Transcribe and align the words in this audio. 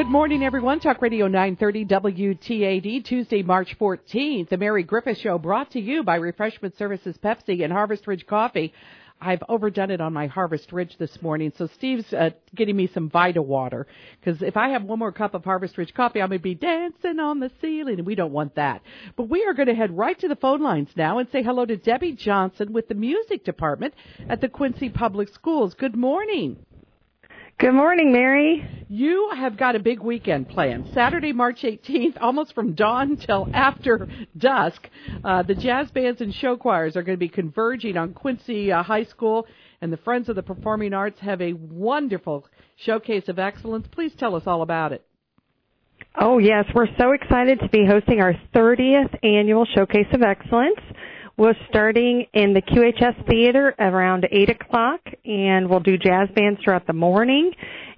Good 0.00 0.08
morning, 0.08 0.42
everyone. 0.42 0.80
Talk 0.80 1.02
Radio 1.02 1.26
930 1.26 1.84
WTAD, 1.84 3.04
Tuesday, 3.04 3.42
March 3.42 3.76
14th. 3.78 4.48
The 4.48 4.56
Mary 4.56 4.82
Griffith 4.82 5.18
Show 5.18 5.36
brought 5.36 5.72
to 5.72 5.78
you 5.78 6.02
by 6.02 6.16
Refreshment 6.16 6.74
Services 6.78 7.18
Pepsi 7.22 7.62
and 7.62 7.70
Harvest 7.70 8.06
Ridge 8.06 8.26
Coffee. 8.26 8.72
I've 9.20 9.42
overdone 9.46 9.90
it 9.90 10.00
on 10.00 10.14
my 10.14 10.26
Harvest 10.26 10.72
Ridge 10.72 10.96
this 10.98 11.20
morning, 11.20 11.52
so 11.58 11.68
Steve's 11.76 12.10
uh, 12.14 12.30
getting 12.54 12.76
me 12.76 12.88
some 12.94 13.10
Vita 13.10 13.42
water. 13.42 13.86
Because 14.18 14.40
if 14.40 14.56
I 14.56 14.70
have 14.70 14.84
one 14.84 14.98
more 14.98 15.12
cup 15.12 15.34
of 15.34 15.44
Harvest 15.44 15.76
Ridge 15.76 15.92
coffee, 15.92 16.22
I'm 16.22 16.30
going 16.30 16.38
to 16.38 16.42
be 16.42 16.54
dancing 16.54 17.20
on 17.20 17.38
the 17.38 17.50
ceiling, 17.60 17.98
and 17.98 18.06
we 18.06 18.14
don't 18.14 18.32
want 18.32 18.54
that. 18.54 18.80
But 19.18 19.28
we 19.28 19.44
are 19.44 19.52
going 19.52 19.68
to 19.68 19.74
head 19.74 19.94
right 19.94 20.18
to 20.20 20.28
the 20.28 20.36
phone 20.36 20.62
lines 20.62 20.88
now 20.96 21.18
and 21.18 21.28
say 21.30 21.42
hello 21.42 21.66
to 21.66 21.76
Debbie 21.76 22.12
Johnson 22.12 22.72
with 22.72 22.88
the 22.88 22.94
music 22.94 23.44
department 23.44 23.92
at 24.30 24.40
the 24.40 24.48
Quincy 24.48 24.88
Public 24.88 25.28
Schools. 25.28 25.74
Good 25.74 25.94
morning. 25.94 26.56
Good 27.60 27.74
morning, 27.74 28.10
Mary. 28.10 28.66
You 28.88 29.32
have 29.36 29.58
got 29.58 29.76
a 29.76 29.80
big 29.80 30.00
weekend 30.00 30.48
planned. 30.48 30.88
Saturday, 30.94 31.34
March 31.34 31.60
18th, 31.60 32.16
almost 32.22 32.54
from 32.54 32.72
dawn 32.72 33.18
till 33.18 33.50
after 33.52 34.08
dusk. 34.34 34.88
Uh, 35.22 35.42
the 35.42 35.54
jazz 35.54 35.90
bands 35.90 36.22
and 36.22 36.34
show 36.34 36.56
choirs 36.56 36.96
are 36.96 37.02
going 37.02 37.18
to 37.18 37.20
be 37.20 37.28
converging 37.28 37.98
on 37.98 38.14
Quincy 38.14 38.72
uh, 38.72 38.82
High 38.82 39.04
School, 39.04 39.46
and 39.82 39.92
the 39.92 39.98
Friends 39.98 40.30
of 40.30 40.36
the 40.36 40.42
Performing 40.42 40.94
Arts 40.94 41.20
have 41.20 41.42
a 41.42 41.52
wonderful 41.52 42.46
showcase 42.76 43.28
of 43.28 43.38
excellence. 43.38 43.86
Please 43.92 44.12
tell 44.18 44.34
us 44.34 44.44
all 44.46 44.62
about 44.62 44.94
it. 44.94 45.04
Oh, 46.18 46.38
yes. 46.38 46.64
We're 46.74 46.88
so 46.98 47.12
excited 47.12 47.60
to 47.60 47.68
be 47.68 47.84
hosting 47.84 48.22
our 48.22 48.32
30th 48.54 49.18
annual 49.22 49.66
Showcase 49.66 50.08
of 50.14 50.22
Excellence. 50.22 50.80
We're 51.40 51.54
starting 51.70 52.26
in 52.34 52.52
the 52.52 52.60
QHS 52.60 53.26
Theater 53.26 53.74
around 53.78 54.26
8 54.30 54.50
o'clock, 54.50 55.00
and 55.24 55.70
we'll 55.70 55.80
do 55.80 55.96
jazz 55.96 56.28
bands 56.34 56.60
throughout 56.62 56.86
the 56.86 56.92
morning. 56.92 57.52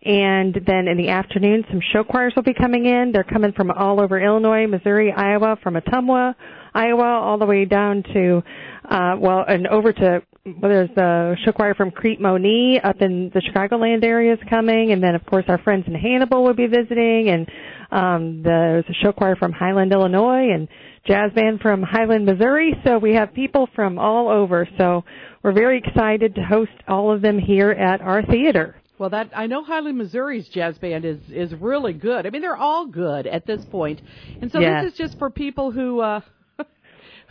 And 0.05 0.55
then 0.65 0.87
in 0.87 0.97
the 0.97 1.09
afternoon, 1.09 1.65
some 1.69 1.81
show 1.93 2.05
choirs 2.05 2.35
will 2.37 2.45
be 2.45 2.55
coming 2.55 2.87
in. 2.87 3.11
They're 3.13 3.25
coming 3.25 3.51
from 3.51 3.73
all 3.73 4.01
over 4.01 4.21
Illinois, 4.21 4.69
Missouri, 4.69 5.11
Iowa, 5.11 5.57
from 5.61 5.75
Ottumwa, 5.75 6.37
Iowa, 6.73 7.19
all 7.21 7.37
the 7.37 7.47
way 7.47 7.65
down 7.65 8.05
to, 8.15 8.45
uh, 8.89 9.17
well, 9.19 9.45
and 9.49 9.67
over 9.67 9.93
to, 9.93 10.23
there's 10.45 10.91
the 10.97 11.37
show 11.45 11.53
choir 11.53 11.75
from 11.75 11.93
Crete 11.93 12.21
Monee 12.21 12.81
up 12.83 13.01
in 13.01 13.31
the 13.33 13.41
Chicagoland 13.41 14.05
area 14.05 14.33
is 14.33 14.41
coming. 14.51 14.91
And 14.91 15.03
then, 15.03 15.15
of 15.15 15.25
course, 15.25 15.45
our 15.49 15.59
friends 15.59 15.85
in 15.87 15.95
Hannibal 15.95 16.43
will 16.43 16.55
be 16.55 16.67
visiting. 16.67 17.29
And 17.29 17.49
um, 17.93 18.43
there's 18.43 18.85
a 18.89 18.95
show 19.05 19.13
choir 19.13 19.37
from 19.37 19.53
Highland, 19.53 19.93
Illinois. 19.93 20.51
And 20.53 20.67
jazz 21.07 21.31
band 21.33 21.61
from 21.61 21.83
Highland, 21.83 22.27
Missouri. 22.27 22.75
So 22.85 22.99
we 22.99 23.15
have 23.15 23.33
people 23.33 23.69
from 23.75 23.99
all 23.99 24.29
over. 24.29 24.69
So 24.79 25.05
we're 25.45 25.53
very 25.53 25.79
excited 25.79 26.35
to 26.35 26.43
host 26.43 26.73
all 26.89 27.13
of 27.15 27.23
them 27.23 27.39
here 27.39 27.71
at 27.71 28.01
our 28.01 28.25
theater. 28.25 28.77
Well, 28.99 29.11
that 29.11 29.31
I 29.35 29.47
know 29.47 29.65
Highland, 29.65 29.99
Missouri's 29.99 30.49
jazz 30.49 30.79
band 30.79 31.05
is 31.05 31.19
is 31.29 31.53
really 31.55 31.93
good. 31.93 32.25
I 32.25 32.31
mean, 32.31 32.41
they're 32.41 32.57
all 32.57 32.87
good 32.87 33.27
at 33.27 33.47
this 33.47 33.65
point, 33.65 34.01
and 34.41 34.53
so 34.53 34.61
yes. 34.61 34.85
this 34.85 34.93
is 34.93 34.99
just 34.99 35.19
for 35.19 35.31
people 35.31 35.71
who. 35.71 36.01
uh 36.01 36.21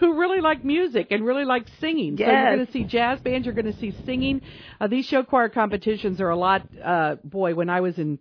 who 0.01 0.19
really 0.19 0.41
like 0.41 0.65
music 0.65 1.07
and 1.11 1.23
really 1.25 1.45
like 1.45 1.67
singing. 1.79 2.17
Yes. 2.17 2.27
So 2.27 2.31
you're 2.33 2.55
going 2.55 2.65
to 2.65 2.71
see 2.73 2.83
jazz 2.83 3.19
bands, 3.21 3.45
you're 3.45 3.53
going 3.55 3.71
to 3.71 3.77
see 3.79 3.95
singing. 4.05 4.41
Uh, 4.81 4.87
these 4.87 5.05
show 5.05 5.23
choir 5.23 5.47
competitions 5.47 6.19
are 6.19 6.29
a 6.31 6.35
lot. 6.35 6.65
Uh, 6.83 7.15
boy, 7.23 7.53
when 7.55 7.69
I 7.69 7.79
was 7.81 7.97
in 7.97 8.19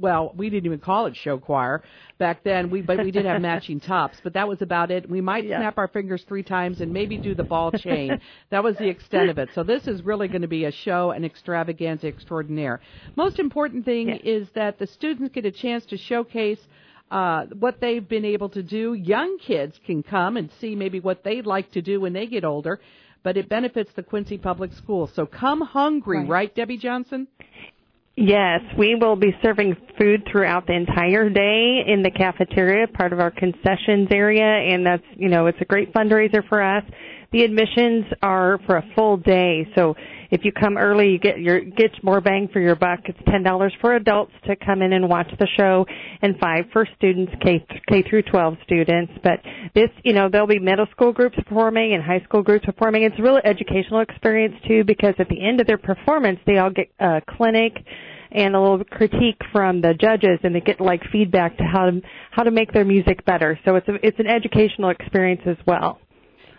well, 0.00 0.32
we 0.36 0.48
didn't 0.48 0.64
even 0.66 0.78
call 0.78 1.06
it 1.06 1.16
show 1.16 1.38
choir 1.38 1.82
back 2.18 2.44
then. 2.44 2.70
We 2.70 2.82
but 2.82 3.02
we 3.04 3.10
did 3.10 3.26
have 3.26 3.42
matching 3.42 3.80
tops, 3.80 4.16
but 4.22 4.34
that 4.34 4.46
was 4.48 4.62
about 4.62 4.90
it. 4.92 5.10
We 5.10 5.20
might 5.20 5.44
Yeah. 5.44 5.58
snap 5.58 5.76
our 5.76 5.88
fingers 5.88 6.22
three 6.22 6.44
times 6.44 6.80
and 6.80 6.92
maybe 6.92 7.18
do 7.18 7.34
the 7.34 7.42
ball 7.44 7.72
change. 7.72 8.20
that 8.50 8.62
was 8.62 8.76
the 8.76 8.88
extent 8.88 9.28
of 9.28 9.38
it. 9.38 9.50
So 9.54 9.64
this 9.64 9.86
is 9.88 10.02
really 10.02 10.28
going 10.28 10.42
to 10.42 10.48
be 10.48 10.64
a 10.66 10.70
show, 10.72 11.10
an 11.10 11.24
extravaganza 11.24 12.06
extraordinaire. 12.06 12.80
Most 13.16 13.38
important 13.40 13.84
thing 13.84 14.08
Yeah. 14.08 14.18
is 14.22 14.48
that 14.54 14.78
the 14.78 14.86
students 14.86 15.34
get 15.34 15.44
a 15.44 15.50
chance 15.50 15.84
to 15.86 15.96
showcase. 15.96 16.60
Uh, 17.10 17.46
what 17.58 17.80
they've 17.80 18.06
been 18.06 18.26
able 18.26 18.50
to 18.50 18.62
do. 18.62 18.92
Young 18.92 19.38
kids 19.38 19.78
can 19.86 20.02
come 20.02 20.36
and 20.36 20.50
see 20.60 20.74
maybe 20.74 21.00
what 21.00 21.24
they'd 21.24 21.46
like 21.46 21.70
to 21.72 21.80
do 21.80 22.00
when 22.02 22.12
they 22.12 22.26
get 22.26 22.44
older, 22.44 22.78
but 23.22 23.38
it 23.38 23.48
benefits 23.48 23.90
the 23.96 24.02
Quincy 24.02 24.36
Public 24.36 24.72
Schools. 24.74 25.10
So 25.14 25.24
come 25.24 25.62
hungry, 25.62 26.18
Right. 26.18 26.28
right 26.28 26.54
Debbie 26.54 26.76
Johnson? 26.76 27.26
Yes, 28.14 28.60
we 28.76 28.96
will 28.96 29.14
be 29.16 29.34
serving 29.42 29.76
food 29.96 30.26
throughout 30.30 30.66
the 30.66 30.74
entire 30.74 31.30
day 31.30 31.84
in 31.86 32.02
the 32.02 32.10
cafeteria, 32.10 32.88
part 32.88 33.12
of 33.12 33.20
our 33.20 33.30
concessions 33.30 34.08
area, 34.10 34.42
and 34.44 34.84
that's, 34.84 35.04
you 35.16 35.28
know, 35.28 35.46
it's 35.46 35.60
a 35.60 35.64
great 35.64 35.92
fundraiser 35.94 36.46
for 36.48 36.60
us. 36.60 36.82
The 37.30 37.42
admissions 37.42 38.06
are 38.22 38.58
for 38.64 38.78
a 38.78 38.84
full 38.94 39.18
day, 39.18 39.68
so 39.74 39.94
if 40.30 40.44
you 40.44 40.52
come 40.52 40.78
early, 40.78 41.10
you 41.10 41.18
get 41.18 41.38
your 41.38 41.60
get 41.60 41.90
more 42.02 42.22
bang 42.22 42.48
for 42.50 42.58
your 42.58 42.74
buck. 42.74 43.00
It's 43.04 43.18
ten 43.30 43.42
dollars 43.42 43.74
for 43.82 43.94
adults 43.96 44.32
to 44.46 44.56
come 44.56 44.80
in 44.80 44.94
and 44.94 45.10
watch 45.10 45.30
the 45.38 45.46
show, 45.58 45.84
and 46.22 46.38
five 46.38 46.64
for 46.72 46.86
students, 46.96 47.32
K 47.42 47.66
K 47.86 48.02
through 48.08 48.22
twelve 48.22 48.56
students. 48.64 49.12
But 49.22 49.40
this, 49.74 49.90
you 50.04 50.14
know, 50.14 50.30
there'll 50.30 50.46
be 50.46 50.58
middle 50.58 50.86
school 50.90 51.12
groups 51.12 51.36
performing 51.36 51.92
and 51.92 52.02
high 52.02 52.20
school 52.24 52.42
groups 52.42 52.64
performing. 52.64 53.02
It's 53.02 53.18
a 53.18 53.22
really 53.22 53.42
educational 53.44 54.00
experience 54.00 54.54
too, 54.66 54.84
because 54.84 55.14
at 55.18 55.28
the 55.28 55.46
end 55.46 55.60
of 55.60 55.66
their 55.66 55.78
performance, 55.78 56.40
they 56.46 56.56
all 56.56 56.70
get 56.70 56.88
a 56.98 57.20
clinic 57.28 57.76
and 58.30 58.54
a 58.54 58.60
little 58.60 58.84
critique 58.84 59.40
from 59.52 59.82
the 59.82 59.92
judges 59.94 60.38
and 60.42 60.54
they 60.54 60.60
get 60.60 60.80
like 60.80 61.02
feedback 61.12 61.56
to 61.58 61.64
how 61.64 61.90
to 61.90 62.00
how 62.30 62.42
to 62.42 62.50
make 62.50 62.72
their 62.72 62.84
music 62.86 63.24
better. 63.26 63.58
So 63.66 63.76
it's 63.76 63.88
a, 63.88 63.94
it's 64.02 64.18
an 64.18 64.26
educational 64.26 64.90
experience 64.90 65.42
as 65.46 65.56
well. 65.66 65.98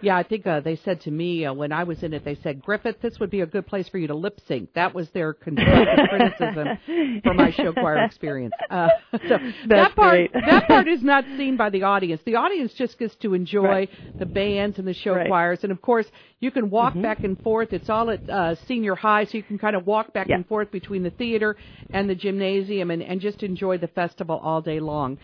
Yeah, 0.02 0.18
I 0.18 0.24
think 0.24 0.48
uh, 0.48 0.60
they 0.62 0.76
said 0.78 1.02
to 1.02 1.12
me 1.12 1.46
uh, 1.46 1.54
when 1.54 1.72
I 1.72 1.84
was 1.84 2.02
in 2.04 2.14
it, 2.14 2.24
they 2.24 2.36
said, 2.36 2.62
Griffith, 2.62 3.02
this 3.02 3.20
would 3.20 3.30
be 3.30 3.42
a 3.42 3.46
good 3.46 3.68
place 3.68 3.88
for 3.90 3.98
you 3.98 4.08
to 4.08 4.16
lip 4.16 4.40
sync. 4.48 4.74
That 4.74 4.94
was 4.96 5.10
their 5.12 5.34
constructive 5.34 6.08
criticism 6.10 7.22
for 7.24 7.34
my 7.34 7.52
show 7.52 7.74
choir 7.74 7.98
experience. 8.06 8.54
Uh, 8.70 8.90
so 9.28 9.38
that 9.68 9.96
part, 9.96 10.32
great. 10.32 10.34
that 10.34 10.68
part 10.68 10.88
is 10.88 11.04
not 11.04 11.26
seen 11.38 11.58
by 11.58 11.70
the 11.70 11.84
audience. 11.84 12.22
The 12.26 12.36
audience 12.36 12.74
just 12.74 12.98
gets 12.98 13.16
to 13.18 13.34
enjoy 13.34 13.64
Right. 13.64 13.90
the 14.18 14.26
bands 14.26 14.80
and 14.80 14.88
the 14.88 14.94
show 14.94 15.14
Right. 15.16 15.28
choirs, 15.28 15.60
and 15.64 15.72
of 15.72 15.82
course, 15.82 16.08
you 16.40 16.52
can 16.52 16.70
walk 16.70 16.94
Mhm. 16.94 17.02
back 17.02 17.24
and 17.24 17.40
forth. 17.42 17.74
It's 17.74 17.90
all 17.90 18.10
at 18.10 18.28
uh, 18.30 18.56
senior 18.56 18.96
high, 18.96 19.26
so 19.26 19.38
you 19.38 19.44
can 19.44 19.58
kind 19.58 19.76
of 19.76 19.86
walk 19.86 20.14
back 20.14 20.28
Yeah. 20.30 20.36
and 20.36 20.48
forth 20.48 20.72
between 20.72 21.04
the 21.04 21.10
theater 21.12 21.56
and 21.92 22.10
the 22.10 22.16
gymnasium, 22.16 22.92
and, 22.92 23.02
and 23.04 23.20
just 23.22 23.44
enjoy 23.44 23.78
the 23.78 23.88
festival 23.88 24.40
all 24.44 24.62
day 24.62 24.80
long. 24.80 25.18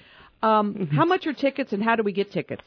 Um, 0.44 0.74
Mm-hmm. 0.75 0.96
How 0.97 1.06
much 1.06 1.25
are 1.28 1.34
tickets, 1.34 1.72
and 1.74 1.81
how 1.84 1.96
do 1.96 2.03
we 2.03 2.12
get 2.12 2.31
tickets? 2.31 2.64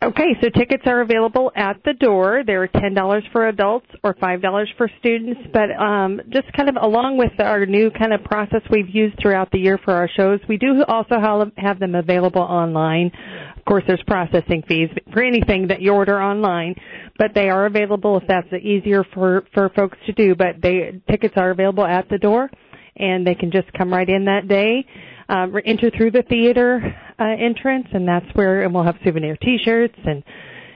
Okay, 0.00 0.36
so 0.40 0.48
tickets 0.50 0.84
are 0.86 1.00
available 1.00 1.50
at 1.56 1.82
the 1.84 1.92
door. 1.92 2.44
They're 2.46 2.68
ten 2.68 2.94
dollars 2.94 3.24
for 3.32 3.48
adults 3.48 3.86
or 4.04 4.14
five 4.20 4.40
dollars 4.40 4.70
for 4.76 4.88
students. 5.00 5.40
But 5.52 5.72
um, 5.72 6.20
just 6.30 6.52
kind 6.52 6.68
of 6.68 6.76
along 6.80 7.16
with 7.18 7.32
our 7.40 7.66
new 7.66 7.90
kind 7.90 8.12
of 8.12 8.22
process 8.22 8.62
we've 8.70 8.88
used 8.88 9.18
throughout 9.20 9.50
the 9.50 9.58
year 9.58 9.76
for 9.84 9.94
our 9.94 10.08
shows, 10.08 10.38
we 10.48 10.56
do 10.56 10.84
also 10.86 11.16
have- 11.56 11.80
them 11.80 11.96
available 11.96 12.42
online. 12.42 13.10
Of 13.56 13.64
course, 13.64 13.82
there's 13.88 14.02
processing 14.06 14.62
fees 14.68 14.88
for 15.12 15.20
anything 15.20 15.66
that 15.66 15.82
you 15.82 15.92
order 15.92 16.22
online, 16.22 16.76
but 17.18 17.34
they 17.34 17.50
are 17.50 17.66
available 17.66 18.16
if 18.18 18.24
that's 18.28 18.52
easier 18.52 19.02
for 19.12 19.44
for 19.52 19.68
folks 19.70 19.98
to 20.06 20.12
do. 20.12 20.36
But 20.36 20.62
they 20.62 21.00
tickets 21.10 21.34
are 21.36 21.50
available 21.50 21.84
at 21.84 22.08
the 22.08 22.18
door, 22.18 22.48
and 22.96 23.26
they 23.26 23.34
can 23.34 23.50
just 23.50 23.72
come 23.72 23.92
right 23.92 24.08
in 24.08 24.26
that 24.26 24.46
day 24.46 24.86
um, 25.28 25.54
enter 25.64 25.90
through 25.90 26.12
the 26.12 26.22
theater 26.22 26.94
uh, 27.18 27.24
entrance, 27.24 27.86
and 27.92 28.06
that's 28.06 28.26
where 28.34 28.62
and 28.62 28.74
we'll 28.74 28.84
have 28.84 28.96
souvenir 29.04 29.36
T-shirts 29.36 29.98
and 30.04 30.22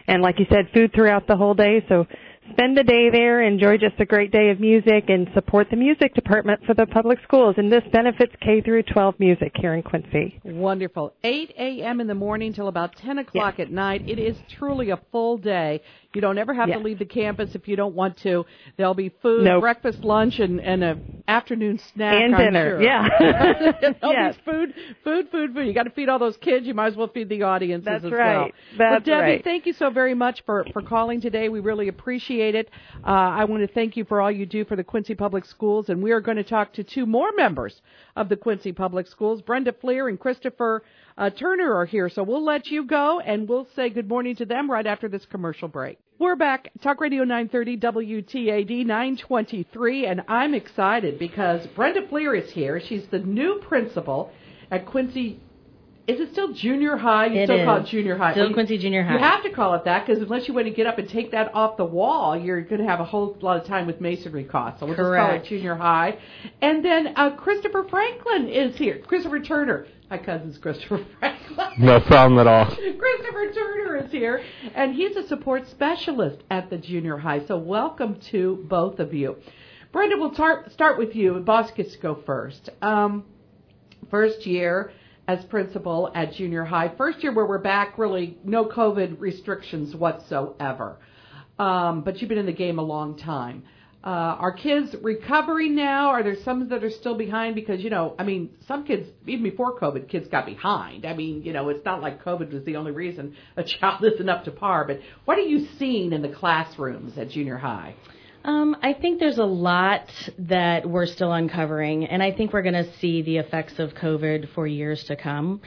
and 0.07 0.23
like 0.23 0.39
you 0.39 0.47
said, 0.51 0.69
food 0.75 0.93
throughout 0.95 1.27
the 1.27 1.37
whole 1.37 1.55
day. 1.55 1.85
So 1.89 2.07
spend 2.51 2.77
the 2.77 2.83
day 2.83 3.09
there, 3.11 3.43
enjoy 3.43 3.79
just 3.79 3.99
a 4.01 4.05
great 4.05 4.33
day 4.33 4.51
of 4.51 4.61
music, 4.61 5.05
and 5.09 5.29
support 5.35 5.69
the 5.71 5.77
music 5.77 6.15
department 6.15 6.61
for 6.67 6.75
the 6.75 6.87
public 6.87 7.19
schools. 7.25 7.55
And 7.57 7.71
this 7.71 7.83
benefits 7.93 8.33
K 8.41 8.61
through 8.61 8.83
12 8.85 9.15
music 9.19 9.53
here 9.55 9.75
in 9.75 9.83
Quincy. 9.83 10.41
Wonderful. 10.45 11.15
8 11.23 11.55
a.m. 11.59 12.01
in 12.01 12.07
the 12.07 12.15
morning 12.15 12.53
till 12.53 12.69
about 12.69 12.97
10 12.97 13.19
o'clock 13.19 13.61
at 13.61 13.71
night. 13.71 14.09
It 14.09 14.19
is 14.19 14.37
truly 14.59 14.91
a 14.91 15.01
full 15.11 15.39
day. 15.39 15.81
You 16.15 16.21
don't 16.21 16.39
ever 16.39 16.53
have 16.53 16.69
Yes. 16.69 16.79
to 16.79 16.85
leave 16.85 16.99
the 16.99 17.05
campus 17.07 17.55
if 17.55 17.67
you 17.69 17.77
don't 17.77 17.95
want 17.95 18.19
to. 18.19 18.45
There'll 18.77 18.95
be 18.95 19.09
food, 19.23 19.45
Nope. 19.45 19.63
breakfast, 19.63 20.05
lunch, 20.05 20.39
and, 20.41 20.61
and 20.61 20.85
a 20.85 20.99
afternoon 21.27 21.79
snack. 21.95 22.21
And 22.23 22.35
I'm 22.35 22.41
dinner, 22.45 22.71
sure. 22.73 22.83
yeah. 22.83 23.09
There'll 24.01 24.13
Yes. 24.13 24.37
be 24.37 24.43
food, 24.45 24.75
food, 25.05 25.29
food, 25.31 25.55
food. 25.55 25.67
You 25.67 25.73
got 25.73 25.85
to 25.85 25.91
feed 25.91 26.09
all 26.09 26.19
those 26.19 26.37
kids. 26.37 26.67
You 26.67 26.75
might 26.75 26.89
as 26.89 26.97
well 26.97 27.09
feed 27.09 27.29
the 27.31 27.43
audiences 27.45 27.85
That's 27.87 28.05
as 28.05 28.13
right. 28.13 28.37
well. 28.37 28.49
That's 28.77 29.07
well, 29.07 29.21
Debbie, 29.21 29.33
right. 29.33 29.45
thank 29.45 29.65
you 29.67 29.73
so 29.73 29.89
very 29.91 30.15
much 30.15 30.43
for, 30.45 30.67
for 30.73 30.83
calling 30.83 31.21
today. 31.21 31.49
We 31.49 31.61
really 31.61 31.89
appreciate 31.89 32.55
it. 32.55 32.69
Uh, 33.05 33.11
I 33.11 33.45
want 33.45 33.67
to 33.67 33.73
thank 33.73 33.97
you 33.97 34.05
for 34.05 34.21
all 34.21 34.31
you 34.31 34.45
do 34.47 34.65
for 34.65 34.77
the 34.77 34.85
Quincy 34.85 35.15
Public 35.15 35.45
Schools, 35.47 35.89
and 35.89 36.03
we 36.03 36.11
are 36.13 36.21
going 36.21 36.37
to 36.37 36.45
talk 36.45 36.73
to 36.75 36.85
two 36.85 37.07
more 37.07 37.33
members 37.33 37.81
of 38.17 38.29
the 38.29 38.37
Quincy 38.37 38.73
Public 38.73 39.07
Schools. 39.07 39.41
Brenda 39.41 39.73
Fleer 39.73 40.09
and 40.09 40.21
Christopher 40.21 40.83
uh, 41.17 41.31
Turner 41.31 41.73
are 41.75 41.87
here, 41.87 42.09
so 42.11 42.23
we'll 42.23 42.45
let 42.45 42.67
you 42.67 42.85
go, 42.85 43.21
and 43.21 43.49
we'll 43.49 43.67
say 43.77 43.89
good 43.89 44.09
morning 44.09 44.37
to 44.37 44.45
them 44.45 44.71
right 44.71 44.87
after 44.87 45.09
this 45.09 45.25
commercial 45.27 45.69
break. 45.69 45.99
We're 46.19 46.37
back, 46.37 46.71
Talk 46.83 47.01
Radio 47.01 47.25
930 47.25 47.79
WTAD 47.79 48.87
923, 48.87 50.07
and 50.07 50.23
I'm 50.29 50.55
excited 50.55 51.19
because 51.19 51.67
Brenda 51.69 52.07
Fleer 52.07 52.35
is 52.35 52.53
here. 52.53 52.81
She's 52.81 53.07
the 53.07 53.19
new 53.19 53.61
principal 53.67 54.31
at 54.71 54.87
Quincy 54.87 55.41
is 56.09 56.19
it 56.19 56.33
still 56.33 56.53
junior 56.53 56.97
high? 56.97 57.27
You 57.27 57.41
It 57.41 57.47
still 57.47 57.65
call 57.65 57.77
it 57.77 57.87
junior 57.87 58.17
high. 58.17 58.33
Still 58.33 58.47
Well, 58.47 58.55
Quincy 58.55 58.77
Junior 58.77 59.05
High. 59.05 59.13
You 59.15 59.19
have 59.21 59.43
to 59.45 59.51
call 59.51 59.75
it 59.75 59.85
that 59.85 60.05
because 60.05 60.21
unless 60.21 60.49
you 60.49 60.55
want 60.55 60.67
to 60.67 60.73
get 60.73 60.87
up 60.87 60.99
and 60.99 61.09
take 61.09 61.31
that 61.31 61.55
off 61.55 61.77
the 61.77 61.85
wall, 61.85 62.37
you're 62.37 62.61
going 62.63 62.81
to 62.81 62.87
have 62.87 62.99
a 62.99 63.05
whole 63.05 63.37
lot 63.41 63.61
of 63.61 63.67
time 63.67 63.87
with 63.87 64.01
masonry 64.01 64.43
costs. 64.43 64.81
So 64.81 64.87
we'll 64.87 64.97
just 64.97 65.07
call 65.07 65.31
it 65.35 65.45
junior 65.45 65.77
high. 65.77 66.19
And 66.61 66.85
then 66.85 67.13
uh, 67.15 67.37
Christopher 67.37 67.87
Franklin 67.89 68.49
is 68.49 68.77
here. 68.77 68.99
Christopher 69.07 69.41
Turner. 69.41 69.87
My 70.11 70.19
cousin's 70.19 70.59
Christopher 70.59 71.07
Franklin. 71.21 71.69
No 71.79 72.01
problem 72.01 72.41
at 72.41 72.47
all. 72.49 72.67
Christopher 72.67 73.53
Turner 73.55 73.97
is 73.99 74.11
here, 74.11 74.43
and 74.75 74.95
he's 74.95 75.17
a 75.17 75.27
support 75.29 75.69
specialist 75.69 76.43
at 76.51 76.69
the 76.69 76.79
junior 76.79 77.17
high. 77.17 77.47
So 77.47 77.57
welcome 77.57 78.19
to 78.33 78.65
both 78.69 78.99
of 78.99 79.15
you. 79.15 79.37
Brenda, 79.93 80.17
we'll 80.19 80.33
tar- 80.33 80.69
start 80.71 80.99
with 80.99 81.15
you. 81.15 81.35
Boss 81.41 81.71
gets 81.71 81.93
to 81.93 81.99
go 81.99 82.23
first. 82.27 82.71
Um, 82.83 83.25
first 84.11 84.47
year 84.47 84.91
as 85.29 85.45
principal 85.47 86.11
at 86.15 86.33
junior 86.33 86.65
high. 86.65 86.93
First 86.97 87.23
year 87.23 87.33
where 87.33 87.47
we're 87.47 87.59
back, 87.59 87.99
really 87.99 88.39
no 88.45 88.65
COVID 88.65 89.21
restrictions 89.21 89.95
whatsoever. 89.95 90.99
Um, 91.59 92.03
but 92.03 92.21
you've 92.21 92.29
been 92.29 92.39
in 92.39 92.47
the 92.47 92.53
game 92.53 92.79
a 92.79 92.83
long 92.83 93.17
time. 93.17 93.65
Uh, 94.05 94.35
are 94.41 94.53
kids 94.53 94.97
recovering 95.01 95.77
now? 95.77 96.09
Are 96.09 96.25
there 96.25 96.35
some 96.45 96.69
that 96.71 96.83
are 96.83 96.91
still 96.91 97.17
behind? 97.17 97.55
Because, 97.55 97.83
you 97.83 97.91
know, 97.91 98.17
I 98.19 98.25
mean, 98.25 98.51
some 98.67 98.85
kids, 98.85 99.09
even 99.29 99.45
before 99.45 99.79
COVID, 99.79 100.09
kids 100.09 100.27
got 100.27 100.45
behind. 100.45 101.07
I 101.07 101.15
mean, 101.15 101.45
you 101.45 101.53
know, 101.53 101.69
it's 101.69 101.85
not 101.85 102.03
like 102.03 102.25
COVID 102.25 102.53
was 102.53 102.65
the 102.65 102.75
only 102.75 102.91
reason 102.91 103.37
a 103.57 103.63
child 103.81 104.05
isn't 104.05 104.29
up 104.29 104.45
to 104.45 104.51
par. 104.51 104.87
But 104.89 105.01
what 105.25 105.39
are 105.39 105.43
you 105.43 105.69
seeing 105.79 106.13
in 106.13 106.21
the 106.21 106.31
classrooms 106.31 107.17
at 107.17 107.31
junior 107.31 107.59
high? 107.59 107.95
Um, 108.45 108.77
I 108.83 108.93
think 108.93 109.21
there's 109.21 109.39
a 109.39 109.45
lot 109.45 110.11
that 110.39 110.89
we're 110.89 111.07
still 111.07 111.33
uncovering, 111.33 112.07
and 112.07 112.21
I 112.23 112.33
think 112.33 112.53
we're 112.53 112.63
going 112.63 112.85
to 112.85 112.93
see 112.99 113.23
the 113.23 113.37
effects 113.37 113.79
of 113.79 113.95
COVID 113.95 114.49
for 114.53 114.67
years 114.67 115.05
to 115.05 115.17
come. 115.17 115.61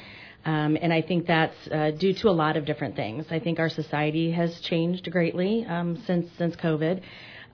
Um, 0.44 0.77
and 0.81 0.92
I 0.92 1.01
think 1.01 1.25
that's 1.25 1.56
uh, 1.72 1.92
due 1.92 2.13
to 2.16 2.30
a 2.30 2.31
lot 2.31 2.57
of 2.57 2.66
different 2.66 2.95
things. 2.95 3.25
I 3.31 3.39
think 3.39 3.60
our 3.60 3.69
society 3.69 4.30
has 4.31 4.60
changed 4.60 5.10
greatly 5.10 5.66
um, 5.66 6.04
since 6.06 6.30
since 6.38 6.56
COVID, 6.57 7.01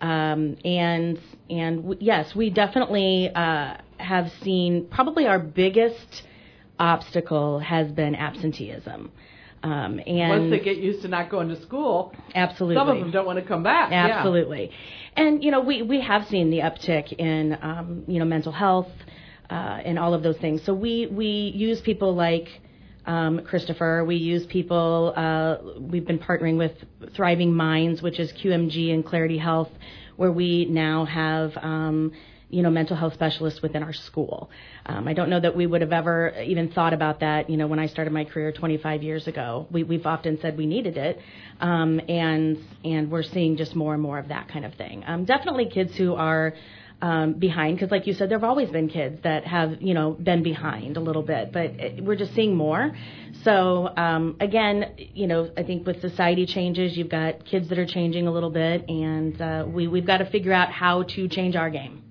um, 0.02 0.58
and 0.66 1.20
and 1.50 1.78
w- 1.84 2.00
yes, 2.02 2.36
we 2.36 2.50
definitely 2.50 3.30
uh, 3.34 3.78
have 3.98 4.32
seen 4.42 4.88
probably 4.88 5.28
our 5.28 5.40
biggest 5.40 6.24
obstacle 6.80 7.60
has 7.60 7.92
been 7.92 8.16
absenteeism. 8.16 9.12
Um, 9.64 10.00
and 10.08 10.30
Once 10.30 10.52
they 10.52 10.60
get 10.60 10.78
used 10.78 11.04
to 11.04 11.08
not 11.08 11.30
going 11.30 11.50
to 11.50 11.62
school, 11.62 12.14
absolutely, 12.34 12.76
some 12.76 12.90
of 12.90 12.98
them 12.98 13.12
don't 13.12 13.26
want 13.26 13.38
to 13.40 13.46
come 13.46 13.62
back. 13.62 13.92
Yeah. 13.92 14.08
Absolutely. 14.08 14.72
And, 15.16 15.44
you 15.44 15.52
know, 15.52 15.62
we, 15.62 15.84
we 15.84 16.02
have 16.02 16.28
seen 16.28 16.50
the 16.50 16.60
uptick 16.60 17.14
in, 17.14 17.58
um, 17.62 18.04
you 18.08 18.18
know, 18.18 18.26
mental 18.26 18.52
health 18.52 18.90
uh, 19.50 19.54
and 19.54 20.00
all 20.00 20.14
of 20.14 20.24
those 20.24 20.38
things. 20.38 20.64
So 20.64 20.74
we, 20.74 21.08
we 21.08 21.52
use 21.56 21.80
people 21.82 22.16
like 22.16 22.48
um, 23.06 23.42
Christopher. 23.44 24.04
We 24.06 24.16
use 24.16 24.46
people, 24.48 25.14
uh, 25.16 25.80
we've 25.80 26.06
been 26.06 26.20
partnering 26.20 26.58
with 26.58 26.74
Thriving 27.16 27.54
Minds, 27.54 28.02
which 28.02 28.20
is 28.20 28.32
QMG 28.32 28.94
and 28.94 29.06
Clarity 29.06 29.38
Health, 29.38 29.70
where 30.16 30.32
we 30.32 30.66
now 30.66 31.06
have, 31.06 31.56
um, 31.58 32.14
you 32.52 32.62
know, 32.62 32.70
mental 32.70 32.96
health 32.96 33.14
specialists 33.14 33.62
within 33.62 33.82
our 33.82 33.94
school. 33.94 34.50
Um, 34.86 35.08
I 35.08 35.14
don't 35.14 35.30
know 35.30 35.40
that 35.40 35.56
we 35.56 35.66
would 35.66 35.82
have 35.82 35.94
ever 35.94 36.34
even 36.44 36.72
thought 36.72 36.94
about 36.94 37.22
that, 37.22 37.50
you 37.50 37.58
know, 37.58 37.68
when 37.68 37.80
I 37.80 37.88
started 37.88 38.12
my 38.12 38.26
career 38.26 38.52
25 38.52 39.04
years 39.04 39.28
ago. 39.28 39.68
We, 39.72 39.84
we've 39.84 40.06
often 40.06 40.40
said 40.42 40.58
we 40.58 40.66
needed 40.66 40.98
it, 40.98 41.20
um, 41.60 42.02
and 42.08 42.58
and 42.84 43.10
we're 43.10 43.24
seeing 43.24 43.58
just 43.58 43.76
more 43.76 43.94
and 43.94 44.02
more 44.02 44.20
of 44.20 44.28
that 44.28 44.50
kind 44.50 44.66
of 44.66 44.74
thing. 44.76 45.04
Um, 45.08 45.26
definitely 45.26 45.70
kids 45.70 45.96
who 45.96 46.16
are 46.16 46.54
um, 47.02 47.34
behind, 47.34 47.78
because 47.78 47.90
like 47.90 48.06
you 48.06 48.14
said, 48.14 48.30
there 48.30 48.38
have 48.38 48.48
always 48.48 48.70
been 48.70 48.88
kids 48.88 49.22
that 49.24 49.46
have, 49.46 49.82
you 49.82 49.94
know, 49.94 50.12
been 50.12 50.44
behind 50.44 50.98
a 50.98 51.00
little 51.00 51.24
bit, 51.24 51.52
but 51.52 51.66
it, 51.66 52.04
we're 52.04 52.16
just 52.16 52.36
seeing 52.36 52.56
more. 52.56 52.96
So 53.44 53.90
um, 53.98 54.38
again, 54.40 54.94
you 54.98 55.26
know, 55.26 55.50
I 55.58 55.64
think 55.64 55.88
with 55.88 56.00
society 56.02 56.46
changes, 56.46 56.96
you've 56.96 57.10
got 57.10 57.46
kids 57.46 57.70
that 57.70 57.80
are 57.80 57.88
changing 57.88 58.28
a 58.28 58.32
little 58.32 58.52
bit, 58.52 58.88
and 58.88 59.42
uh, 59.42 59.66
we 59.68 59.88
we've 59.88 60.06
got 60.06 60.18
to 60.18 60.30
figure 60.30 60.54
out 60.54 60.72
how 60.72 61.04
to 61.04 61.28
change 61.28 61.56
our 61.56 61.72
game. 61.72 62.04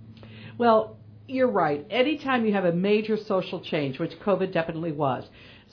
Well, 0.60 0.98
you're 1.26 1.50
right. 1.50 1.86
Anytime 1.88 2.44
you 2.44 2.52
have 2.52 2.66
a 2.66 2.72
major 2.72 3.16
social 3.16 3.62
change, 3.62 3.98
which 3.98 4.20
COVID 4.20 4.52
definitely 4.52 4.92
was, 4.92 5.24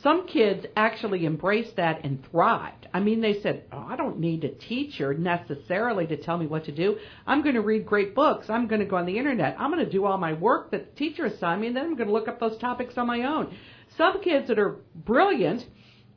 some 0.02 0.26
kids 0.28 0.66
actually 0.78 1.26
embraced 1.26 1.76
that 1.76 2.06
and 2.06 2.26
thrived. 2.32 2.88
I 2.94 3.02
mean, 3.02 3.20
they 3.20 3.42
said, 3.42 3.66
oh, 3.74 3.86
I 3.86 3.98
don't 3.98 4.18
need 4.18 4.46
a 4.46 4.50
teacher 4.50 5.14
necessarily 5.14 6.08
to 6.08 6.16
tell 6.16 6.38
me 6.38 6.48
what 6.48 6.64
to 6.66 6.72
do. 6.72 7.00
I'm 7.26 7.42
going 7.42 7.56
to 7.56 7.62
read 7.62 7.86
great 7.86 8.16
books. 8.16 8.50
I'm 8.50 8.66
going 8.68 8.80
to 8.80 8.86
go 8.86 8.96
on 8.96 9.06
the 9.06 9.18
internet. 9.18 9.58
I'm 9.60 9.74
going 9.74 9.84
to 9.84 9.92
do 9.92 10.06
all 10.06 10.18
my 10.18 10.32
work 10.32 10.72
that 10.72 10.96
the 10.96 10.98
teacher 10.98 11.26
assigned 11.26 11.60
me, 11.60 11.68
and 11.68 11.76
then 11.76 11.84
I'm 11.84 11.96
going 11.98 12.08
to 12.08 12.14
look 12.14 12.30
up 12.30 12.40
those 12.40 12.58
topics 12.58 12.98
on 12.98 13.08
my 13.08 13.24
own. 13.24 13.54
Some 13.98 14.24
kids 14.24 14.48
that 14.48 14.58
are 14.58 14.78
brilliant 14.96 15.66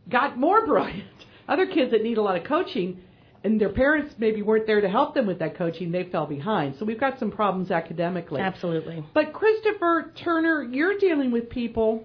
got 0.08 0.38
more 0.38 0.64
brilliant. 0.72 1.08
Other 1.48 1.66
kids 1.66 1.90
that 1.90 2.04
need 2.04 2.18
a 2.18 2.22
lot 2.22 2.36
of 2.36 2.44
coaching 2.44 3.02
and 3.42 3.60
their 3.60 3.70
parents 3.70 4.14
maybe 4.18 4.42
weren't 4.42 4.66
there 4.66 4.80
to 4.80 4.88
help 4.88 5.14
them 5.14 5.26
with 5.26 5.38
that 5.38 5.56
coaching, 5.56 5.90
they 5.90 6.04
fell 6.04 6.26
behind. 6.26 6.76
So 6.78 6.84
we've 6.84 7.00
got 7.00 7.18
some 7.18 7.30
problems 7.30 7.70
academically. 7.70 8.40
Absolutely. 8.40 9.04
But 9.14 9.32
Christopher 9.32 10.12
Turner, 10.14 10.62
you're 10.62 10.98
dealing 10.98 11.30
with 11.30 11.48
people, 11.48 12.04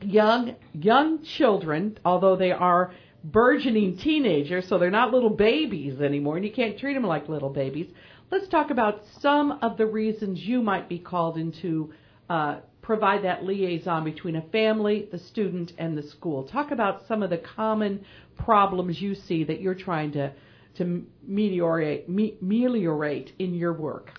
young 0.00 0.56
young 0.72 1.22
children, 1.22 1.98
although 2.04 2.36
they 2.36 2.52
are 2.52 2.92
burgeoning 3.22 3.98
teenagers, 3.98 4.66
so 4.66 4.78
they're 4.78 4.90
not 4.90 5.12
little 5.12 5.30
babies 5.30 6.00
anymore, 6.00 6.36
and 6.36 6.44
you 6.44 6.52
can't 6.52 6.78
treat 6.78 6.94
them 6.94 7.04
like 7.04 7.28
little 7.28 7.50
babies. 7.50 7.86
Let's 8.30 8.48
talk 8.48 8.70
about 8.70 9.02
some 9.20 9.58
of 9.62 9.76
the 9.76 9.86
reasons 9.86 10.40
you 10.40 10.62
might 10.62 10.88
be 10.88 10.98
called 10.98 11.36
into 11.36 11.92
uh, 12.28 12.60
provide 12.80 13.24
that 13.24 13.44
liaison 13.44 14.04
between 14.04 14.36
a 14.36 14.42
family, 14.48 15.08
the 15.12 15.18
student, 15.18 15.72
and 15.78 15.96
the 15.96 16.02
school. 16.02 16.44
Talk 16.44 16.70
about 16.70 17.06
some 17.06 17.22
of 17.22 17.30
the 17.30 17.38
common 17.38 18.04
problems 18.44 19.00
you 19.00 19.14
see 19.14 19.44
that 19.44 19.60
you're 19.60 19.74
trying 19.74 20.12
to 20.12 20.32
to 20.76 21.04
meliorate 21.26 22.08
me, 22.08 22.36
meliorate 22.40 23.32
in 23.38 23.54
your 23.54 23.72
work. 23.72 24.12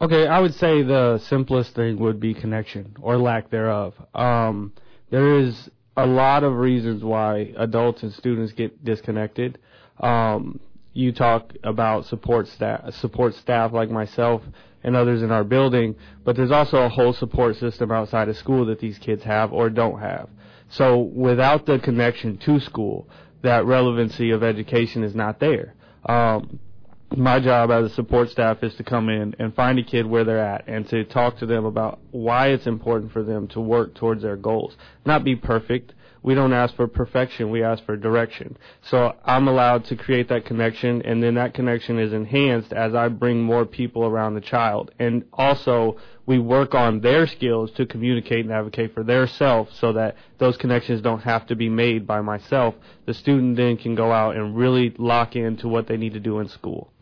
Okay, 0.00 0.26
I 0.26 0.38
would 0.40 0.54
say 0.54 0.82
the 0.82 1.18
simplest 1.28 1.74
thing 1.74 1.98
would 1.98 2.20
be 2.20 2.32
connection 2.32 2.96
or 3.00 3.18
lack 3.18 3.50
thereof. 3.50 3.94
Um, 4.14 4.72
there 5.10 5.38
is 5.38 5.68
a 5.96 6.06
lot 6.06 6.44
of 6.44 6.54
reasons 6.54 7.02
why 7.02 7.52
adults 7.56 8.02
and 8.02 8.12
students 8.12 8.52
get 8.52 8.84
disconnected. 8.84 9.58
Um, 9.98 10.60
you 10.92 11.12
talk 11.12 11.52
about 11.64 12.06
support 12.06 12.46
staff, 12.48 12.94
support 12.94 13.34
staff 13.34 13.72
like 13.72 13.90
myself 13.90 14.42
and 14.84 14.94
others 14.94 15.22
in 15.22 15.32
our 15.32 15.44
building, 15.44 15.96
but 16.24 16.36
there's 16.36 16.52
also 16.52 16.78
a 16.78 16.88
whole 16.88 17.12
support 17.12 17.56
system 17.56 17.90
outside 17.90 18.28
of 18.28 18.36
school 18.36 18.64
that 18.66 18.78
these 18.78 18.98
kids 18.98 19.24
have 19.24 19.52
or 19.52 19.68
don't 19.68 19.98
have. 19.98 20.28
So 20.70 20.98
without 20.98 21.66
the 21.66 21.78
connection 21.78 22.38
to 22.38 22.60
school, 22.60 23.08
that 23.42 23.64
relevancy 23.66 24.30
of 24.30 24.42
education 24.42 25.02
is 25.04 25.14
not 25.14 25.40
there. 25.40 25.74
Um, 26.06 26.58
my 27.16 27.40
job 27.40 27.70
as 27.70 27.90
a 27.90 27.94
support 27.94 28.28
staff 28.30 28.62
is 28.62 28.74
to 28.74 28.84
come 28.84 29.08
in 29.08 29.34
and 29.38 29.54
find 29.54 29.78
a 29.78 29.82
kid 29.82 30.04
where 30.04 30.24
they're 30.24 30.44
at 30.44 30.68
and 30.68 30.86
to 30.90 31.04
talk 31.04 31.38
to 31.38 31.46
them 31.46 31.64
about 31.64 31.98
why 32.10 32.48
it's 32.48 32.66
important 32.66 33.12
for 33.12 33.22
them 33.22 33.48
to 33.48 33.60
work 33.60 33.94
towards 33.94 34.22
their 34.22 34.36
goals. 34.36 34.76
Not 35.06 35.24
be 35.24 35.34
perfect. 35.34 35.94
We 36.22 36.34
don't 36.34 36.52
ask 36.52 36.74
for 36.74 36.86
perfection, 36.86 37.50
we 37.50 37.62
ask 37.62 37.84
for 37.84 37.96
direction. 37.96 38.56
So 38.82 39.14
I'm 39.24 39.48
allowed 39.48 39.84
to 39.86 39.96
create 39.96 40.28
that 40.28 40.44
connection 40.44 41.02
and 41.02 41.22
then 41.22 41.34
that 41.34 41.54
connection 41.54 41.98
is 41.98 42.12
enhanced 42.12 42.72
as 42.72 42.94
I 42.94 43.08
bring 43.08 43.42
more 43.42 43.64
people 43.64 44.04
around 44.04 44.34
the 44.34 44.40
child. 44.40 44.90
And 44.98 45.24
also 45.32 45.96
we 46.26 46.38
work 46.38 46.74
on 46.74 47.00
their 47.00 47.26
skills 47.26 47.70
to 47.72 47.86
communicate 47.86 48.44
and 48.44 48.52
advocate 48.52 48.94
for 48.94 49.02
their 49.02 49.26
self 49.26 49.72
so 49.72 49.92
that 49.94 50.16
those 50.38 50.56
connections 50.56 51.00
don't 51.00 51.22
have 51.22 51.46
to 51.46 51.56
be 51.56 51.68
made 51.68 52.06
by 52.06 52.20
myself. 52.20 52.74
The 53.06 53.14
student 53.14 53.56
then 53.56 53.76
can 53.76 53.94
go 53.94 54.12
out 54.12 54.36
and 54.36 54.56
really 54.56 54.94
lock 54.98 55.36
into 55.36 55.68
what 55.68 55.86
they 55.86 55.96
need 55.96 56.12
to 56.14 56.20
do 56.20 56.40
in 56.40 56.48
school. 56.48 56.92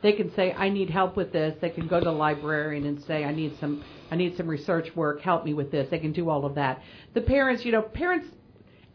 They 0.00 0.12
can 0.12 0.30
say, 0.34 0.54
"I 0.56 0.68
need 0.68 0.90
help 0.90 1.16
with 1.16 1.32
this." 1.32 1.56
They 1.60 1.70
can 1.70 1.88
go 1.88 1.98
to 1.98 2.04
the 2.04 2.12
librarian 2.12 2.86
and 2.86 3.00
say, 3.02 3.24
"I 3.24 3.32
need 3.32 3.56
some, 3.56 3.82
I 4.12 4.14
need 4.14 4.36
some 4.36 4.46
research 4.46 4.94
work. 4.94 5.22
Help 5.22 5.44
me 5.44 5.54
with 5.54 5.72
this." 5.72 5.88
They 5.88 5.98
can 5.98 6.12
do 6.12 6.30
all 6.30 6.44
of 6.44 6.54
that. 6.54 6.80
The 7.14 7.20
parents, 7.20 7.64
you 7.64 7.72
know, 7.72 7.82
parents, 7.82 8.28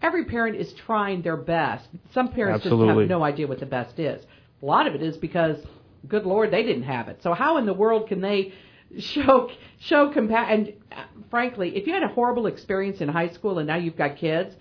every 0.04 0.26
parent 0.26 0.58
is 0.58 0.72
trying 0.74 1.22
their 1.24 1.38
best. 1.38 1.88
Some 2.14 2.28
parents 2.28 2.64
just 2.64 2.76
have 2.90 3.10
no 3.10 3.24
idea 3.24 3.48
what 3.48 3.60
the 3.60 3.66
best 3.66 3.98
is. 3.98 4.24
A 4.62 4.66
lot 4.66 4.86
of 4.86 4.94
it 4.94 5.02
is 5.02 5.18
because, 5.18 5.58
good 6.08 6.26
Lord, 6.26 6.52
they 6.52 6.62
didn't 6.64 6.84
have 6.84 7.08
it. 7.08 7.24
So 7.24 7.34
how 7.34 7.58
in 7.58 7.66
the 7.66 7.74
world 7.74 8.08
can 8.10 8.22
they 8.22 8.54
show 9.00 9.50
show 9.80 10.14
compa- 10.14 10.50
And 10.50 10.74
uh, 10.92 11.04
frankly, 11.32 11.76
if 11.76 11.88
you 11.88 11.94
had 11.94 12.04
a 12.04 12.10
horrible 12.10 12.46
experience 12.46 13.02
in 13.02 13.08
high 13.08 13.30
school 13.30 13.58
and 13.58 13.68
now 13.68 13.78
you've 13.78 13.98
got 13.98 14.18
kids, 14.18 14.54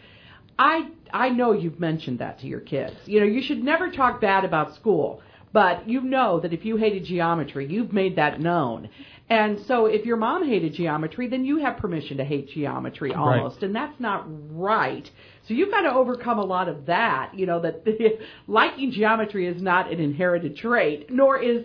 I 0.58 0.88
I 1.12 1.28
know 1.28 1.52
you've 1.52 1.80
mentioned 1.80 2.20
that 2.20 2.38
to 2.40 2.46
your 2.46 2.60
kids. 2.60 2.96
You 3.04 3.20
know, 3.20 3.26
you 3.26 3.42
should 3.42 3.62
never 3.62 3.90
talk 3.90 4.20
bad 4.20 4.44
about 4.44 4.74
school, 4.76 5.20
but 5.52 5.88
you 5.88 6.00
know 6.00 6.40
that 6.40 6.52
if 6.52 6.64
you 6.64 6.76
hated 6.76 7.04
geometry, 7.04 7.66
you've 7.66 7.92
made 7.92 8.16
that 8.16 8.40
known. 8.40 8.88
And 9.28 9.60
so 9.66 9.86
if 9.86 10.04
your 10.04 10.16
mom 10.16 10.46
hated 10.46 10.74
geometry, 10.74 11.26
then 11.26 11.44
you 11.44 11.58
have 11.58 11.78
permission 11.78 12.18
to 12.18 12.24
hate 12.24 12.50
geometry 12.50 13.14
almost, 13.14 13.62
and 13.62 13.74
that's 13.74 13.98
not 13.98 14.26
right. 14.26 15.10
So 15.48 15.54
you've 15.54 15.70
got 15.70 15.82
to 15.82 15.92
overcome 15.92 16.38
a 16.38 16.44
lot 16.44 16.68
of 16.68 16.86
that, 16.86 17.32
you 17.34 17.46
know, 17.46 17.60
that 17.60 17.84
liking 18.46 18.92
geometry 18.92 19.46
is 19.46 19.62
not 19.62 19.90
an 19.90 20.00
inherited 20.00 20.56
trait, 20.56 21.10
nor 21.10 21.38
is 21.38 21.64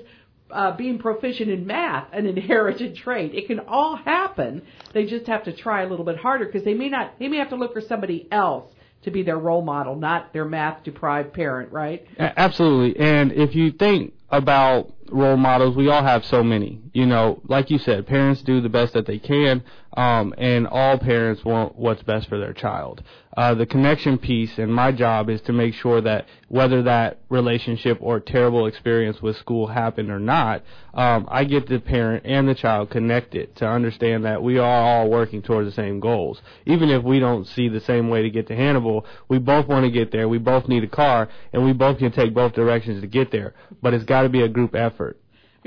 uh, 0.49 0.75
being 0.77 0.97
proficient 0.97 1.49
in 1.49 1.67
math 1.67 2.07
an 2.13 2.25
inherited 2.37 2.95
trait. 2.95 3.35
It 3.35 3.47
can 3.47 3.59
all 3.59 3.95
happen. 3.95 4.61
They 4.93 5.05
just 5.05 5.27
have 5.27 5.43
to 5.43 5.53
try 5.53 5.83
a 5.83 5.89
little 5.89 6.05
bit 6.05 6.17
harder 6.17 6.45
because 6.45 6.63
they 6.63 6.73
may 6.73 6.89
not. 6.89 7.19
They 7.19 7.27
may 7.27 7.37
have 7.37 7.49
to 7.49 7.55
look 7.55 7.73
for 7.73 7.81
somebody 7.81 8.27
else 8.31 8.71
to 9.03 9.11
be 9.11 9.23
their 9.23 9.37
role 9.37 9.61
model, 9.61 9.95
not 9.95 10.33
their 10.33 10.45
math 10.45 10.83
deprived 10.83 11.33
parent, 11.33 11.71
right? 11.71 12.05
Absolutely. 12.17 12.99
And 12.99 13.31
if 13.31 13.55
you 13.55 13.71
think 13.71 14.13
about 14.29 14.93
role 15.11 15.37
models, 15.37 15.75
we 15.75 15.89
all 15.89 16.03
have 16.03 16.25
so 16.25 16.43
many. 16.43 16.81
You 16.93 17.05
know, 17.05 17.41
like 17.47 17.69
you 17.69 17.77
said, 17.77 18.07
parents 18.07 18.41
do 18.41 18.61
the 18.61 18.69
best 18.69 18.93
that 18.93 19.05
they 19.05 19.19
can, 19.19 19.63
um, 19.95 20.33
and 20.37 20.67
all 20.67 20.97
parents 20.97 21.43
want 21.43 21.75
what's 21.77 22.03
best 22.03 22.29
for 22.29 22.39
their 22.39 22.53
child. 22.53 23.03
Uh, 23.35 23.53
the 23.53 23.67
connection 23.67 24.17
piece 24.17 24.57
and 24.57 24.73
my 24.73 24.91
job 24.91 25.29
is 25.29 25.39
to 25.41 25.53
make 25.53 25.73
sure 25.75 26.01
that 26.01 26.25
whether 26.47 26.81
that 26.81 27.19
relationship 27.29 27.99
or 28.01 28.19
terrible 28.19 28.65
experience 28.65 29.21
with 29.21 29.37
school 29.37 29.67
happened 29.67 30.09
or 30.09 30.19
not, 30.19 30.63
um, 30.95 31.27
I 31.29 31.43
get 31.43 31.67
the 31.67 31.79
parent 31.79 32.25
and 32.25 32.49
the 32.49 32.55
child 32.55 32.89
connected 32.89 33.55
to 33.57 33.67
understand 33.67 34.25
that 34.25 34.41
we 34.41 34.57
are 34.57 34.81
all 34.81 35.09
working 35.09 35.43
towards 35.43 35.69
the 35.69 35.75
same 35.75 35.99
goals. 35.99 36.41
Even 36.65 36.89
if 36.89 37.03
we 37.03 37.19
don't 37.19 37.45
see 37.45 37.69
the 37.69 37.81
same 37.81 38.09
way 38.09 38.23
to 38.23 38.31
get 38.31 38.47
to 38.47 38.55
Hannibal, 38.55 39.05
we 39.27 39.37
both 39.37 39.67
want 39.67 39.85
to 39.85 39.91
get 39.91 40.11
there. 40.11 40.27
We 40.27 40.39
both 40.39 40.67
need 40.67 40.83
a 40.83 40.87
car, 40.87 41.29
and 41.53 41.63
we 41.63 41.73
both 41.73 41.99
can 41.99 42.11
take 42.11 42.33
both 42.33 42.53
directions 42.53 43.01
to 43.01 43.07
get 43.07 43.31
there. 43.31 43.53
But 43.83 43.93
it's 43.93 44.05
got 44.05 44.23
to 44.23 44.29
be 44.29 44.41
a 44.41 44.49
group 44.49 44.73
effort. 44.73 44.96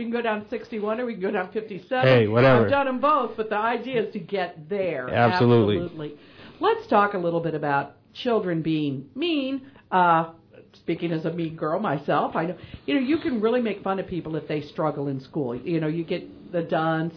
We 0.00 0.04
can 0.04 0.12
go 0.14 0.22
down 0.22 0.46
61 0.48 0.98
or 0.98 1.04
we 1.04 1.12
can 1.12 1.20
go 1.20 1.30
down 1.30 1.52
57. 1.52 2.08
Hey, 2.08 2.26
whatever. 2.26 2.64
I've 2.64 2.70
done 2.70 2.86
them 2.86 3.00
both, 3.02 3.36
but 3.36 3.50
the 3.50 3.58
idea 3.58 4.02
is 4.04 4.10
to 4.14 4.18
get 4.18 4.66
there. 4.66 5.10
Absolutely. 5.10 5.76
Absolutely. 5.76 6.16
Let's 6.58 6.86
talk 6.86 7.12
a 7.12 7.18
little 7.18 7.40
bit 7.40 7.54
about 7.54 7.96
children 8.14 8.62
being 8.62 9.10
mean. 9.14 9.60
Uh, 9.92 10.30
speaking 10.72 11.12
as 11.12 11.26
a 11.26 11.32
mean 11.34 11.54
girl 11.54 11.78
myself, 11.80 12.34
I 12.34 12.46
know 12.46 12.56
you 12.86 12.94
know 12.94 13.00
you 13.00 13.18
can 13.18 13.42
really 13.42 13.60
make 13.60 13.82
fun 13.82 13.98
of 13.98 14.06
people 14.06 14.36
if 14.36 14.48
they 14.48 14.62
struggle 14.62 15.08
in 15.08 15.20
school. 15.20 15.54
You 15.54 15.80
know, 15.80 15.88
you 15.88 16.02
get 16.02 16.50
the 16.50 16.62
dunce, 16.62 17.14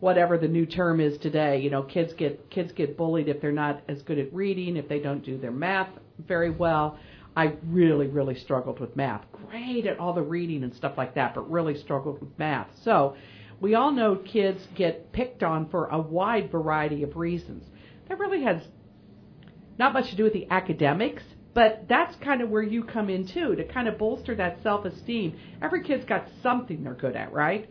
whatever 0.00 0.38
the 0.38 0.48
new 0.48 0.64
term 0.64 1.00
is 1.00 1.18
today. 1.18 1.60
You 1.60 1.68
know, 1.68 1.82
kids 1.82 2.14
get 2.14 2.48
kids 2.48 2.72
get 2.72 2.96
bullied 2.96 3.28
if 3.28 3.42
they're 3.42 3.52
not 3.52 3.82
as 3.86 4.00
good 4.00 4.18
at 4.18 4.32
reading, 4.32 4.78
if 4.78 4.88
they 4.88 4.98
don't 4.98 5.22
do 5.22 5.36
their 5.36 5.52
math 5.52 5.90
very 6.26 6.50
well. 6.50 6.98
I 7.36 7.54
really, 7.66 8.06
really 8.06 8.36
struggled 8.36 8.80
with 8.80 8.96
math. 8.96 9.22
Great 9.32 9.86
at 9.86 9.98
all 9.98 10.12
the 10.12 10.22
reading 10.22 10.62
and 10.62 10.74
stuff 10.74 10.94
like 10.96 11.14
that, 11.14 11.34
but 11.34 11.50
really 11.50 11.76
struggled 11.76 12.20
with 12.20 12.38
math. 12.38 12.68
So, 12.82 13.16
we 13.60 13.74
all 13.74 13.92
know 13.92 14.16
kids 14.16 14.66
get 14.74 15.12
picked 15.12 15.42
on 15.42 15.68
for 15.68 15.86
a 15.86 15.98
wide 15.98 16.50
variety 16.50 17.02
of 17.02 17.16
reasons. 17.16 17.64
That 18.08 18.18
really 18.18 18.42
has 18.42 18.62
not 19.78 19.92
much 19.92 20.10
to 20.10 20.16
do 20.16 20.24
with 20.24 20.32
the 20.32 20.46
academics, 20.50 21.22
but 21.54 21.86
that's 21.88 22.14
kind 22.16 22.42
of 22.42 22.50
where 22.50 22.62
you 22.62 22.84
come 22.84 23.08
in 23.08 23.26
too, 23.26 23.54
to 23.54 23.64
kind 23.64 23.88
of 23.88 23.96
bolster 23.96 24.34
that 24.34 24.62
self 24.62 24.84
esteem. 24.84 25.38
Every 25.62 25.82
kid's 25.82 26.04
got 26.04 26.28
something 26.42 26.84
they're 26.84 26.94
good 26.94 27.16
at, 27.16 27.32
right? 27.32 27.68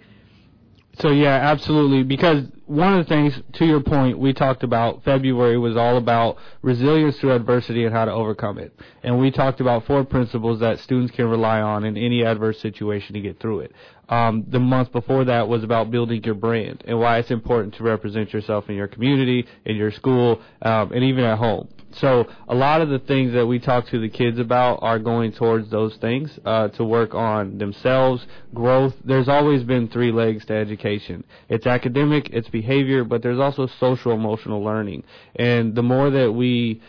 So 1.00 1.10
yeah, 1.10 1.36
absolutely. 1.36 2.04
Because 2.04 2.46
one 2.66 2.94
of 2.94 3.06
the 3.06 3.10
things, 3.10 3.40
to 3.54 3.66
your 3.66 3.82
point, 3.82 4.20
we 4.20 4.32
talked 4.32 4.64
about 4.64 5.04
February 5.04 5.58
was 5.58 5.76
all 5.76 5.98
about 5.98 6.38
resilience 6.62 7.18
through 7.18 7.34
adversity 7.34 7.86
and 7.86 7.94
how 7.94 8.06
to 8.06 8.12
overcome 8.12 8.60
it. 8.60 8.80
And 9.02 9.20
we 9.20 9.32
talked 9.32 9.60
about 9.60 9.86
four 9.86 10.04
principles 10.04 10.60
that 10.60 10.80
students 10.80 11.14
can 11.16 11.28
rely 11.28 11.62
on 11.62 11.84
in 11.84 11.98
any 11.98 12.24
adverse 12.24 12.60
situation 12.60 13.16
to 13.16 13.22
get 13.22 13.40
through 13.40 13.62
it. 13.62 13.72
Um, 14.10 14.46
the 14.50 14.60
month 14.60 14.92
before 14.92 15.26
that 15.26 15.48
was 15.48 15.64
about 15.64 15.90
building 15.90 16.24
your 16.24 16.36
brand 16.36 16.84
and 16.86 17.00
why 17.00 17.20
it's 17.20 17.32
important 17.32 17.76
to 17.76 17.84
represent 17.84 18.34
yourself 18.34 18.70
in 18.70 18.76
your 18.76 18.90
community, 18.90 19.48
in 19.66 19.78
your 19.78 19.92
school, 19.92 20.42
um, 20.62 20.92
and 20.92 21.04
even 21.06 21.24
at 21.24 21.38
home. 21.38 21.70
So 21.96 22.28
a 22.48 22.56
lot 22.56 22.82
of 22.82 22.90
the 22.90 23.00
things 23.00 23.34
that 23.34 23.46
we 23.46 23.60
talk 23.60 23.88
to 23.88 24.00
the 24.00 24.10
kids 24.10 24.40
about 24.40 24.80
are 24.82 24.98
going 25.00 25.32
towards 25.32 25.70
those 25.70 25.96
things 25.98 26.38
uh, 26.44 26.70
to 26.70 26.84
work 26.84 27.14
on 27.14 27.60
themselves, 27.60 28.26
growth. 28.54 28.96
There's 29.06 29.30
always 29.30 29.64
been 29.64 29.88
three 29.88 30.12
legs 30.12 30.44
to 30.46 30.54
education. 30.54 31.24
It's 31.50 31.68
academic, 31.68 32.30
it's 32.32 32.50
behavior, 32.50 33.04
but 33.04 33.22
there's 33.22 33.40
also 33.40 33.68
social 33.80 34.12
emotional 34.12 34.64
learning. 34.64 35.04
And 35.36 35.76
the 35.76 35.84
more 35.84 36.10
that 36.10 36.32
we 36.32 36.82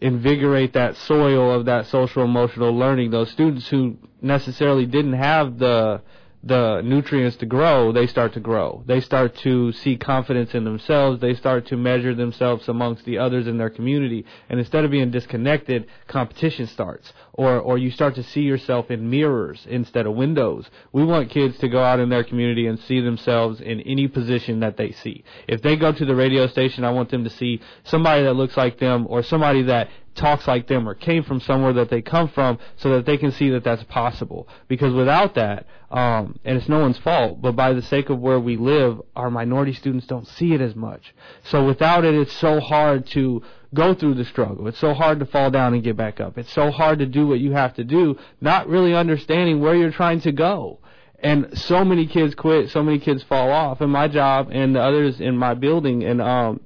invigorate 0.00 0.74
that 0.74 0.96
soil 0.96 1.50
of 1.50 1.66
that 1.66 1.86
social 1.86 2.22
emotional 2.22 2.76
learning, 2.76 3.10
those 3.10 3.30
students 3.30 3.68
who 3.68 3.96
necessarily 4.20 4.84
didn't 4.84 5.14
have 5.14 5.58
the 5.58 6.02
the 6.44 6.80
nutrients 6.82 7.36
to 7.36 7.46
grow, 7.46 7.92
they 7.92 8.06
start 8.06 8.32
to 8.34 8.40
grow. 8.40 8.82
They 8.86 9.00
start 9.00 9.36
to 9.38 9.72
see 9.72 9.96
confidence 9.96 10.54
in 10.54 10.64
themselves. 10.64 11.20
They 11.20 11.34
start 11.34 11.66
to 11.68 11.76
measure 11.76 12.14
themselves 12.14 12.68
amongst 12.68 13.04
the 13.04 13.18
others 13.18 13.46
in 13.46 13.58
their 13.58 13.70
community. 13.70 14.24
And 14.48 14.58
instead 14.58 14.84
of 14.84 14.90
being 14.90 15.10
disconnected, 15.10 15.86
competition 16.08 16.66
starts. 16.66 17.12
Or, 17.34 17.58
or 17.58 17.78
you 17.78 17.90
start 17.90 18.16
to 18.16 18.22
see 18.22 18.42
yourself 18.42 18.90
in 18.90 19.08
mirrors 19.08 19.66
instead 19.66 20.06
of 20.06 20.14
windows. 20.14 20.68
We 20.92 21.02
want 21.02 21.30
kids 21.30 21.56
to 21.60 21.68
go 21.68 21.82
out 21.82 21.98
in 21.98 22.10
their 22.10 22.24
community 22.24 22.66
and 22.66 22.78
see 22.78 23.00
themselves 23.00 23.60
in 23.62 23.80
any 23.80 24.06
position 24.06 24.60
that 24.60 24.76
they 24.76 24.92
see. 24.92 25.24
If 25.48 25.62
they 25.62 25.76
go 25.76 25.92
to 25.92 26.04
the 26.04 26.14
radio 26.14 26.46
station, 26.46 26.84
I 26.84 26.90
want 26.90 27.10
them 27.10 27.24
to 27.24 27.30
see 27.30 27.62
somebody 27.84 28.24
that 28.24 28.34
looks 28.34 28.56
like 28.56 28.78
them 28.78 29.06
or 29.08 29.22
somebody 29.22 29.62
that 29.62 29.88
talks 30.14 30.46
like 30.46 30.66
them 30.66 30.88
or 30.88 30.94
came 30.94 31.22
from 31.22 31.40
somewhere 31.40 31.72
that 31.72 31.90
they 31.90 32.02
come 32.02 32.28
from 32.28 32.58
so 32.76 32.90
that 32.90 33.06
they 33.06 33.16
can 33.16 33.32
see 33.32 33.50
that 33.50 33.64
that's 33.64 33.84
possible. 33.84 34.48
Because 34.68 34.92
without 34.92 35.34
that, 35.34 35.66
um, 35.90 36.38
and 36.44 36.56
it's 36.56 36.68
no 36.68 36.80
one's 36.80 36.98
fault, 36.98 37.40
but 37.40 37.56
by 37.56 37.72
the 37.72 37.82
sake 37.82 38.10
of 38.10 38.18
where 38.18 38.40
we 38.40 38.56
live, 38.56 39.00
our 39.16 39.30
minority 39.30 39.72
students 39.72 40.06
don't 40.06 40.26
see 40.26 40.52
it 40.54 40.60
as 40.60 40.74
much. 40.74 41.14
So 41.44 41.64
without 41.66 42.04
it, 42.04 42.14
it's 42.14 42.32
so 42.34 42.60
hard 42.60 43.06
to 43.08 43.42
go 43.74 43.94
through 43.94 44.14
the 44.14 44.24
struggle. 44.24 44.68
It's 44.68 44.78
so 44.78 44.94
hard 44.94 45.18
to 45.20 45.26
fall 45.26 45.50
down 45.50 45.74
and 45.74 45.82
get 45.82 45.96
back 45.96 46.20
up. 46.20 46.38
It's 46.38 46.52
so 46.52 46.70
hard 46.70 46.98
to 46.98 47.06
do 47.06 47.26
what 47.26 47.40
you 47.40 47.52
have 47.52 47.74
to 47.74 47.84
do, 47.84 48.16
not 48.40 48.68
really 48.68 48.94
understanding 48.94 49.60
where 49.60 49.74
you're 49.74 49.90
trying 49.90 50.20
to 50.22 50.32
go. 50.32 50.78
And 51.18 51.56
so 51.56 51.84
many 51.84 52.06
kids 52.06 52.34
quit, 52.34 52.70
so 52.70 52.82
many 52.82 52.98
kids 52.98 53.22
fall 53.22 53.50
off. 53.50 53.80
And 53.80 53.92
my 53.92 54.08
job 54.08 54.48
and 54.50 54.74
the 54.74 54.80
others 54.80 55.20
in 55.20 55.36
my 55.36 55.54
building 55.54 56.02
and 56.04 56.20
um 56.20 56.60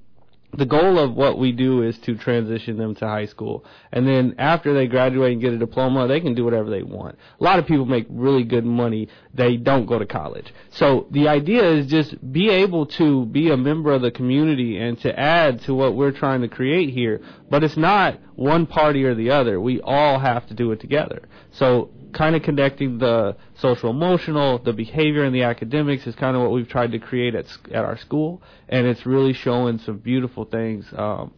the 0.56 0.66
goal 0.66 0.98
of 0.98 1.14
what 1.14 1.38
we 1.38 1.52
do 1.52 1.82
is 1.82 1.98
to 1.98 2.16
transition 2.16 2.76
them 2.76 2.94
to 2.96 3.06
high 3.06 3.26
school. 3.26 3.64
And 3.92 4.06
then 4.06 4.34
after 4.38 4.72
they 4.75 4.86
graduate 4.86 5.32
and 5.32 5.40
get 5.40 5.52
a 5.52 5.58
diploma, 5.58 6.08
they 6.08 6.20
can 6.20 6.34
do 6.34 6.44
whatever 6.44 6.70
they 6.70 6.82
want. 6.82 7.18
A 7.40 7.44
lot 7.44 7.58
of 7.58 7.66
people 7.66 7.84
make 7.84 8.06
really 8.08 8.44
good 8.44 8.64
money. 8.64 9.08
They 9.34 9.56
don't 9.56 9.86
go 9.86 9.98
to 9.98 10.06
college. 10.06 10.52
So 10.70 11.06
the 11.10 11.28
idea 11.28 11.70
is 11.70 11.86
just 11.86 12.32
be 12.32 12.48
able 12.48 12.86
to 12.86 13.26
be 13.26 13.50
a 13.50 13.56
member 13.56 13.92
of 13.92 14.02
the 14.02 14.10
community 14.10 14.78
and 14.78 14.98
to 15.00 15.18
add 15.18 15.62
to 15.62 15.75
what 15.75 15.94
we're 15.94 16.12
trying 16.12 16.40
to 16.42 16.48
create 16.48 16.90
here. 16.90 17.20
But 17.50 17.62
it's 17.62 17.76
not 17.76 18.18
one 18.34 18.66
party 18.66 19.04
or 19.04 19.14
the 19.14 19.30
other. 19.30 19.60
We 19.60 19.80
all 19.80 20.18
have 20.18 20.46
to 20.48 20.54
do 20.54 20.72
it 20.72 20.80
together. 20.80 21.22
So 21.58 21.90
kind 22.12 22.34
of 22.36 22.42
connecting 22.42 22.98
the 22.98 23.36
social 23.58 23.90
emotional, 23.90 24.58
the 24.58 24.72
behavior, 24.72 25.25
and 25.25 25.34
the 25.34 25.42
academics 25.42 26.06
is 26.06 26.14
kind 26.14 26.36
of 26.36 26.42
what 26.42 26.52
we've 26.52 26.68
tried 26.68 26.92
to 26.92 26.98
create 26.98 27.34
at 27.34 27.46
at 27.72 27.84
our 27.84 27.98
school, 27.98 28.42
and 28.68 28.86
it's 28.86 29.04
really 29.06 29.32
showing 29.32 29.78
some 29.78 29.98
beautiful 29.98 30.44
things. 30.44 30.86
Um, 30.96 31.32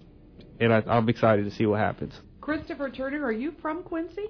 and 0.60 0.72
I, 0.72 0.82
I'm 0.88 1.08
excited 1.08 1.44
to 1.44 1.50
see 1.50 1.66
what 1.66 1.80
happens. 1.80 2.14
Christopher 2.40 2.90
Turner, 2.90 3.24
are 3.24 3.32
you 3.32 3.52
from 3.60 3.82
Quincy? 3.82 4.26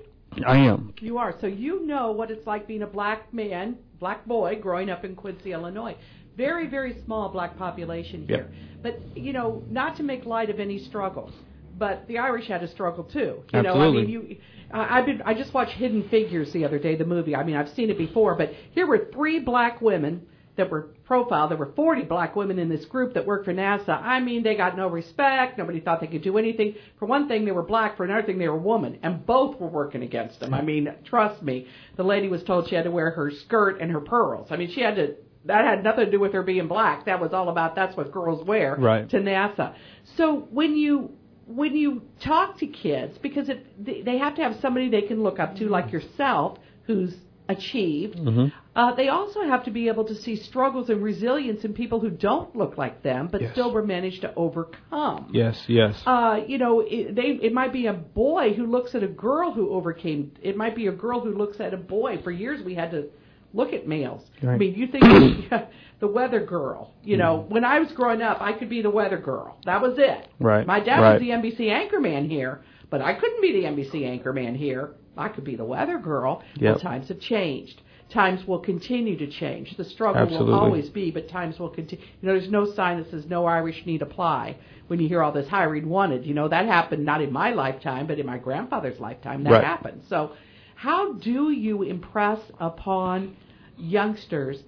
I 0.47 0.59
am. 0.59 0.92
You 1.00 1.18
are. 1.18 1.35
So 1.40 1.47
you 1.47 1.87
know 1.87 2.12
what 2.12 2.30
it's 2.30 2.47
like 2.47 2.66
being 2.66 2.83
a 2.83 2.87
black 2.87 3.33
man, 3.33 3.78
black 3.99 4.26
boy, 4.26 4.59
growing 4.61 4.90
up 4.90 5.04
in 5.04 5.14
Quincy, 5.16 5.52
Illinois. 5.52 5.97
Very, 6.37 6.68
very 6.68 7.02
small 7.04 7.28
black 7.30 7.57
population 7.57 8.26
here. 8.26 8.50
Yep. 8.83 8.83
But, 8.83 9.16
you 9.16 9.33
know, 9.33 9.62
not 9.68 9.97
to 9.97 10.02
make 10.02 10.25
light 10.25 10.50
of 10.50 10.61
any 10.61 10.78
struggles, 10.78 11.33
but 11.78 12.06
the 12.08 12.18
Irish 12.18 12.47
had 12.49 12.62
a 12.62 12.68
struggle 12.68 13.04
too. 13.04 13.42
You 13.52 13.61
Absolutely. 13.61 13.62
know, 13.64 13.88
I 13.88 13.90
mean, 13.92 14.08
you. 14.08 14.37
Uh, 14.73 14.87
I've 14.90 15.06
been. 15.06 15.23
I 15.23 15.35
just 15.35 15.54
watched 15.54 15.73
Hidden 15.73 16.08
Figures 16.08 16.52
the 16.52 16.64
other 16.64 16.78
day, 16.78 16.97
the 16.97 17.04
movie. 17.06 17.35
I 17.35 17.44
mean, 17.44 17.56
I've 17.56 17.70
seen 17.70 17.90
it 17.90 17.99
before, 17.99 18.35
but 18.35 18.52
here 18.73 18.87
were 18.87 19.08
three 19.12 19.38
black 19.40 19.80
women 19.80 20.26
that 20.56 20.68
were 20.70 20.88
profiled. 21.04 21.52
There 21.52 21.56
were 21.56 21.70
40 21.76 22.02
black 22.02 22.35
women 22.35 22.58
in 22.58 22.68
this 22.68 22.85
group 22.85 23.14
that 23.14 23.25
worked 23.25 23.44
for 23.44 23.54
NASA. 23.54 23.90
I 24.02 24.18
mean, 24.18 24.42
they 24.42 24.56
got 24.56 24.76
no 24.76 24.88
respect. 24.88 25.56
Nobody 25.56 25.78
thought 25.78 26.00
they 26.00 26.08
could 26.08 26.23
do 26.23 26.37
anything. 26.37 26.75
For 26.99 27.06
one 27.06 27.28
thing, 27.28 27.44
they 27.44 27.52
were 27.52 27.62
black. 27.62 27.97
For 27.97 28.04
another 28.04 28.25
thing, 28.26 28.38
they 28.38 28.49
were 28.49 28.58
women, 28.58 28.99
and 29.04 29.25
both 29.25 29.58
were 29.61 29.68
working 29.68 30.02
against 30.02 30.40
them. 30.40 30.52
I 30.52 30.61
mean, 30.62 30.92
trust 31.04 31.42
me. 31.42 31.68
The 31.97 32.02
lady 32.02 32.28
was 32.28 32.42
told 32.42 32.68
she 32.68 32.75
had 32.75 32.85
to 32.85 32.90
wear 32.90 33.11
her 33.12 33.30
skirt 33.30 33.80
and 33.80 33.90
her 33.92 34.00
pearls. 34.00 34.49
I 34.50 34.56
mean, 34.56 34.70
she 34.73 34.80
had 34.80 34.97
to. 34.97 35.14
That 35.44 35.64
had 35.64 35.85
nothing 35.85 36.06
to 36.06 36.11
do 36.11 36.20
with 36.20 36.32
her 36.35 36.42
being 36.42 36.66
black. 36.66 37.06
That 37.06 37.20
was 37.20 37.32
all 37.32 37.49
about 37.49 37.75
that's 37.76 37.97
what 37.97 38.12
girls 38.12 38.44
wear 38.44 38.75
Right. 38.76 39.08
to 39.08 39.18
NASA. 39.18 39.75
So 40.16 40.40
when 40.50 40.76
you 40.76 41.12
when 41.49 41.75
you 41.75 42.02
talk 42.21 42.59
to 42.59 42.67
kids, 42.67 43.17
because 43.19 43.49
it, 43.49 43.64
they- 43.85 44.02
they 44.02 44.19
have 44.19 44.35
to 44.37 44.43
have 44.43 44.57
somebody 44.61 44.88
they 44.88 45.02
can 45.02 45.23
look 45.23 45.38
up 45.40 45.57
to, 45.57 45.69
like 45.69 45.90
yourself, 45.93 46.59
who's 46.85 47.14
achieved. 47.49 48.17
Mhm. 48.19 48.52
Uh, 48.76 48.95
they 48.95 49.09
also 49.09 49.40
have 49.43 49.64
to 49.64 49.71
be 49.71 49.88
able 49.88 50.05
to 50.05 50.14
see 50.14 50.37
struggles 50.37 50.90
and 50.90 51.02
resilience 51.02 51.64
in 51.64 51.73
people 51.73 51.99
who 51.99 52.11
don't 52.11 52.55
look 52.55 52.76
like 52.76 53.02
them, 53.02 53.28
but 53.33 53.40
Yes. 53.40 53.52
still 53.52 53.73
were 53.73 53.83
managed 53.83 54.21
to 54.21 54.33
overcome. 54.37 55.31
Yes, 55.33 55.64
yes. 55.69 56.00
Uh, 56.07 56.40
you 56.47 56.59
know, 56.59 56.81
it, 56.81 57.14
they 57.14 57.38
it 57.43 57.52
might 57.55 57.73
be 57.73 57.87
a 57.87 57.95
boy 57.95 58.52
who 58.52 58.67
looks 58.67 58.95
at 58.95 59.02
a 59.02 59.09
girl 59.09 59.50
who 59.52 59.71
overcame. 59.71 60.33
It 60.43 60.57
might 60.57 60.76
be 60.76 60.87
a 60.88 60.93
girl 60.93 61.21
who 61.21 61.33
looks 61.33 61.59
at 61.59 61.73
a 61.73 61.78
boy. 61.78 62.19
For 62.23 62.31
years, 62.31 62.62
we 62.62 62.75
had 62.75 62.90
to 62.90 63.07
look 63.55 63.73
at 63.73 63.88
males. 63.88 64.23
I 64.47 64.57
mean, 64.59 64.75
you 64.75 64.87
think 64.88 65.05
the 66.00 66.07
weather 66.09 66.45
girl. 66.45 66.95
You 67.02 67.17
know, 67.17 67.43
hmm. 67.43 67.55
when 67.55 67.64
I 67.64 67.78
was 67.81 67.93
growing 67.93 68.23
up, 68.23 68.38
I 68.40 68.52
could 68.52 68.69
be 68.69 68.83
the 68.83 68.90
weather 68.90 69.19
girl. 69.19 69.59
That 69.64 69.81
was 69.81 69.99
it. 69.99 70.28
Right, 70.38 70.67
My 70.67 70.81
dad 70.81 71.00
right. 71.00 71.12
was 71.14 71.21
the 71.21 71.31
NBC 71.31 71.61
anchorman 71.71 72.28
here, 72.28 72.62
but 72.90 73.00
I 73.02 73.14
couldn't 73.14 73.43
be 73.43 73.52
the 73.52 73.67
NBC 73.67 74.02
anchorman 74.02 74.57
here. 74.57 74.95
I 75.17 75.28
could 75.28 75.45
be 75.45 75.57
the 75.57 75.64
weather 75.64 75.99
girl. 75.99 76.43
Yep. 76.57 76.62
Well, 76.62 76.78
times 76.81 77.09
have 77.09 77.21
changed. 77.21 77.83
times 78.11 78.47
will 78.47 78.61
continue 78.61 79.19
to 79.19 79.26
change. 79.26 79.76
The 79.76 79.85
struggle 79.85 80.23
Absolutely. 80.23 80.52
will 80.52 80.59
always 80.59 80.88
be, 80.88 81.11
but 81.11 81.28
times 81.28 81.59
will 81.59 81.69
continue. 81.69 82.02
You 82.23 82.28
know, 82.28 82.38
there's 82.38 82.50
no 82.50 82.73
sign 82.73 82.99
that 82.99 83.11
says 83.11 83.26
no 83.26 83.45
Irish 83.45 83.85
need 83.85 84.00
apply 84.00 84.57
when 84.87 84.99
you 84.99 85.09
hear 85.09 85.23
all 85.23 85.33
this 85.33 85.49
hiring 85.49 85.88
wanted. 85.88 86.25
You 86.25 86.33
know, 86.33 86.49
that 86.49 86.64
happened 86.64 87.05
not 87.05 87.21
in 87.21 87.31
my 87.33 87.50
lifetime, 87.50 88.07
but 88.07 88.19
in 88.19 88.25
my 88.25 88.38
grandfather's 88.38 88.99
lifetime. 88.99 89.45
That 89.45 89.52
Right. 89.52 89.64
happened. 89.64 90.02
So, 90.09 90.33
how 90.75 91.14
do 91.14 91.50
you 91.50 91.83
impress 91.83 92.40
upon 92.61 93.37
youngsters 93.76 94.62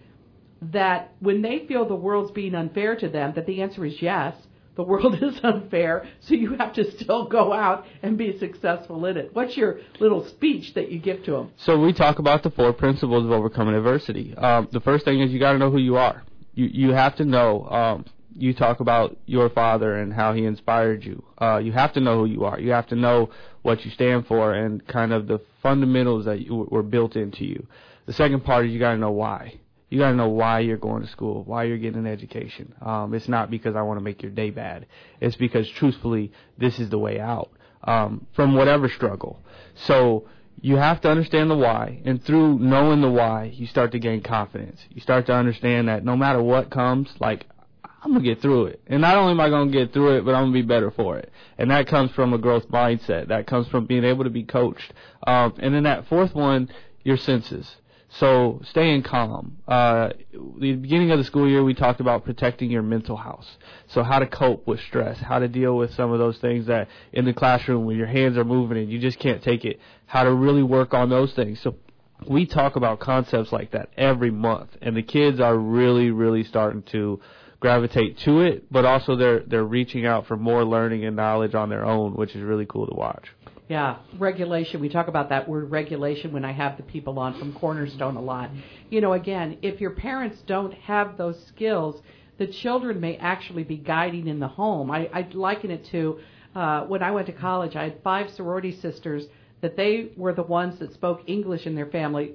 that 0.63 1.13
when 1.21 1.43
they 1.43 1.67
feel 1.67 1.87
the 1.87 1.95
world's 1.95 2.31
being 2.31 2.55
unfair 2.55 2.97
to 2.97 3.09
them, 3.09 3.33
that 3.37 3.47
the 3.47 3.63
answer 3.63 3.85
is 3.85 4.01
yes, 4.01 4.35
the 4.77 4.83
world 4.83 5.17
is 5.23 5.41
unfair, 5.43 6.07
so 6.21 6.35
you 6.35 6.57
have 6.57 6.73
to 6.75 6.91
still 6.93 7.27
go 7.27 7.53
out 7.53 7.87
and 8.03 8.17
be 8.17 8.39
successful 8.39 9.05
in 9.07 9.17
it. 9.17 9.31
What's 9.35 9.57
your 9.57 9.81
little 9.99 10.27
speech 10.29 10.75
that 10.75 10.91
you 10.91 10.99
give 10.99 11.25
to 11.25 11.33
them? 11.33 11.53
So 11.59 11.79
we 11.79 11.93
talk 11.93 12.19
about 12.19 12.43
the 12.43 12.51
four 12.51 12.73
principles 12.73 13.25
of 13.25 13.31
overcoming 13.31 13.75
adversity. 13.75 14.35
Um, 14.37 14.69
the 14.73 14.81
first 14.81 15.05
thing 15.05 15.21
is 15.21 15.31
you 15.31 15.39
got 15.39 15.53
to 15.53 15.59
know 15.59 15.71
who 15.71 15.79
you 15.79 15.97
are. 15.97 16.23
You 16.55 16.67
you 16.67 16.91
have 16.93 17.17
to 17.17 17.25
know. 17.25 17.65
Um, 17.67 18.05
you 18.37 18.55
talk 18.55 18.81
about 18.81 19.19
your 19.27 19.51
father 19.51 19.97
and 19.97 20.13
how 20.13 20.33
he 20.33 20.45
inspired 20.45 21.05
you. 21.05 21.23
Uh, 21.41 21.59
you 21.59 21.73
have 21.73 21.93
to 21.93 22.01
know 22.01 22.21
who 22.21 22.27
you 22.27 22.45
are. 22.45 22.59
You 22.59 22.71
have 22.71 22.87
to 22.89 22.95
know 22.95 23.31
what 23.63 23.85
you 23.85 23.91
stand 23.91 24.27
for 24.27 24.55
and 24.55 24.87
kind 24.87 25.13
of 25.13 25.27
the 25.27 25.41
fundamentals 25.63 26.25
that 26.25 26.41
you, 26.41 26.67
were 26.71 26.83
built 26.83 27.17
into 27.17 27.45
you. 27.45 27.67
The 28.07 28.13
second 28.13 28.45
part 28.45 28.67
is 28.67 28.73
you 28.73 28.79
got 28.79 28.93
to 28.93 28.99
know 28.99 29.11
why. 29.11 29.61
You 29.91 29.99
got 29.99 30.11
to 30.11 30.17
know 30.17 30.29
why 30.29 30.61
you're 30.61 30.77
going 30.79 31.03
to 31.03 31.09
school, 31.11 31.43
why 31.45 31.65
you're 31.65 31.77
getting 31.77 31.99
an 31.99 32.07
education. 32.07 32.75
Um, 32.81 33.13
it's 33.13 33.29
not 33.29 33.51
because 33.51 33.75
I 33.77 33.83
want 33.83 33.99
to 33.99 34.05
make 34.05 34.23
your 34.23 34.31
day 34.31 34.51
bad. 34.51 34.87
It's 35.21 35.37
because 35.37 35.69
truthfully, 35.69 36.33
this 36.57 36.79
is 36.79 36.91
the 36.91 36.99
way 36.99 37.21
out 37.21 37.51
um, 37.85 38.27
from 38.35 38.55
whatever 38.55 38.89
struggle. 38.89 39.41
So 39.75 40.29
you 40.61 40.77
have 40.77 41.01
to 41.03 41.11
understand 41.11 41.51
the 41.51 41.57
why, 41.57 42.01
and 42.05 42.23
through 42.23 42.59
knowing 42.59 43.01
the 43.01 43.11
why, 43.11 43.53
you 43.55 43.67
start 43.67 43.93
to 43.93 43.99
gain 43.99 44.23
confidence. 44.23 44.81
You 44.91 45.01
start 45.01 45.27
to 45.27 45.33
understand 45.33 45.89
that 45.89 46.05
no 46.05 46.17
matter 46.17 46.43
what 46.43 46.71
comes, 46.71 47.09
like 47.19 47.47
I'm 48.03 48.13
gonna 48.13 48.25
get 48.25 48.41
through 48.41 48.67
it, 48.67 48.81
and 48.87 49.01
not 49.01 49.17
only 49.17 49.33
am 49.33 49.41
I 49.41 49.49
gonna 49.49 49.71
get 49.71 49.93
through 49.93 50.19
it, 50.19 50.25
but 50.25 50.35
I'm 50.35 50.45
gonna 50.45 50.53
be 50.53 50.63
better 50.63 50.91
for 50.91 51.19
it. 51.19 51.33
And 51.59 51.71
that 51.71 51.87
comes 51.87 52.11
from 52.13 52.33
a 52.33 52.39
growth 52.39 52.69
mindset. 52.69 53.29
That 53.29 53.47
comes 53.47 53.69
from 53.69 53.87
being 53.87 54.05
able 54.05 54.25
to 54.25 54.31
be 54.31 54.45
coached. 54.45 54.93
Um, 55.27 55.55
and 55.59 55.75
then 55.75 55.83
that 55.85 56.07
fourth 56.09 56.35
one, 56.35 56.71
your 57.03 57.17
senses. 57.17 57.77
So 58.19 58.61
staying 58.71 59.05
calm. 59.05 59.59
Uh, 59.69 60.11
the 60.33 60.73
beginning 60.75 61.13
of 61.13 61.19
the 61.19 61.25
school 61.25 61.49
year, 61.49 61.63
we 61.63 61.75
talked 61.75 62.01
about 62.01 62.25
protecting 62.25 62.71
your 62.71 62.83
mental 62.83 63.17
house. 63.17 63.47
So 63.89 64.03
how 64.03 64.19
to 64.19 64.27
cope 64.27 64.67
with 64.67 64.81
stress, 64.81 65.19
how 65.19 65.39
to 65.39 65.47
deal 65.47 65.77
with 65.77 65.95
some 65.95 66.13
of 66.13 66.19
those 66.19 66.37
things 66.39 66.67
that 66.67 66.89
in 67.13 67.25
the 67.25 67.33
classroom 67.33 67.85
when 67.85 67.97
your 67.97 68.09
hands 68.09 68.37
are 68.37 68.45
moving 68.45 68.79
and 68.79 68.91
you 68.91 68.99
just 68.99 69.19
can't 69.21 69.43
take 69.43 69.65
it. 69.65 69.79
How 70.07 70.25
to 70.25 70.35
really 70.35 70.65
work 70.65 70.93
on 70.93 71.09
those 71.09 71.33
things. 71.35 71.61
So 71.63 71.77
we 72.29 72.47
talk 72.47 72.77
about 72.77 72.99
concepts 73.01 73.53
like 73.53 73.71
that 73.71 73.91
every 73.97 74.31
month, 74.31 74.71
and 74.83 74.97
the 74.97 75.03
kids 75.03 75.41
are 75.41 75.57
really, 75.57 76.11
really 76.11 76.45
starting 76.45 76.83
to 76.93 77.21
gravitate 77.61 78.19
to 78.19 78.41
it, 78.41 78.65
but 78.73 78.85
also 78.85 79.17
they're 79.17 79.41
they're 79.41 79.65
reaching 79.65 80.07
out 80.07 80.27
for 80.27 80.37
more 80.37 80.65
learning 80.65 81.05
and 81.05 81.15
knowledge 81.15 81.55
on 81.55 81.69
their 81.69 81.85
own, 81.85 82.15
which 82.15 82.35
is 82.35 82.43
really 82.43 82.67
cool 82.67 82.87
to 82.87 82.95
watch. 82.95 83.25
Yeah, 83.71 83.99
regulation. 84.19 84.81
We 84.81 84.89
talk 84.89 85.07
about 85.07 85.29
that 85.29 85.49
word 85.49 85.71
regulation 85.71 86.33
when 86.33 86.45
I 86.45 86.51
have 86.51 86.77
the 86.77 86.83
people 86.83 87.21
on 87.21 87.39
from 87.39 87.53
Cornerstone 87.53 88.17
a 88.17 88.21
lot. 88.21 88.51
You 88.91 89.01
know, 89.01 89.13
again, 89.13 89.59
if 89.63 89.81
your 89.81 89.93
parents 89.93 90.43
don't 90.45 90.75
have 90.75 91.17
those 91.17 91.41
skills, 91.47 92.03
the 92.39 92.49
children 92.49 92.99
may 92.99 93.17
actually 93.19 93.63
be 93.63 93.77
guiding 93.77 94.27
in 94.27 94.41
the 94.41 94.49
home. 94.49 94.91
I, 94.91 95.09
I 95.15 95.29
liken 95.33 95.71
it 95.71 95.87
to 95.93 96.19
uh, 96.53 96.81
when 96.87 97.01
I 97.01 97.13
went 97.13 97.29
to 97.29 97.33
college, 97.33 97.77
I 97.77 97.85
had 97.85 98.03
five 98.03 98.31
sorority 98.31 98.73
sisters 98.81 99.27
that 99.61 99.77
they 99.77 100.11
were 100.17 100.35
the 100.35 100.43
ones 100.43 100.81
that 100.81 100.93
spoke 100.93 101.21
English 101.29 101.65
in 101.65 101.77
their 101.77 101.87
family. 101.87 102.33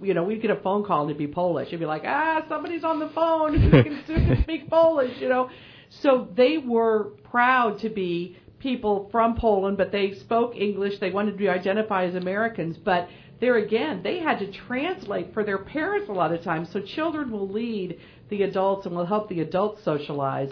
You 0.00 0.14
know, 0.14 0.24
we'd 0.24 0.40
get 0.40 0.50
a 0.50 0.60
phone 0.62 0.86
call 0.86 1.02
and 1.02 1.10
it'd 1.10 1.18
be 1.18 1.26
Polish. 1.26 1.68
It'd 1.68 1.80
be 1.80 1.84
like, 1.84 2.04
ah, 2.06 2.46
somebody's 2.48 2.84
on 2.84 2.98
the 2.98 3.10
phone 3.10 3.60
who 3.60 3.82
can, 3.82 3.94
who 4.06 4.14
can 4.34 4.42
speak 4.42 4.70
Polish, 4.70 5.20
you 5.20 5.28
know. 5.28 5.50
So 5.90 6.28
they 6.34 6.56
were 6.56 7.10
proud 7.30 7.80
to 7.80 7.90
be 7.90 8.38
people 8.58 9.08
from 9.10 9.36
Poland, 9.36 9.76
but 9.76 9.92
they 9.92 10.14
spoke 10.14 10.56
English. 10.56 10.98
They 11.00 11.10
wanted 11.10 11.32
to 11.32 11.36
be 11.38 11.48
identified 11.48 12.08
as 12.10 12.14
Americans, 12.14 12.76
but 12.76 13.08
there 13.40 13.56
again, 13.56 14.02
they 14.02 14.18
had 14.18 14.38
to 14.40 14.50
translate 14.52 15.32
for 15.32 15.44
their 15.44 15.58
parents 15.58 16.08
a 16.08 16.12
lot 16.12 16.32
of 16.32 16.42
times. 16.42 16.68
So 16.72 16.80
children 16.80 17.30
will 17.30 17.48
lead 17.48 17.98
the 18.30 18.42
adults 18.42 18.84
and 18.86 18.96
will 18.96 19.06
help 19.06 19.28
the 19.28 19.40
adults 19.40 19.82
socialize. 19.84 20.50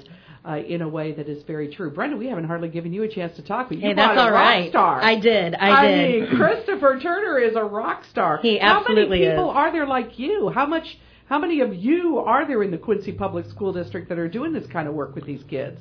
Uh, 0.48 0.58
in 0.58 0.80
a 0.80 0.88
way 0.88 1.10
that 1.10 1.28
is 1.28 1.42
very 1.42 1.74
true. 1.74 1.90
Brenda, 1.90 2.16
we 2.16 2.28
haven't 2.28 2.44
hardly 2.44 2.68
given 2.68 2.92
you 2.92 3.02
a 3.02 3.08
chance 3.08 3.34
to 3.34 3.42
talk, 3.42 3.68
but 3.68 3.78
you 3.78 3.82
Hey, 3.88 3.94
that's 3.94 4.16
a 4.16 4.20
all 4.20 4.30
rock 4.30 4.44
right. 4.44 4.70
star. 4.70 5.02
I 5.02 5.18
did. 5.18 5.56
I, 5.56 5.88
did. 5.88 6.22
mean, 6.30 6.36
Christopher 6.38 7.00
Turner 7.02 7.40
is 7.40 7.56
a 7.56 7.64
rock 7.64 8.04
star. 8.12 8.38
He 8.40 8.60
absolutely 8.60 9.18
How 9.18 9.24
many 9.24 9.30
people 9.32 9.50
is. 9.50 9.56
are 9.56 9.72
there 9.72 9.86
like 9.88 10.20
you? 10.20 10.48
How 10.54 10.64
much? 10.64 10.86
How 11.28 11.40
many 11.40 11.62
of 11.62 11.74
you 11.74 12.18
are 12.20 12.46
there 12.46 12.62
in 12.62 12.70
the 12.70 12.78
Quincy 12.78 13.10
Public 13.10 13.46
School 13.46 13.72
District 13.72 14.08
that 14.08 14.20
are 14.20 14.28
doing 14.28 14.52
this 14.52 14.68
kind 14.68 14.86
of 14.86 14.94
work 14.94 15.16
with 15.16 15.26
these 15.26 15.42
kids? 15.50 15.80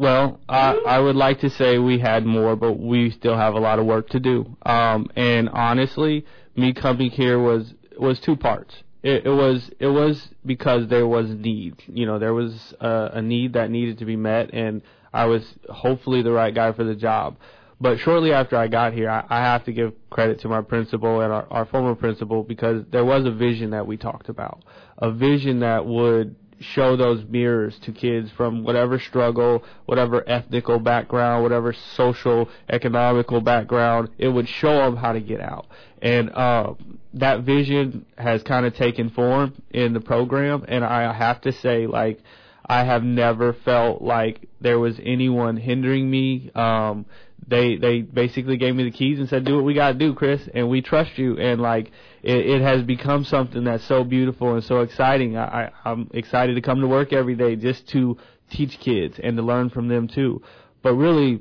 Well, 0.00 0.40
I, 0.48 0.76
I 0.86 0.98
would 0.98 1.14
like 1.14 1.40
to 1.40 1.50
say 1.50 1.76
we 1.76 1.98
had 1.98 2.24
more, 2.24 2.56
but 2.56 2.80
we 2.80 3.10
still 3.10 3.36
have 3.36 3.52
a 3.52 3.58
lot 3.58 3.78
of 3.78 3.84
work 3.84 4.08
to 4.08 4.18
do. 4.18 4.56
Um, 4.62 5.10
and 5.14 5.50
honestly, 5.50 6.24
me 6.56 6.72
coming 6.72 7.10
here 7.10 7.38
was 7.38 7.74
was 7.98 8.18
two 8.18 8.34
parts. 8.34 8.74
It, 9.02 9.26
it 9.26 9.30
was 9.30 9.70
it 9.78 9.88
was 9.88 10.28
because 10.46 10.88
there 10.88 11.06
was 11.06 11.28
need. 11.28 11.82
You 11.86 12.06
know, 12.06 12.18
there 12.18 12.32
was 12.32 12.72
a, 12.80 13.10
a 13.12 13.20
need 13.20 13.52
that 13.52 13.70
needed 13.70 13.98
to 13.98 14.06
be 14.06 14.16
met, 14.16 14.54
and 14.54 14.80
I 15.12 15.26
was 15.26 15.42
hopefully 15.68 16.22
the 16.22 16.32
right 16.32 16.54
guy 16.54 16.72
for 16.72 16.84
the 16.84 16.94
job. 16.94 17.36
But 17.78 17.98
shortly 17.98 18.32
after 18.32 18.56
I 18.56 18.68
got 18.68 18.94
here, 18.94 19.10
I, 19.10 19.26
I 19.28 19.40
have 19.40 19.66
to 19.66 19.72
give 19.72 19.92
credit 20.08 20.40
to 20.40 20.48
my 20.48 20.62
principal 20.62 21.20
and 21.20 21.30
our, 21.30 21.46
our 21.50 21.66
former 21.66 21.94
principal 21.94 22.42
because 22.42 22.84
there 22.90 23.04
was 23.04 23.26
a 23.26 23.30
vision 23.30 23.72
that 23.72 23.86
we 23.86 23.98
talked 23.98 24.30
about, 24.30 24.64
a 24.96 25.12
vision 25.12 25.60
that 25.60 25.84
would 25.84 26.36
show 26.60 26.96
those 26.96 27.24
mirrors 27.28 27.78
to 27.80 27.92
kids 27.92 28.30
from 28.36 28.62
whatever 28.62 28.98
struggle, 28.98 29.64
whatever 29.86 30.26
ethnical 30.28 30.78
background, 30.78 31.42
whatever 31.42 31.74
social, 31.96 32.48
economical 32.68 33.40
background. 33.40 34.10
It 34.18 34.28
would 34.28 34.48
show 34.48 34.76
them 34.84 34.96
how 34.96 35.12
to 35.12 35.20
get 35.20 35.40
out. 35.40 35.66
And 36.02 36.30
uh, 36.30 36.74
that 37.14 37.40
vision 37.40 38.06
has 38.16 38.42
kind 38.42 38.66
of 38.66 38.74
taken 38.76 39.10
form 39.10 39.60
in 39.70 39.94
the 39.94 40.00
program. 40.00 40.64
And 40.68 40.84
I 40.84 41.12
have 41.12 41.40
to 41.42 41.52
say, 41.52 41.86
like, 41.86 42.20
I 42.66 42.84
have 42.84 43.02
never 43.02 43.52
felt 43.52 44.00
like 44.00 44.48
there 44.60 44.78
was 44.78 44.98
anyone 45.02 45.56
hindering 45.56 46.08
me. 46.08 46.52
Um, 46.54 47.06
they 47.48 47.76
they 47.76 48.02
basically 48.02 48.58
gave 48.58 48.76
me 48.76 48.84
the 48.84 48.92
keys 48.92 49.18
and 49.18 49.28
said, 49.28 49.44
"Do 49.44 49.56
what 49.56 49.64
we 49.64 49.74
got 49.74 49.92
to 49.92 49.98
do, 49.98 50.14
Chris, 50.14 50.40
and 50.54 50.68
we 50.68 50.80
trust 50.80 51.18
you." 51.18 51.36
And 51.36 51.60
like 51.60 51.90
it, 52.22 52.46
it 52.46 52.62
has 52.62 52.82
become 52.82 53.24
something 53.24 53.64
that's 53.64 53.84
so 53.84 54.04
beautiful 54.04 54.54
and 54.54 54.64
so 54.64 54.80
exciting. 54.80 55.36
I, 55.36 55.64
I 55.64 55.70
I'm 55.84 56.10
excited 56.12 56.54
to 56.54 56.60
come 56.60 56.80
to 56.80 56.86
work 56.86 57.12
every 57.12 57.34
day 57.34 57.56
just 57.56 57.88
to 57.88 58.16
teach 58.50 58.78
kids 58.80 59.18
and 59.22 59.36
to 59.36 59.42
learn 59.42 59.70
from 59.70 59.88
them 59.88 60.08
too. 60.08 60.42
But 60.82 60.94
really, 60.94 61.40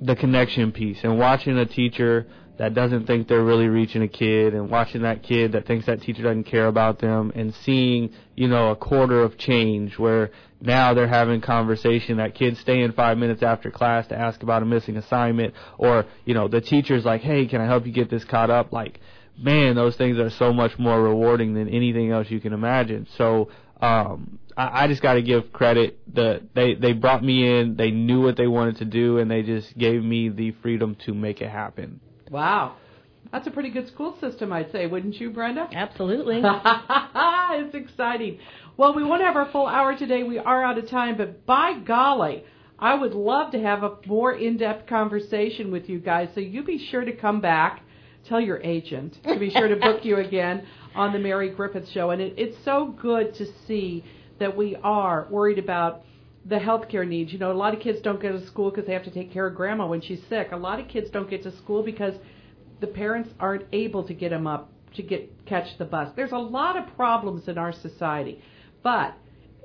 the 0.00 0.16
connection 0.16 0.72
piece 0.72 0.98
and 1.04 1.18
watching 1.18 1.56
a 1.58 1.66
teacher 1.66 2.26
that 2.58 2.74
doesn't 2.74 3.06
think 3.06 3.28
they're 3.28 3.42
really 3.42 3.66
reaching 3.66 4.02
a 4.02 4.08
kid 4.08 4.54
and 4.54 4.68
watching 4.68 5.02
that 5.02 5.22
kid 5.22 5.52
that 5.52 5.66
thinks 5.66 5.86
that 5.86 6.02
teacher 6.02 6.22
doesn't 6.22 6.44
care 6.44 6.66
about 6.66 6.98
them 6.98 7.32
and 7.34 7.54
seeing, 7.54 8.10
you 8.36 8.46
know, 8.46 8.70
a 8.70 8.76
quarter 8.76 9.22
of 9.22 9.38
change 9.38 9.98
where 9.98 10.30
now 10.60 10.92
they're 10.92 11.08
having 11.08 11.40
conversation 11.40 12.18
that 12.18 12.34
kids 12.34 12.60
stay 12.60 12.82
in 12.82 12.92
five 12.92 13.16
minutes 13.16 13.42
after 13.42 13.70
class 13.70 14.06
to 14.08 14.16
ask 14.16 14.42
about 14.42 14.62
a 14.62 14.66
missing 14.66 14.96
assignment 14.96 15.54
or, 15.78 16.04
you 16.24 16.34
know, 16.34 16.46
the 16.46 16.60
teacher's 16.60 17.04
like, 17.04 17.22
hey, 17.22 17.46
can 17.46 17.60
I 17.60 17.66
help 17.66 17.86
you 17.86 17.92
get 17.92 18.10
this 18.10 18.24
caught 18.24 18.50
up? 18.50 18.72
Like, 18.72 19.00
man, 19.38 19.74
those 19.74 19.96
things 19.96 20.18
are 20.18 20.30
so 20.30 20.52
much 20.52 20.78
more 20.78 21.02
rewarding 21.02 21.54
than 21.54 21.68
anything 21.68 22.10
else 22.10 22.30
you 22.30 22.40
can 22.40 22.52
imagine. 22.52 23.06
So, 23.16 23.50
um, 23.80 24.38
I, 24.56 24.84
I 24.84 24.88
just 24.88 25.02
got 25.02 25.14
to 25.14 25.22
give 25.22 25.52
credit. 25.52 25.98
The 26.14 26.42
they 26.54 26.74
they 26.74 26.92
brought 26.92 27.24
me 27.24 27.60
in. 27.60 27.76
They 27.76 27.90
knew 27.90 28.22
what 28.22 28.36
they 28.36 28.46
wanted 28.46 28.78
to 28.78 28.84
do, 28.84 29.18
and 29.18 29.30
they 29.30 29.42
just 29.42 29.76
gave 29.76 30.02
me 30.02 30.28
the 30.28 30.52
freedom 30.62 30.96
to 31.06 31.14
make 31.14 31.40
it 31.40 31.50
happen. 31.50 32.00
Wow. 32.30 32.76
That's 33.30 33.46
a 33.46 33.50
pretty 33.50 33.70
good 33.70 33.88
school 33.88 34.14
system, 34.20 34.52
I'd 34.52 34.70
say, 34.72 34.86
wouldn't 34.86 35.18
you, 35.18 35.30
Brenda? 35.30 35.66
Absolutely. 35.72 36.42
it's 36.44 37.74
exciting. 37.74 38.38
Well, 38.76 38.94
we 38.94 39.02
won't 39.02 39.22
have 39.22 39.36
our 39.36 39.50
full 39.50 39.66
hour 39.66 39.96
today. 39.96 40.22
We 40.22 40.38
are 40.38 40.62
out 40.62 40.76
of 40.76 40.90
time, 40.90 41.16
but 41.16 41.46
by 41.46 41.78
golly, 41.78 42.44
I 42.78 42.94
would 42.94 43.14
love 43.14 43.52
to 43.52 43.60
have 43.60 43.84
a 43.84 43.96
more 44.06 44.34
in-depth 44.34 44.86
conversation 44.86 45.70
with 45.70 45.88
you 45.88 45.98
guys. 45.98 46.28
So 46.34 46.40
you 46.40 46.62
be 46.62 46.84
sure 46.90 47.04
to 47.04 47.12
come 47.12 47.40
back. 47.40 47.81
Tell 48.28 48.40
your 48.40 48.62
agent 48.62 49.18
to 49.24 49.38
be 49.38 49.50
sure 49.50 49.68
to 49.68 49.76
book 49.76 50.04
you 50.04 50.16
again 50.16 50.66
on 50.94 51.12
the 51.12 51.18
Mary 51.18 51.50
Griffith 51.50 51.88
Show. 51.88 52.10
And 52.10 52.22
it, 52.22 52.34
it's 52.36 52.56
so 52.64 52.94
good 53.00 53.34
to 53.34 53.46
see 53.66 54.04
that 54.38 54.56
we 54.56 54.76
are 54.76 55.26
worried 55.30 55.58
about 55.58 56.02
the 56.44 56.56
healthcare 56.56 57.06
needs. 57.06 57.32
You 57.32 57.38
know, 57.38 57.52
a 57.52 57.54
lot 57.54 57.74
of 57.74 57.80
kids 57.80 58.00
don't 58.00 58.20
go 58.20 58.32
to 58.32 58.46
school 58.46 58.70
because 58.70 58.86
they 58.86 58.92
have 58.92 59.04
to 59.04 59.10
take 59.10 59.32
care 59.32 59.46
of 59.46 59.54
grandma 59.54 59.86
when 59.86 60.00
she's 60.00 60.22
sick. 60.28 60.48
A 60.52 60.56
lot 60.56 60.80
of 60.80 60.88
kids 60.88 61.10
don't 61.10 61.28
get 61.28 61.42
to 61.44 61.56
school 61.58 61.82
because 61.82 62.14
the 62.80 62.86
parents 62.86 63.30
aren't 63.40 63.64
able 63.72 64.04
to 64.04 64.14
get 64.14 64.30
them 64.30 64.46
up 64.46 64.70
to 64.94 65.02
get 65.02 65.46
catch 65.46 65.78
the 65.78 65.84
bus. 65.84 66.12
There's 66.14 66.32
a 66.32 66.38
lot 66.38 66.76
of 66.76 66.94
problems 66.96 67.48
in 67.48 67.58
our 67.58 67.72
society, 67.72 68.42
but 68.82 69.14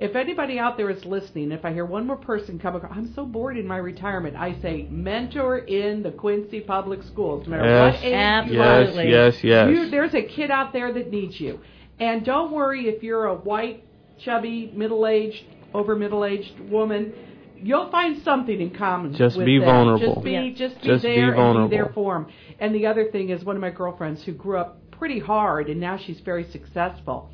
If 0.00 0.14
anybody 0.14 0.60
out 0.60 0.76
there 0.76 0.90
is 0.90 1.04
listening, 1.04 1.50
if 1.50 1.64
I 1.64 1.72
hear 1.72 1.84
one 1.84 2.06
more 2.06 2.16
person 2.16 2.58
come 2.60 2.76
across, 2.76 2.92
I'm 2.96 3.12
so 3.14 3.26
bored 3.26 3.58
in 3.58 3.66
my 3.66 3.78
retirement. 3.78 4.36
I 4.36 4.54
say 4.62 4.86
mentor 4.90 5.58
in 5.58 6.04
the 6.04 6.12
Quincy 6.12 6.60
Public 6.60 7.02
Schools, 7.02 7.48
no 7.48 7.56
matter 7.56 7.68
Yes. 7.68 7.94
what 7.94 8.04
age 8.04 8.04
you 8.04 8.10
Yes. 8.58 8.86
Absolutely. 8.88 9.10
yes, 9.10 9.44
yes. 9.44 9.70
You, 9.70 9.90
there's 9.90 10.14
a 10.14 10.22
kid 10.22 10.52
out 10.52 10.72
there 10.72 10.92
that 10.92 11.10
needs 11.10 11.40
you. 11.40 11.58
And 11.98 12.24
don't 12.24 12.52
worry 12.52 12.86
if 12.88 13.02
you're 13.02 13.24
a 13.24 13.34
white, 13.34 13.82
chubby, 14.18 14.70
middle-aged, 14.72 15.42
over 15.74 15.96
middle-aged 15.96 16.60
woman. 16.70 17.12
You'll 17.60 17.90
find 17.90 18.22
something 18.22 18.60
in 18.60 18.70
common. 18.70 19.14
Just 19.14 19.36
with 19.36 19.46
be 19.46 19.58
them. 19.58 19.66
vulnerable. 19.66 20.14
Just 20.14 20.24
be, 20.24 20.30
Yeah. 20.30 20.50
just 20.50 20.80
be 20.80 20.86
Just 20.86 21.02
be 21.02 21.16
there 21.16 21.34
and 21.34 21.68
be 21.68 21.76
there 21.76 21.86
for 21.86 22.14
them. 22.14 22.26
And 22.60 22.72
the 22.72 22.86
other 22.86 23.06
thing 23.10 23.30
is, 23.30 23.44
one 23.44 23.56
of 23.56 23.62
my 23.62 23.70
girlfriends 23.70 24.22
who 24.22 24.30
grew 24.32 24.58
up 24.58 24.78
pretty 24.92 25.18
hard 25.18 25.68
and 25.68 25.80
now 25.80 25.96
she's 25.96 26.20
very 26.20 26.44
successful. 26.44 27.30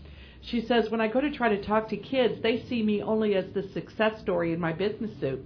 She 0.46 0.60
says 0.60 0.90
when 0.90 1.00
I 1.00 1.08
go 1.08 1.20
to 1.20 1.30
try 1.30 1.48
to 1.48 1.62
talk 1.62 1.88
to 1.88 1.96
kids, 1.96 2.40
they 2.42 2.62
see 2.68 2.82
me 2.82 3.02
only 3.02 3.34
as 3.34 3.46
the 3.54 3.62
success 3.72 4.20
story 4.20 4.52
in 4.52 4.60
my 4.60 4.72
business 4.72 5.10
suit. 5.18 5.44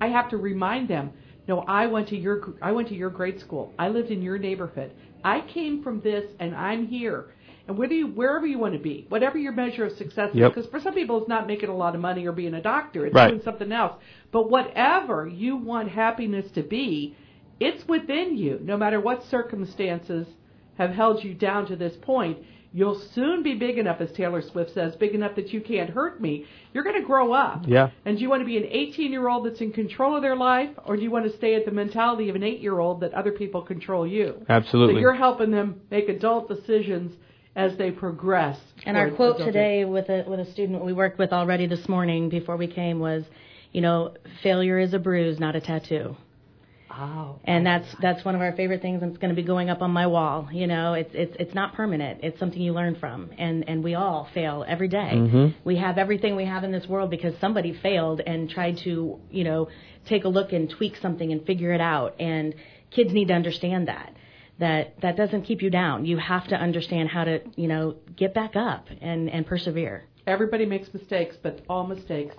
I 0.00 0.08
have 0.08 0.28
to 0.30 0.36
remind 0.36 0.88
them, 0.88 1.12
no, 1.46 1.60
I 1.60 1.86
went 1.86 2.08
to 2.08 2.16
your 2.16 2.54
I 2.60 2.72
went 2.72 2.88
to 2.88 2.94
your 2.94 3.10
grade 3.10 3.40
school. 3.40 3.74
I 3.78 3.88
lived 3.88 4.10
in 4.10 4.22
your 4.22 4.38
neighborhood. 4.38 4.92
I 5.22 5.40
came 5.40 5.82
from 5.82 6.00
this, 6.00 6.24
and 6.40 6.54
I'm 6.54 6.86
here. 6.86 7.26
And 7.68 7.76
whether 7.78 7.94
you, 7.94 8.08
wherever 8.08 8.46
you 8.46 8.58
want 8.58 8.72
to 8.74 8.80
be, 8.80 9.06
whatever 9.08 9.38
your 9.38 9.52
measure 9.52 9.84
of 9.84 9.92
success 9.92 10.30
Yep. 10.34 10.50
is, 10.50 10.56
because 10.56 10.70
for 10.70 10.80
some 10.80 10.94
people 10.94 11.18
it's 11.18 11.28
not 11.28 11.46
making 11.46 11.68
a 11.68 11.76
lot 11.76 11.94
of 11.94 12.00
money 12.00 12.26
or 12.26 12.32
being 12.32 12.54
a 12.54 12.62
doctor, 12.62 13.06
it's 13.06 13.14
Right. 13.14 13.28
doing 13.28 13.42
something 13.42 13.70
else. 13.70 13.92
But 14.32 14.50
whatever 14.50 15.28
you 15.28 15.56
want 15.56 15.88
happiness 15.90 16.50
to 16.52 16.62
be, 16.62 17.14
it's 17.60 17.86
within 17.86 18.36
you. 18.36 18.58
No 18.62 18.76
matter 18.76 19.00
what 19.00 19.22
circumstances 19.24 20.26
have 20.78 20.90
held 20.90 21.22
you 21.22 21.34
down 21.34 21.66
to 21.66 21.76
this 21.76 21.96
point, 21.96 22.38
you'll 22.72 23.00
soon 23.14 23.42
be 23.42 23.54
big 23.54 23.78
enough, 23.78 24.00
as 24.00 24.12
Taylor 24.12 24.42
Swift 24.42 24.72
says, 24.74 24.94
big 24.96 25.14
enough 25.14 25.34
that 25.36 25.52
you 25.52 25.60
can't 25.60 25.90
hurt 25.90 26.20
me. 26.20 26.46
You're 26.72 26.84
going 26.84 27.00
to 27.00 27.06
grow 27.06 27.32
up. 27.32 27.64
Yeah. 27.66 27.90
And 28.04 28.16
do 28.16 28.22
you 28.22 28.30
want 28.30 28.42
to 28.42 28.46
be 28.46 28.56
an 28.56 28.66
18 28.70 29.10
year 29.10 29.28
old 29.28 29.46
that's 29.46 29.60
in 29.60 29.72
control 29.72 30.16
of 30.16 30.22
their 30.22 30.36
life, 30.36 30.70
or 30.84 30.96
do 30.96 31.02
you 31.02 31.10
want 31.10 31.30
to 31.30 31.36
stay 31.36 31.54
at 31.54 31.64
the 31.64 31.70
mentality 31.70 32.28
of 32.28 32.36
an 32.36 32.42
8 32.42 32.60
year 32.60 32.78
old 32.78 33.00
that 33.00 33.12
other 33.14 33.32
people 33.32 33.62
control 33.62 34.06
you? 34.06 34.44
Absolutely. 34.48 34.94
So 34.94 35.00
you're 35.00 35.14
helping 35.14 35.50
them 35.50 35.80
make 35.90 36.08
adult 36.08 36.48
decisions 36.48 37.16
as 37.56 37.76
they 37.76 37.90
progress. 37.90 38.58
And 38.86 38.96
our 38.96 39.10
quote 39.10 39.36
adulthood. 39.36 39.54
today 39.54 39.84
with 39.84 40.08
a 40.08 40.24
with 40.26 40.40
a 40.40 40.50
student 40.52 40.84
we 40.84 40.92
worked 40.92 41.18
with 41.18 41.32
already 41.32 41.66
this 41.66 41.88
morning 41.88 42.28
before 42.28 42.56
we 42.56 42.68
came 42.68 43.00
was, 43.00 43.24
you 43.72 43.80
know, 43.80 44.14
failure 44.42 44.78
is 44.78 44.94
a 44.94 44.98
bruise, 44.98 45.40
not 45.40 45.56
a 45.56 45.60
tattoo. 45.60 46.16
Oh. 46.90 47.38
And 47.44 47.64
that's 47.64 47.86
that's 48.00 48.24
one 48.24 48.34
of 48.34 48.40
our 48.40 48.52
favorite 48.52 48.82
things 48.82 49.00
that's 49.00 49.16
going 49.18 49.30
to 49.30 49.40
be 49.40 49.46
going 49.46 49.70
up 49.70 49.80
on 49.80 49.90
my 49.90 50.06
wall. 50.06 50.48
You 50.52 50.66
know, 50.66 50.94
it's 50.94 51.10
it's 51.14 51.36
it's 51.38 51.54
not 51.54 51.74
permanent. 51.74 52.20
It's 52.22 52.38
something 52.38 52.60
you 52.60 52.72
learn 52.72 52.96
from. 52.96 53.30
And 53.38 53.68
and 53.68 53.84
we 53.84 53.94
all 53.94 54.28
fail 54.34 54.64
every 54.66 54.88
day. 54.88 55.12
Mhm. 55.14 55.54
We 55.64 55.76
have 55.76 55.98
everything 55.98 56.36
we 56.36 56.46
have 56.46 56.64
in 56.64 56.72
this 56.72 56.88
world 56.88 57.10
because 57.10 57.34
somebody 57.40 57.72
failed 57.72 58.20
and 58.20 58.50
tried 58.50 58.78
to, 58.78 59.18
you 59.30 59.44
know, 59.44 59.68
take 60.06 60.24
a 60.24 60.28
look 60.28 60.52
and 60.52 60.68
tweak 60.68 60.96
something 60.96 61.30
and 61.30 61.44
figure 61.46 61.72
it 61.72 61.80
out. 61.80 62.16
And 62.18 62.54
kids 62.90 63.12
need 63.12 63.28
to 63.28 63.34
understand 63.34 63.88
that. 63.88 64.14
That 64.58 65.00
that 65.00 65.16
doesn't 65.16 65.42
keep 65.42 65.62
you 65.62 65.70
down. 65.70 66.04
You 66.04 66.18
have 66.18 66.46
to 66.48 66.56
understand 66.56 67.08
how 67.08 67.24
to, 67.24 67.40
you 67.56 67.68
know, 67.68 67.96
get 68.16 68.34
back 68.34 68.56
up 68.56 68.88
and 69.00 69.30
and 69.30 69.46
persevere. 69.46 70.04
Everybody 70.26 70.66
makes 70.66 70.92
mistakes, 70.92 71.36
but 71.42 71.60
all 71.68 71.86
mistakes 71.86 72.36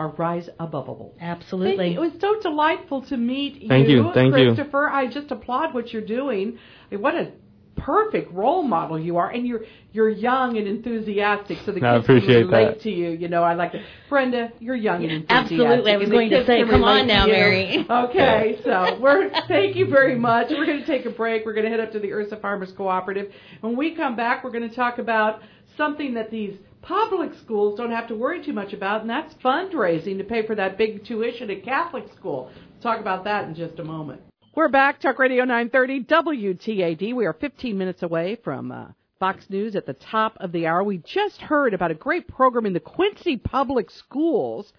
are 0.00 0.08
rise 0.08 0.48
above. 0.58 1.12
Absolutely. 1.20 1.94
It 1.94 2.00
was 2.00 2.12
so 2.20 2.40
delightful 2.40 3.02
to 3.02 3.18
meet 3.18 3.68
Thank 3.68 3.86
you, 3.86 4.10
thank 4.14 4.34
you. 4.34 4.54
Christopher. 4.54 4.88
I 4.88 5.06
just 5.06 5.30
applaud 5.30 5.74
what 5.74 5.92
you're 5.92 6.00
doing. 6.00 6.58
What 6.90 7.14
a 7.14 7.32
perfect 7.76 8.32
role 8.32 8.62
model 8.62 8.98
you 8.98 9.18
are, 9.18 9.28
and 9.28 9.46
you're 9.46 9.60
you're 9.92 10.08
young 10.08 10.56
and 10.56 10.66
enthusiastic, 10.66 11.58
so 11.66 11.72
the 11.72 11.84
I 11.84 11.96
kids 11.98 12.06
can 12.06 12.16
appreciate 12.16 12.46
relate 12.46 12.64
that. 12.64 12.80
to 12.82 12.90
you. 12.90 13.10
You 13.10 13.28
know, 13.28 13.42
I 13.42 13.52
like 13.52 13.74
it. 13.74 13.82
Brenda, 14.08 14.50
you're 14.58 14.74
young 14.74 15.02
and 15.02 15.12
enthusiastic. 15.12 15.58
Absolutely. 15.60 15.92
I 15.92 15.96
was 15.98 16.08
going 16.08 16.30
to 16.30 16.46
say, 16.46 16.64
come 16.64 16.82
on 16.82 17.06
now. 17.06 17.26
Mary. 17.26 17.86
Okay, 17.90 18.58
so 18.64 18.98
we're 19.00 19.30
thank 19.48 19.76
you 19.76 19.86
very 19.86 20.18
much. 20.18 20.48
We're 20.50 20.64
going 20.64 20.80
to 20.80 20.86
take 20.86 21.04
a 21.04 21.10
break. 21.10 21.44
We're 21.44 21.52
going 21.52 21.66
to 21.66 21.70
head 21.70 21.80
up 21.80 21.92
to 21.92 22.00
the 22.00 22.10
Ursa 22.10 22.36
Farmers 22.36 22.72
Cooperative. 22.74 23.30
When 23.60 23.76
we 23.76 23.94
come 23.94 24.16
back, 24.16 24.44
we're 24.44 24.50
going 24.50 24.68
to 24.68 24.74
talk 24.74 24.98
about 24.98 25.42
something 25.76 26.14
that 26.14 26.30
these 26.30 26.56
public 26.82 27.32
schools 27.42 27.76
don't 27.76 27.90
have 27.90 28.08
to 28.08 28.14
worry 28.14 28.44
too 28.44 28.52
much 28.52 28.72
about, 28.72 29.02
and 29.02 29.10
that's 29.10 29.34
fundraising 29.34 30.18
to 30.18 30.24
pay 30.24 30.46
for 30.46 30.54
that 30.54 30.78
big 30.78 31.04
tuition 31.04 31.50
at 31.50 31.64
Catholic 31.64 32.04
school. 32.16 32.50
We'll 32.72 32.82
talk 32.82 33.00
about 33.00 33.24
that 33.24 33.44
in 33.48 33.54
just 33.54 33.78
a 33.78 33.84
moment. 33.84 34.22
We're 34.54 34.68
back, 34.68 35.00
Talk 35.00 35.18
Radio 35.18 35.44
930 35.44 36.04
WTAD. 36.04 37.14
We 37.14 37.26
are 37.26 37.32
15 37.32 37.78
minutes 37.78 38.02
away 38.02 38.36
from 38.42 38.72
uh, 38.72 38.86
Fox 39.20 39.44
News 39.48 39.76
at 39.76 39.86
the 39.86 39.92
top 39.92 40.36
of 40.40 40.50
the 40.50 40.66
hour. 40.66 40.82
We 40.82 40.98
just 40.98 41.40
heard 41.40 41.74
about 41.74 41.90
a 41.90 41.94
great 41.94 42.26
program 42.26 42.66
in 42.66 42.72
the 42.72 42.80
Quincy 42.80 43.36
Public 43.36 43.90
Schools 43.90 44.72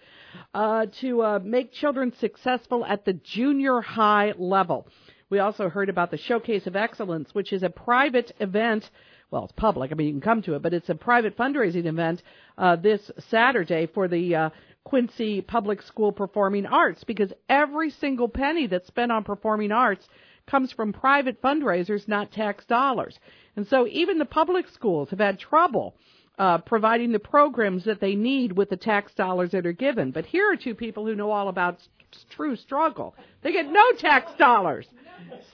uh, 0.52 0.86
to 1.00 1.22
uh, 1.22 1.38
make 1.42 1.72
children 1.72 2.12
successful 2.18 2.84
at 2.84 3.04
the 3.04 3.12
junior 3.12 3.80
high 3.80 4.34
level. 4.36 4.88
We 5.30 5.38
also 5.38 5.70
heard 5.70 5.88
about 5.88 6.10
the 6.10 6.18
Showcase 6.18 6.66
of 6.66 6.76
Excellence, 6.76 7.30
which 7.32 7.54
is 7.54 7.62
a 7.62 7.70
private 7.70 8.32
event. 8.40 8.90
Well, 9.32 9.44
it's 9.44 9.52
public. 9.52 9.90
I 9.90 9.94
mean, 9.94 10.08
you 10.08 10.12
can 10.12 10.20
come 10.20 10.42
to 10.42 10.54
it, 10.56 10.62
but 10.62 10.74
it's 10.74 10.90
a 10.90 10.94
private 10.94 11.38
fundraising 11.38 11.86
event 11.86 12.22
uh, 12.58 12.76
this 12.76 13.10
Saturday 13.30 13.86
for 13.86 14.06
the 14.06 14.34
uh, 14.36 14.50
Quincy 14.84 15.40
Public 15.40 15.80
School 15.80 16.12
Performing 16.12 16.66
Arts 16.66 17.02
because 17.02 17.32
every 17.48 17.88
single 17.88 18.28
penny 18.28 18.66
that's 18.66 18.86
spent 18.88 19.10
on 19.10 19.24
performing 19.24 19.72
arts 19.72 20.06
comes 20.46 20.70
from 20.70 20.92
private 20.92 21.40
fundraisers, 21.40 22.06
not 22.06 22.30
tax 22.30 22.66
dollars. 22.66 23.18
And 23.56 23.66
so 23.66 23.86
even 23.86 24.18
the 24.18 24.26
public 24.26 24.68
schools 24.68 25.08
have 25.08 25.20
had 25.20 25.38
trouble 25.38 25.94
uh, 26.38 26.58
providing 26.58 27.12
the 27.12 27.18
programs 27.18 27.84
that 27.84 28.00
they 28.00 28.14
need 28.14 28.52
with 28.52 28.68
the 28.68 28.76
tax 28.76 29.14
dollars 29.14 29.52
that 29.52 29.64
are 29.66 29.72
given. 29.72 30.10
But 30.10 30.26
here 30.26 30.52
are 30.52 30.56
two 30.56 30.74
people 30.74 31.06
who 31.06 31.14
know 31.14 31.30
all 31.30 31.48
about 31.48 31.76
s- 32.12 32.26
true 32.28 32.56
struggle. 32.56 33.14
They 33.42 33.52
get 33.52 33.66
no 33.70 33.92
tax 33.96 34.30
dollars. 34.36 34.86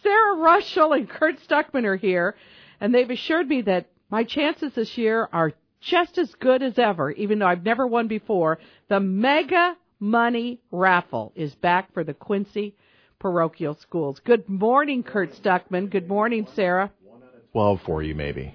Sarah 0.03 0.35
Rushell 0.37 0.95
and 0.95 1.09
Kurt 1.09 1.37
Stuckman 1.49 1.85
are 1.85 1.97
here, 1.97 2.35
and 2.81 2.95
they've 2.95 3.11
assured 3.11 3.49
me 3.49 3.63
that 3.63 3.87
my 4.11 4.25
chances 4.25 4.73
this 4.75 4.97
year 4.97 5.29
are 5.33 5.53
just 5.81 6.19
as 6.19 6.35
good 6.41 6.63
as 6.63 6.79
ever, 6.79 7.11
even 7.13 7.39
though 7.39 7.47
I've 7.47 7.65
never 7.65 7.87
won 7.87 8.09
before. 8.09 8.59
The 8.89 9.01
Mega 9.01 9.77
Money 10.01 10.61
Raffle 10.71 11.33
is 11.35 11.55
back 11.57 11.93
for 11.93 12.05
the 12.05 12.15
Quincy 12.15 12.75
parochial 13.19 13.77
schools. 13.81 14.21
Good 14.25 14.49
morning, 14.49 15.03
Kurt 15.03 15.33
Stuckman. 15.33 15.91
Good 15.91 16.09
morning, 16.09 16.47
Sarah. 16.55 16.91
12 17.53 17.81
for 17.85 18.03
you, 18.03 18.15
maybe. 18.15 18.55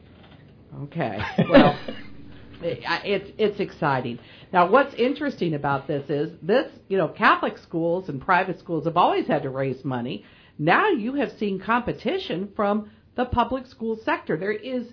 Okay. 0.83 1.19
Well, 1.49 1.77
it's 2.61 3.29
it's 3.37 3.59
exciting. 3.59 4.19
Now, 4.51 4.69
what's 4.69 4.93
interesting 4.95 5.53
about 5.53 5.87
this 5.87 6.09
is 6.09 6.31
this, 6.41 6.71
you 6.87 6.97
know, 6.97 7.09
Catholic 7.09 7.57
schools 7.57 8.09
and 8.09 8.21
private 8.21 8.59
schools 8.59 8.85
have 8.85 8.97
always 8.97 9.27
had 9.27 9.43
to 9.43 9.49
raise 9.49 9.83
money. 9.83 10.23
Now 10.57 10.89
you 10.89 11.15
have 11.15 11.31
seen 11.33 11.59
competition 11.59 12.49
from 12.55 12.91
the 13.15 13.25
public 13.25 13.67
school 13.67 13.97
sector. 14.03 14.37
There 14.37 14.51
is 14.51 14.87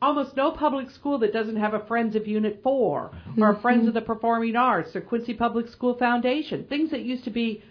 almost 0.00 0.36
no 0.36 0.50
public 0.50 0.90
school 0.90 1.18
that 1.18 1.32
doesn't 1.32 1.56
have 1.56 1.74
a 1.74 1.84
Friends 1.86 2.14
of 2.16 2.26
Unit 2.26 2.60
4 2.62 3.10
or 3.38 3.50
a 3.50 3.60
Friends 3.60 3.88
of 3.88 3.94
the 3.94 4.00
Performing 4.00 4.56
Arts 4.56 4.94
or 4.94 5.00
Quincy 5.00 5.34
Public 5.34 5.68
School 5.68 5.94
Foundation. 5.96 6.64
Things 6.64 6.90
that 6.90 7.00
used 7.00 7.24
to 7.24 7.30
be 7.30 7.62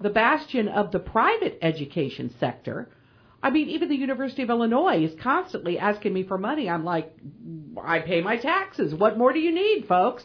the 0.00 0.10
bastion 0.10 0.68
of 0.68 0.90
the 0.92 0.98
private 0.98 1.58
education 1.62 2.34
sector. 2.40 2.88
I 3.42 3.50
mean, 3.50 3.68
even 3.68 3.88
the 3.88 3.96
University 3.96 4.42
of 4.42 4.50
Illinois 4.50 5.04
is 5.04 5.18
constantly 5.20 5.78
asking 5.78 6.12
me 6.12 6.24
for 6.24 6.36
money. 6.36 6.68
I'm 6.68 6.84
like, 6.84 7.14
I 7.82 8.00
pay 8.00 8.20
my 8.20 8.36
taxes. 8.36 8.94
What 8.94 9.16
more 9.16 9.32
do 9.32 9.38
you 9.38 9.52
need, 9.52 9.86
folks? 9.86 10.24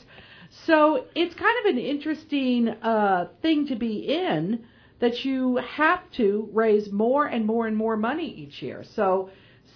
So 0.65 1.05
it's 1.15 1.35
kind 1.35 1.55
of 1.59 1.73
an 1.73 1.79
interesting 1.79 2.69
uh, 2.69 3.27
thing 3.41 3.67
to 3.67 3.75
be 3.75 3.99
in 3.99 4.65
that 4.99 5.25
you 5.25 5.57
have 5.57 5.99
to 6.17 6.49
raise 6.53 6.91
more 6.91 7.25
and 7.25 7.45
more 7.45 7.67
and 7.67 7.75
more 7.75 7.97
money 7.97 8.27
each 8.27 8.61
year. 8.61 8.83
So, 8.95 9.29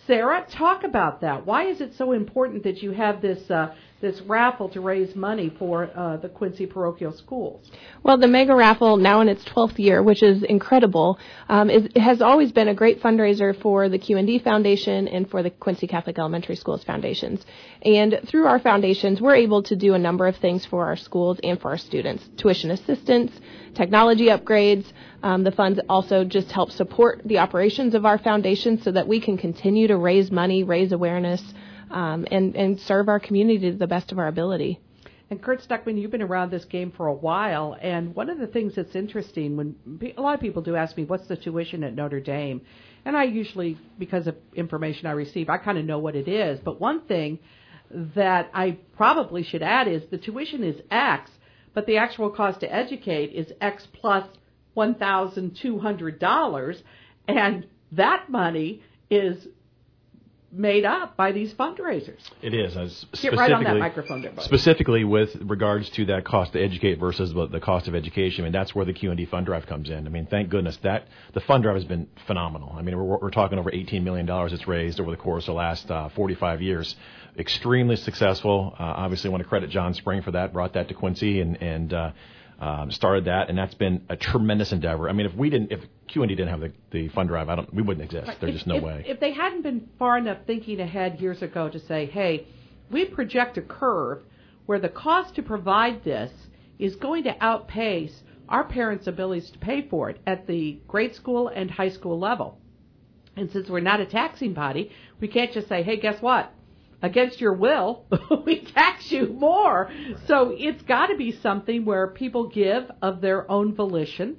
Sarah, 0.07 0.45
talk 0.49 0.83
about 0.83 1.21
that. 1.21 1.45
Why 1.45 1.67
is 1.67 1.81
it 1.81 1.93
so 1.97 2.13
important 2.13 2.63
that 2.63 2.81
you 2.81 2.91
have 2.91 3.21
this 3.21 3.49
uh, 3.51 3.75
this 4.01 4.21
raffle 4.21 4.69
to 4.69 4.79
raise 4.81 5.15
money 5.15 5.53
for 5.59 5.89
uh, 5.95 6.17
the 6.17 6.29
Quincy 6.29 6.65
parochial 6.65 7.11
schools? 7.11 7.69
Well, 8.03 8.17
the 8.17 8.27
Mega 8.27 8.55
Raffle, 8.55 8.97
now 8.97 9.21
in 9.21 9.27
its 9.27 9.43
12th 9.43 9.77
year, 9.77 10.01
which 10.01 10.23
is 10.23 10.43
incredible, 10.43 11.19
um, 11.49 11.69
is, 11.69 11.87
has 11.95 12.21
always 12.21 12.51
been 12.51 12.69
a 12.69 12.73
great 12.73 13.01
fundraiser 13.01 13.59
for 13.61 13.89
the 13.89 13.99
QND 13.99 14.43
Foundation 14.43 15.07
and 15.07 15.29
for 15.29 15.43
the 15.43 15.49
Quincy 15.49 15.87
Catholic 15.87 16.17
Elementary 16.17 16.55
Schools 16.55 16.83
Foundations. 16.83 17.45
And 17.81 18.21
through 18.25 18.45
our 18.45 18.59
foundations, 18.59 19.19
we're 19.19 19.35
able 19.35 19.63
to 19.63 19.75
do 19.75 19.93
a 19.93 19.99
number 19.99 20.27
of 20.27 20.37
things 20.37 20.65
for 20.65 20.85
our 20.85 20.95
schools 20.95 21.39
and 21.43 21.59
for 21.59 21.71
our 21.71 21.77
students. 21.77 22.23
Tuition 22.37 22.71
assistance, 22.71 23.31
technology 23.73 24.27
upgrades. 24.27 24.85
Um, 25.21 25.43
the 25.43 25.51
funds 25.51 25.79
also 25.89 26.23
just 26.23 26.51
help 26.51 26.71
support 26.71 27.21
the 27.25 27.39
operations 27.39 27.93
of 27.95 28.05
our 28.05 28.17
foundation 28.17 28.81
so 28.81 28.91
that 28.91 29.07
we 29.07 29.19
can 29.19 29.37
continue 29.37 29.87
to 29.87 29.97
raise 29.97 30.31
money, 30.31 30.63
raise 30.63 30.93
awareness, 30.93 31.43
um, 31.91 32.25
and, 32.31 32.55
and 32.55 32.79
serve 32.81 33.09
our 33.09 33.19
community 33.19 33.71
to 33.71 33.77
the 33.77 33.87
best 33.87 34.11
of 34.11 34.19
our 34.19 34.27
ability. 34.27 34.79
And 35.29 35.41
Kurt 35.41 35.61
Stuckman, 35.61 36.01
you've 36.01 36.09
been 36.09 36.23
around 36.23 36.49
this 36.49 36.65
game 36.65 36.91
for 36.91 37.05
a 37.05 37.13
while, 37.13 37.77
and 37.79 38.15
one 38.15 38.31
of 38.31 38.39
the 38.39 38.47
things 38.47 38.73
that's 38.75 38.95
interesting 38.95 39.57
when 39.57 39.75
a 40.17 40.21
lot 40.21 40.33
of 40.33 40.41
people 40.41 40.63
do 40.63 40.75
ask 40.75 40.97
me, 40.97 41.05
"What's 41.05 41.27
the 41.27 41.37
tuition 41.37 41.83
at 41.83 41.93
Notre 41.93 42.19
Dame?" 42.19 42.61
and 43.05 43.15
I 43.15 43.23
usually, 43.23 43.77
because 43.97 44.27
of 44.27 44.35
information 44.55 45.07
I 45.07 45.11
receive, 45.11 45.49
I 45.49 45.57
kind 45.57 45.77
of 45.77 45.85
know 45.85 45.99
what 45.99 46.15
it 46.15 46.27
is. 46.27 46.59
But 46.59 46.81
one 46.81 47.01
thing 47.01 47.39
that 47.91 48.49
I 48.53 48.77
probably 48.97 49.43
should 49.43 49.63
add 49.63 49.87
is 49.87 50.03
the 50.09 50.17
tuition 50.17 50.63
is 50.63 50.81
X, 50.91 51.31
but 51.73 51.85
the 51.85 51.97
actual 51.97 52.29
cost 52.29 52.59
to 52.61 52.73
educate 52.73 53.33
is 53.33 53.51
X 53.61 53.87
plus 53.93 54.27
$1,200, 54.75 56.81
and 57.27 57.67
that 57.91 58.29
money 58.29 58.81
is 59.09 59.47
made 60.51 60.85
up 60.85 61.15
by 61.15 61.31
these 61.31 61.53
fundraisers. 61.53 62.19
It 62.41 62.53
is. 62.53 62.75
As 62.75 63.05
Get 63.21 63.35
right 63.35 63.51
on 63.51 63.63
that 63.63 63.77
microphone. 63.77 64.27
Specifically 64.39 65.03
with 65.03 65.35
regards 65.41 65.89
to 65.91 66.05
that 66.05 66.25
cost 66.25 66.53
to 66.53 66.61
educate 66.61 66.99
versus 66.99 67.33
the, 67.33 67.59
cost 67.59 67.87
of 67.87 67.95
education, 67.95 68.43
I 68.43 68.45
mean, 68.45 68.53
that's 68.53 68.73
where 68.73 68.85
the 68.85 68.93
QND 68.93 69.29
fund 69.29 69.45
drive 69.45 69.67
comes 69.67 69.89
in. 69.89 70.07
I 70.07 70.09
mean, 70.09 70.25
thank 70.25 70.49
goodness 70.49 70.77
that 70.77 71.07
the 71.33 71.41
fund 71.41 71.63
drive 71.63 71.75
has 71.75 71.85
been 71.85 72.07
phenomenal. 72.25 72.73
I 72.75 72.81
mean, 72.81 72.97
we're, 72.97 73.17
we're 73.17 73.31
talking 73.31 73.59
over 73.59 73.71
$18 73.71 74.03
million 74.03 74.27
it's 74.29 74.67
raised 74.67 74.99
over 74.99 75.11
the 75.11 75.17
course 75.17 75.43
of 75.43 75.53
the 75.53 75.57
last 75.57 75.89
uh, 75.91 76.09
45 76.09 76.61
years. 76.61 76.95
Extremely 77.37 77.95
successful. 77.95 78.75
Uh, 78.79 78.83
obviously, 78.83 79.29
want 79.29 79.43
to 79.43 79.49
credit 79.49 79.69
John 79.69 79.93
Spring 79.93 80.21
for 80.21 80.31
that, 80.31 80.51
brought 80.51 80.73
that 80.73 80.87
to 80.87 80.93
Quincy 80.93 81.41
and, 81.41 81.61
and 81.61 81.93
uh, 81.93 82.11
um, 82.59 82.91
started 82.91 83.25
that, 83.25 83.49
and 83.49 83.57
that's 83.57 83.73
been 83.73 84.05
a 84.09 84.17
tremendous 84.17 84.71
endeavor. 84.71 85.09
I 85.09 85.13
mean, 85.13 85.25
if 85.25 85.33
we 85.33 85.49
didn't, 85.49 85.71
if 85.71 85.79
QND 86.09 86.29
didn't 86.29 86.49
have 86.49 86.59
the, 86.59 86.73
the 86.91 87.07
fund 87.09 87.29
drive, 87.29 87.47
I 87.49 87.55
don't, 87.55 87.73
we 87.73 87.81
wouldn't 87.81 88.03
exist. 88.03 88.39
There's 88.39 88.49
If- 88.51 88.55
just 88.55 88.67
no 88.67 88.75
if, 88.75 88.83
way. 88.83 89.05
If 89.07 89.19
they 89.19 89.31
hadn't 89.31 89.61
been 89.61 89.89
far 89.97 90.17
enough 90.17 90.39
thinking 90.45 90.79
ahead 90.79 91.19
years 91.21 91.41
ago 91.41 91.69
to 91.69 91.79
say, 91.79 92.05
hey, 92.07 92.47
we 92.91 93.05
project 93.05 93.57
a 93.57 93.61
curve 93.61 94.23
where 94.65 94.79
the 94.79 94.89
cost 94.89 95.35
to 95.35 95.41
provide 95.41 96.03
this 96.03 96.31
is 96.77 96.95
going 96.95 97.23
to 97.23 97.35
outpace 97.43 98.23
our 98.49 98.63
parents' 98.63 99.07
abilities 99.07 99.49
to 99.51 99.59
pay 99.59 99.87
for 99.87 100.09
it 100.09 100.19
at 100.27 100.47
the 100.47 100.79
grade 100.87 101.15
school 101.15 101.47
and 101.47 101.71
high 101.71 101.89
school 101.89 102.19
level. 102.19 102.59
And 103.35 103.49
since 103.51 103.69
we're 103.69 103.79
not 103.79 104.01
a 104.01 104.05
taxing 104.05 104.53
body, 104.53 104.91
we 105.21 105.27
can't 105.27 105.53
just 105.53 105.69
say, 105.69 105.83
hey, 105.83 105.97
guess 105.97 106.21
what? 106.21 106.51
Against 107.01 107.39
your 107.39 107.53
will, 107.53 108.05
we 108.45 108.59
tax 108.59 109.11
you 109.11 109.27
more. 109.27 109.89
So 110.27 110.53
it's 110.57 110.81
got 110.83 111.07
to 111.07 111.15
be 111.15 111.31
something 111.31 111.85
where 111.85 112.07
people 112.07 112.49
give 112.49 112.91
of 113.01 113.21
their 113.21 113.49
own 113.49 113.73
volition. 113.73 114.37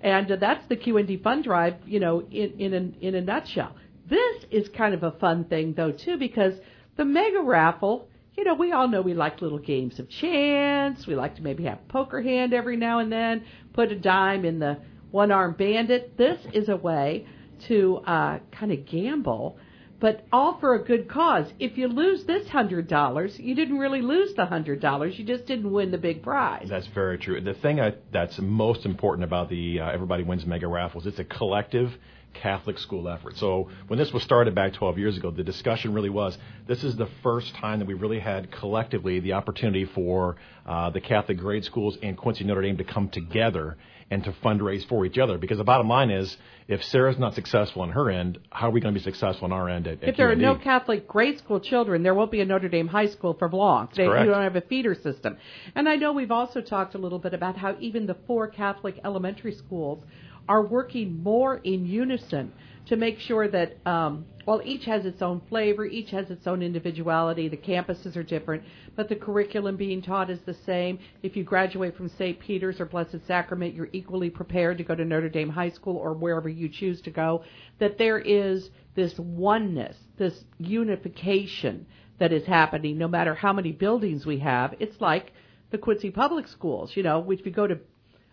And 0.00 0.30
uh, 0.30 0.36
that's 0.36 0.66
the 0.68 0.76
QND 0.76 1.22
fund 1.22 1.44
drive, 1.44 1.76
you 1.86 2.00
know, 2.00 2.20
in, 2.20 2.60
in, 2.60 2.74
a, 2.74 3.06
in 3.06 3.14
a 3.14 3.20
nutshell. 3.20 3.74
This 4.08 4.44
is 4.50 4.68
kind 4.68 4.94
of 4.94 5.02
a 5.02 5.12
fun 5.12 5.44
thing, 5.44 5.74
though, 5.74 5.92
too, 5.92 6.18
because 6.18 6.54
the 6.96 7.04
mega 7.04 7.40
raffle, 7.40 8.08
you 8.36 8.44
know, 8.44 8.54
we 8.54 8.72
all 8.72 8.88
know 8.88 9.00
we 9.00 9.14
like 9.14 9.40
little 9.40 9.58
games 9.58 9.98
of 9.98 10.08
chance. 10.08 11.06
We 11.06 11.14
like 11.14 11.36
to 11.36 11.42
maybe 11.42 11.64
have 11.64 11.86
poker 11.88 12.20
hand 12.20 12.52
every 12.52 12.76
now 12.76 12.98
and 12.98 13.10
then, 13.10 13.44
put 13.72 13.92
a 13.92 13.96
dime 13.98 14.44
in 14.44 14.58
the 14.58 14.78
one 15.10 15.30
armed 15.30 15.56
bandit. 15.56 16.16
This 16.18 16.38
is 16.52 16.68
a 16.68 16.76
way 16.76 17.26
to 17.68 17.98
uh, 17.98 18.38
kind 18.50 18.72
of 18.72 18.84
gamble, 18.86 19.56
but 20.02 20.26
all 20.32 20.58
for 20.58 20.74
a 20.74 20.82
good 20.82 21.08
cause. 21.08 21.46
If 21.60 21.78
you 21.78 21.86
lose 21.86 22.24
this 22.24 22.48
hundred 22.48 22.88
dollars, 22.88 23.38
you 23.38 23.54
didn't 23.54 23.78
really 23.78 24.02
lose 24.02 24.34
the 24.34 24.44
hundred 24.44 24.80
dollars. 24.80 25.16
You 25.16 25.24
just 25.24 25.46
didn't 25.46 25.70
win 25.70 25.92
the 25.92 25.96
big 25.96 26.24
prize. 26.24 26.66
That's 26.68 26.88
very 26.88 27.18
true. 27.18 27.40
The 27.40 27.54
thing 27.54 27.80
I, 27.80 27.94
that's 28.12 28.36
most 28.40 28.84
important 28.84 29.22
about 29.22 29.48
the 29.48 29.78
uh, 29.78 29.90
Everybody 29.90 30.24
Wins 30.24 30.44
Mega 30.44 30.66
Raffles, 30.66 31.06
it's 31.06 31.20
a 31.20 31.24
collective 31.24 31.96
Catholic 32.34 32.78
school 32.78 33.08
effort. 33.08 33.36
So 33.36 33.68
when 33.86 33.96
this 33.96 34.12
was 34.12 34.24
started 34.24 34.56
back 34.56 34.72
12 34.72 34.98
years 34.98 35.16
ago, 35.16 35.30
the 35.30 35.44
discussion 35.44 35.94
really 35.94 36.10
was 36.10 36.36
this 36.66 36.82
is 36.82 36.96
the 36.96 37.08
first 37.22 37.54
time 37.54 37.78
that 37.78 37.86
we 37.86 37.94
really 37.94 38.18
had 38.18 38.50
collectively 38.50 39.20
the 39.20 39.34
opportunity 39.34 39.84
for 39.84 40.34
uh, 40.66 40.90
the 40.90 41.00
Catholic 41.00 41.38
grade 41.38 41.64
schools 41.64 41.96
and 42.02 42.16
Quincy 42.16 42.42
Notre 42.42 42.62
Dame 42.62 42.78
to 42.78 42.84
come 42.84 43.08
together 43.08 43.76
and 44.12 44.22
to 44.24 44.32
fundraise 44.44 44.86
for 44.86 45.06
each 45.06 45.16
other. 45.16 45.38
Because 45.38 45.56
the 45.56 45.64
bottom 45.64 45.88
line 45.88 46.10
is, 46.10 46.36
if 46.68 46.84
Sarah's 46.84 47.18
not 47.18 47.34
successful 47.34 47.80
on 47.80 47.88
her 47.92 48.10
end, 48.10 48.38
how 48.50 48.68
are 48.68 48.70
we 48.70 48.78
going 48.78 48.92
to 48.92 49.00
be 49.00 49.02
successful 49.02 49.46
on 49.46 49.52
our 49.52 49.70
end 49.70 49.86
at, 49.86 50.02
at 50.02 50.10
If 50.10 50.16
there 50.18 50.30
are 50.30 50.36
no 50.36 50.54
Catholic 50.54 51.08
grade 51.08 51.38
school 51.38 51.60
children, 51.60 52.02
there 52.02 52.14
won't 52.14 52.30
be 52.30 52.42
a 52.42 52.44
Notre 52.44 52.68
Dame 52.68 52.88
high 52.88 53.06
school 53.06 53.32
for 53.38 53.48
long. 53.48 53.88
They, 53.96 54.04
you 54.04 54.10
don't 54.10 54.42
have 54.42 54.56
a 54.56 54.60
feeder 54.60 54.94
system. 54.94 55.38
And 55.74 55.88
I 55.88 55.96
know 55.96 56.12
we've 56.12 56.30
also 56.30 56.60
talked 56.60 56.94
a 56.94 56.98
little 56.98 57.18
bit 57.18 57.32
about 57.32 57.56
how 57.56 57.74
even 57.80 58.06
the 58.06 58.16
four 58.26 58.48
Catholic 58.48 59.00
elementary 59.02 59.54
schools 59.54 60.04
are 60.46 60.62
working 60.66 61.22
more 61.22 61.56
in 61.56 61.86
unison 61.86 62.52
to 62.88 62.96
make 62.96 63.18
sure 63.18 63.48
that, 63.48 63.78
um, 63.86 64.26
well, 64.46 64.60
each 64.64 64.84
has 64.86 65.04
its 65.04 65.22
own 65.22 65.40
flavor, 65.48 65.84
each 65.84 66.10
has 66.10 66.30
its 66.30 66.46
own 66.46 66.62
individuality. 66.62 67.48
The 67.48 67.56
campuses 67.56 68.16
are 68.16 68.22
different, 68.22 68.64
but 68.96 69.08
the 69.08 69.16
curriculum 69.16 69.76
being 69.76 70.02
taught 70.02 70.30
is 70.30 70.40
the 70.40 70.56
same. 70.66 70.98
If 71.22 71.36
you 71.36 71.44
graduate 71.44 71.96
from 71.96 72.08
St. 72.08 72.38
Peter's 72.40 72.80
or 72.80 72.86
Blessed 72.86 73.26
Sacrament, 73.26 73.74
you're 73.74 73.88
equally 73.92 74.30
prepared 74.30 74.78
to 74.78 74.84
go 74.84 74.94
to 74.94 75.04
Notre 75.04 75.28
Dame 75.28 75.50
High 75.50 75.70
School 75.70 75.96
or 75.96 76.12
wherever 76.12 76.48
you 76.48 76.68
choose 76.68 77.00
to 77.02 77.10
go. 77.10 77.44
That 77.78 77.98
there 77.98 78.18
is 78.18 78.70
this 78.94 79.18
oneness, 79.18 79.96
this 80.18 80.44
unification 80.58 81.86
that 82.18 82.32
is 82.32 82.46
happening 82.46 82.98
no 82.98 83.08
matter 83.08 83.34
how 83.34 83.52
many 83.52 83.72
buildings 83.72 84.26
we 84.26 84.38
have. 84.38 84.74
It's 84.78 85.00
like 85.00 85.32
the 85.70 85.78
Quincy 85.78 86.10
Public 86.10 86.46
Schools. 86.48 86.92
You 86.94 87.02
know, 87.02 87.30
if 87.30 87.44
you 87.44 87.52
go 87.52 87.66
to 87.66 87.78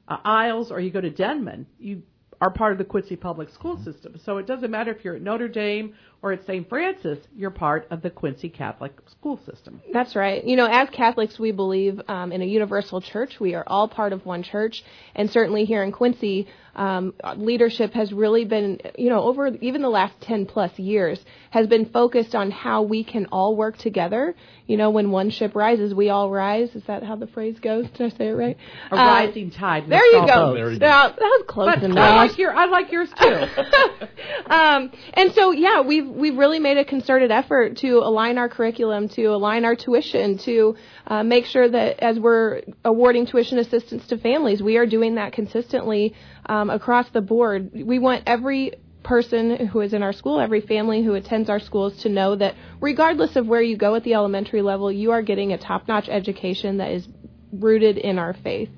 uh, 0.08 0.18
Iles 0.24 0.72
or 0.72 0.80
you 0.80 0.92
go 0.92 1.02
to 1.02 1.10
Denman, 1.10 1.68
you 1.80 2.04
are 2.42 2.50
part 2.50 2.72
of 2.72 2.78
the 2.78 2.86
Quincy 2.86 3.16
Public 3.16 3.50
School 3.50 3.78
System. 3.84 4.18
So 4.24 4.38
it 4.38 4.48
doesn't 4.48 4.72
matter 4.72 4.92
if 4.92 5.04
you're 5.04 5.16
at 5.16 5.22
Notre 5.22 5.48
Dame 5.48 5.94
or 6.22 6.34
at 6.34 6.46
St. 6.46 6.68
Francis, 6.68 7.20
you're 7.36 7.50
part 7.50 7.88
of 7.92 8.02
the 8.02 8.10
Quincy 8.10 8.50
Catholic 8.50 8.94
School 9.10 9.40
System. 9.46 9.82
That's 9.94 10.16
right. 10.16 10.44
You 10.44 10.58
know, 10.58 10.68
as 10.70 10.90
Catholics, 10.90 11.40
we 11.40 11.52
believe 11.52 12.02
um, 12.08 12.32
in 12.32 12.42
a 12.42 12.46
universal 12.46 13.00
church. 13.02 13.40
We 13.40 13.56
are 13.56 13.64
all 13.66 13.88
part 13.88 14.12
of 14.12 14.26
one 14.26 14.44
church, 14.44 14.84
and 15.16 15.30
certainly 15.32 15.66
here 15.66 15.82
in 15.82 15.92
Quincy, 15.92 16.48
um, 16.76 17.14
leadership 17.36 17.94
has 17.94 18.14
really 18.14 18.46
been, 18.46 18.80
you 18.98 19.10
know, 19.10 19.24
over 19.24 19.48
even 19.62 19.82
the 19.82 19.90
last 19.90 20.20
10 20.22 20.46
plus 20.46 20.78
years, 20.80 21.20
has 21.52 21.68
been 21.68 21.86
focused 21.90 22.36
on 22.36 22.52
how 22.52 22.84
we 22.84 23.04
can 23.04 23.26
all 23.32 23.56
work 23.56 23.78
together. 23.78 24.36
You 24.66 24.78
know, 24.78 24.90
when 24.90 25.12
one 25.12 25.30
ship 25.30 25.56
rises, 25.56 25.94
we 25.94 26.10
all 26.10 26.30
rise. 26.30 26.76
Is 26.76 26.84
that 26.88 27.04
how 27.04 27.16
the 27.16 27.28
phrase 27.28 27.60
goes? 27.60 27.90
Did 27.90 28.14
I 28.14 28.18
say 28.18 28.28
it 28.28 28.34
right? 28.34 28.58
A 28.92 28.96
Uh, 28.96 28.98
rising 28.98 29.52
tide. 29.52 29.86
There 29.88 30.06
you 30.06 30.28
go. 30.28 30.54
There 30.54 30.72
you 30.72 30.80
go. 30.80 30.86
Now, 30.86 31.10
that 31.10 31.20
was 31.20 31.44
close 31.48 31.76
But 31.82 31.98
I 31.98 32.16
like 32.16 32.38
your, 32.38 32.54
I 32.54 32.66
like 32.66 32.92
yours 32.92 33.10
too. 33.20 33.46
um, 34.54 34.92
and 35.16 35.34
so, 35.34 35.52
yeah, 35.52 35.82
we've 35.82 36.09
we've 36.10 36.38
really 36.38 36.60
made 36.60 36.78
a 36.78 36.86
concerted 36.86 37.32
effort 37.32 37.78
to 37.78 38.00
align 38.00 38.38
our 38.38 38.50
curriculum, 38.50 39.08
to 39.10 39.26
align 39.26 39.66
our 39.66 39.76
tuition, 39.76 40.38
to 40.40 40.76
uh, 41.08 41.24
make 41.24 41.46
sure 41.46 41.70
that 41.70 42.00
as 42.00 42.20
we're 42.20 42.62
awarding 42.84 43.26
tuition 43.26 43.60
assistance 43.60 44.08
to 44.08 44.18
families, 44.18 44.62
we 44.62 44.78
are 44.78 44.86
doing 44.86 45.16
that 45.16 45.34
consistently 45.34 46.14
um, 46.48 46.70
across 46.70 47.10
the 47.10 47.22
board. 47.22 47.72
We 47.74 48.00
want 48.00 48.24
every 48.26 48.74
person 49.04 49.68
who 49.68 49.80
is 49.82 49.94
in 49.94 50.04
our 50.04 50.14
school, 50.14 50.40
every 50.40 50.62
family 50.62 51.04
who 51.04 51.14
attends 51.16 51.50
our 51.50 51.60
schools 51.60 51.96
to 52.04 52.10
know 52.10 52.36
that 52.36 52.56
regardless 52.82 53.36
of 53.36 53.48
where 53.48 53.62
you 53.62 53.78
go 53.78 53.96
at 53.96 54.04
the 54.04 54.14
elementary 54.14 54.62
level, 54.62 54.92
you 54.92 55.12
are 55.12 55.22
getting 55.22 55.54
a 55.54 55.58
top-notch 55.58 56.10
education 56.10 56.78
that 56.78 56.92
is 56.92 57.08
rooted 57.52 57.98
in 57.98 58.20
our 58.20 58.34
faith. 58.34 58.70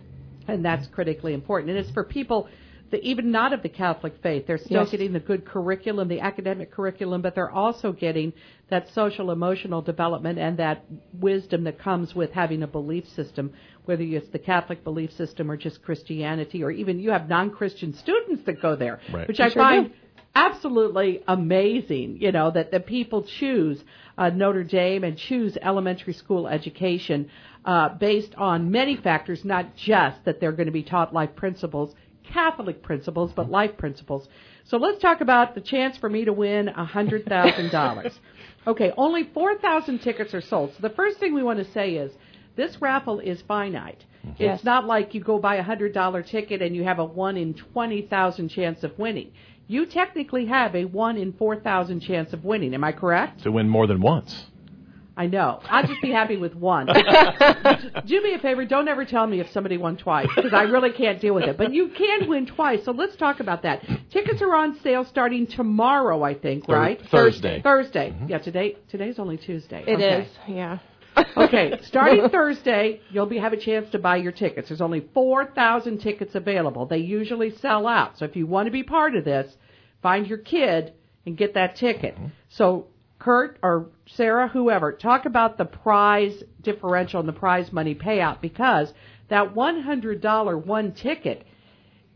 and 0.47 0.65
that's 0.65 0.87
critically 0.87 1.33
important. 1.33 1.69
And 1.71 1.79
it's 1.79 1.91
for 1.91 2.03
people 2.03 2.49
that 2.91 3.01
even 3.03 3.31
not 3.31 3.53
of 3.53 3.61
the 3.63 3.69
Catholic 3.69 4.13
faith, 4.21 4.45
they're 4.47 4.57
still 4.57 4.81
Yes. 4.81 4.91
getting 4.91 5.13
the 5.13 5.19
good 5.19 5.45
curriculum, 5.45 6.07
the 6.07 6.19
academic 6.19 6.71
curriculum, 6.71 7.21
but 7.21 7.35
they're 7.35 7.49
also 7.51 7.91
getting 7.91 8.33
that 8.69 8.89
social 8.89 9.31
emotional 9.31 9.81
development 9.81 10.37
and 10.37 10.57
that 10.57 10.83
wisdom 11.13 11.63
that 11.63 11.79
comes 11.79 12.13
with 12.13 12.31
having 12.31 12.63
a 12.63 12.67
belief 12.67 13.07
system, 13.09 13.51
whether 13.85 14.03
it's 14.03 14.29
the 14.29 14.39
Catholic 14.39 14.83
belief 14.83 15.11
system 15.13 15.49
or 15.49 15.57
just 15.57 15.81
Christianity, 15.81 16.63
or 16.63 16.71
even 16.71 16.99
you 16.99 17.11
have 17.11 17.27
non-Christian 17.29 17.93
students 17.93 18.43
that 18.43 18.61
go 18.61 18.75
there, 18.75 18.99
Right. 19.11 19.27
which 19.27 19.39
I 19.39 19.49
sure 19.49 19.61
find 19.61 19.89
do. 19.89 19.93
absolutely 20.35 21.21
amazing, 21.27 22.17
you 22.21 22.31
know, 22.31 22.51
that 22.51 22.71
the 22.71 22.79
people 22.79 23.23
choose 23.23 23.83
uh, 24.17 24.29
Notre 24.29 24.63
Dame 24.63 25.03
and 25.03 25.17
choose 25.17 25.57
elementary 25.61 26.13
school 26.13 26.47
education 26.47 27.29
uh, 27.65 27.89
based 27.89 28.33
on 28.35 28.71
many 28.71 28.95
factors, 28.97 29.43
not 29.45 29.75
just 29.75 30.23
that 30.25 30.39
they're 30.39 30.51
going 30.51 30.65
to 30.67 30.71
be 30.71 30.83
taught 30.83 31.13
life 31.13 31.35
principles, 31.35 31.93
Catholic 32.23 32.81
principles, 32.81 33.31
but 33.33 33.49
life 33.49 33.77
principles. 33.77 34.27
So 34.65 34.77
let's 34.77 35.01
talk 35.01 35.21
about 35.21 35.55
the 35.55 35.61
chance 35.61 35.97
for 35.97 36.09
me 36.09 36.25
to 36.25 36.33
win 36.33 36.67
$100,000. 36.67 38.11
okay, 38.67 38.93
only 38.97 39.29
4,000 39.33 39.99
tickets 39.99 40.33
are 40.33 40.41
sold. 40.41 40.73
So 40.73 40.87
the 40.87 40.93
first 40.93 41.19
thing 41.19 41.33
we 41.33 41.43
want 41.43 41.59
to 41.59 41.71
say 41.71 41.95
is 41.95 42.11
this 42.55 42.81
raffle 42.81 43.19
is 43.19 43.41
finite. 43.47 44.03
Yes. 44.37 44.57
It's 44.57 44.63
not 44.63 44.85
like 44.85 45.13
you 45.13 45.21
go 45.21 45.39
buy 45.39 45.55
a 45.55 45.63
hundred 45.63 45.93
dollar 45.93 46.21
ticket 46.21 46.61
and 46.61 46.75
you 46.75 46.83
have 46.83 46.99
a 46.99 47.05
one 47.05 47.37
in 47.37 47.53
twenty 47.55 48.03
thousand 48.03 48.49
chance 48.49 48.83
of 48.83 48.97
winning. 48.99 49.31
You 49.67 49.85
technically 49.85 50.45
have 50.45 50.75
a 50.75 50.85
one 50.85 51.17
in 51.17 51.33
four 51.33 51.55
thousand 51.55 52.01
chance 52.01 52.33
of 52.33 52.43
winning. 52.43 52.73
Am 52.73 52.83
I 52.83 52.91
correct? 52.91 53.41
to 53.43 53.51
win 53.51 53.67
more 53.67 53.87
than 53.87 54.01
once. 54.01 54.45
I 55.15 55.27
know. 55.27 55.59
I'll 55.65 55.85
just 55.85 56.01
be 56.01 56.11
happy 56.11 56.37
with 56.37 56.55
one. 56.55 56.87
Do 58.05 58.21
me 58.21 58.33
a 58.33 58.39
favor. 58.39 58.65
Don't 58.65 58.87
ever 58.87 59.03
tell 59.03 59.27
me 59.27 59.41
if 59.41 59.51
somebody 59.51 59.77
won 59.77 59.97
twice 59.97 60.29
because 60.35 60.53
I 60.53 60.63
really 60.63 60.91
can't 60.91 61.19
deal 61.19 61.33
with 61.33 61.43
it. 61.43 61.57
But 61.57 61.73
you 61.73 61.89
can 61.89 62.29
win 62.29 62.45
twice. 62.45 62.85
So 62.85 62.91
let's 62.91 63.15
talk 63.17 63.39
about 63.39 63.63
that. 63.63 63.81
Tickets 64.11 64.41
are 64.41 64.55
on 64.55 64.79
sale 64.81 65.05
starting 65.05 65.47
tomorrow, 65.47 66.23
I 66.23 66.33
think, 66.33 66.65
Thur- 66.65 66.73
right? 66.73 67.01
Thursday. 67.11 67.61
Thursday. 67.61 68.11
Mm-hmm. 68.11 68.29
Yeah, 68.29 68.37
today. 68.37 68.77
Today's 68.89 69.19
only 69.19 69.37
Tuesday. 69.37 69.83
It 69.85 69.99
is, 69.99 70.27
okay. 70.43 70.53
yeah. 70.53 70.79
Okay, 71.35 71.73
starting 71.83 72.29
Thursday, 72.29 73.01
you'll 73.09 73.25
be 73.25 73.37
have 73.37 73.51
a 73.53 73.57
chance 73.57 73.89
to 73.91 73.99
buy 73.99 74.15
your 74.15 74.31
tickets. 74.31 74.69
There's 74.69 74.81
only 74.81 75.05
4,000 75.13 75.99
tickets 75.99 76.35
available. 76.35 76.85
They 76.85 76.99
usually 76.99 77.53
sell 77.57 77.85
out. 77.85 78.17
So 78.17 78.25
if 78.25 78.35
you 78.37 78.47
want 78.47 78.67
to 78.67 78.71
be 78.71 78.83
part 78.83 79.15
of 79.15 79.25
this, 79.25 79.51
find 80.01 80.25
your 80.25 80.37
kid 80.37 80.93
and 81.25 81.37
get 81.37 81.55
that 81.55 81.75
ticket. 81.75 82.15
Mm-hmm. 82.15 82.27
So 82.49 82.87
Kurt 83.21 83.59
or 83.61 83.89
Sarah, 84.07 84.47
whoever, 84.47 84.91
talk 84.91 85.25
about 85.25 85.57
the 85.57 85.65
prize 85.65 86.43
differential 86.61 87.19
and 87.19 87.29
the 87.29 87.33
prize 87.33 87.71
money 87.71 87.93
payout 87.93 88.41
because 88.41 88.91
that 89.29 89.53
$100 89.53 90.65
one 90.65 90.91
ticket, 90.93 91.45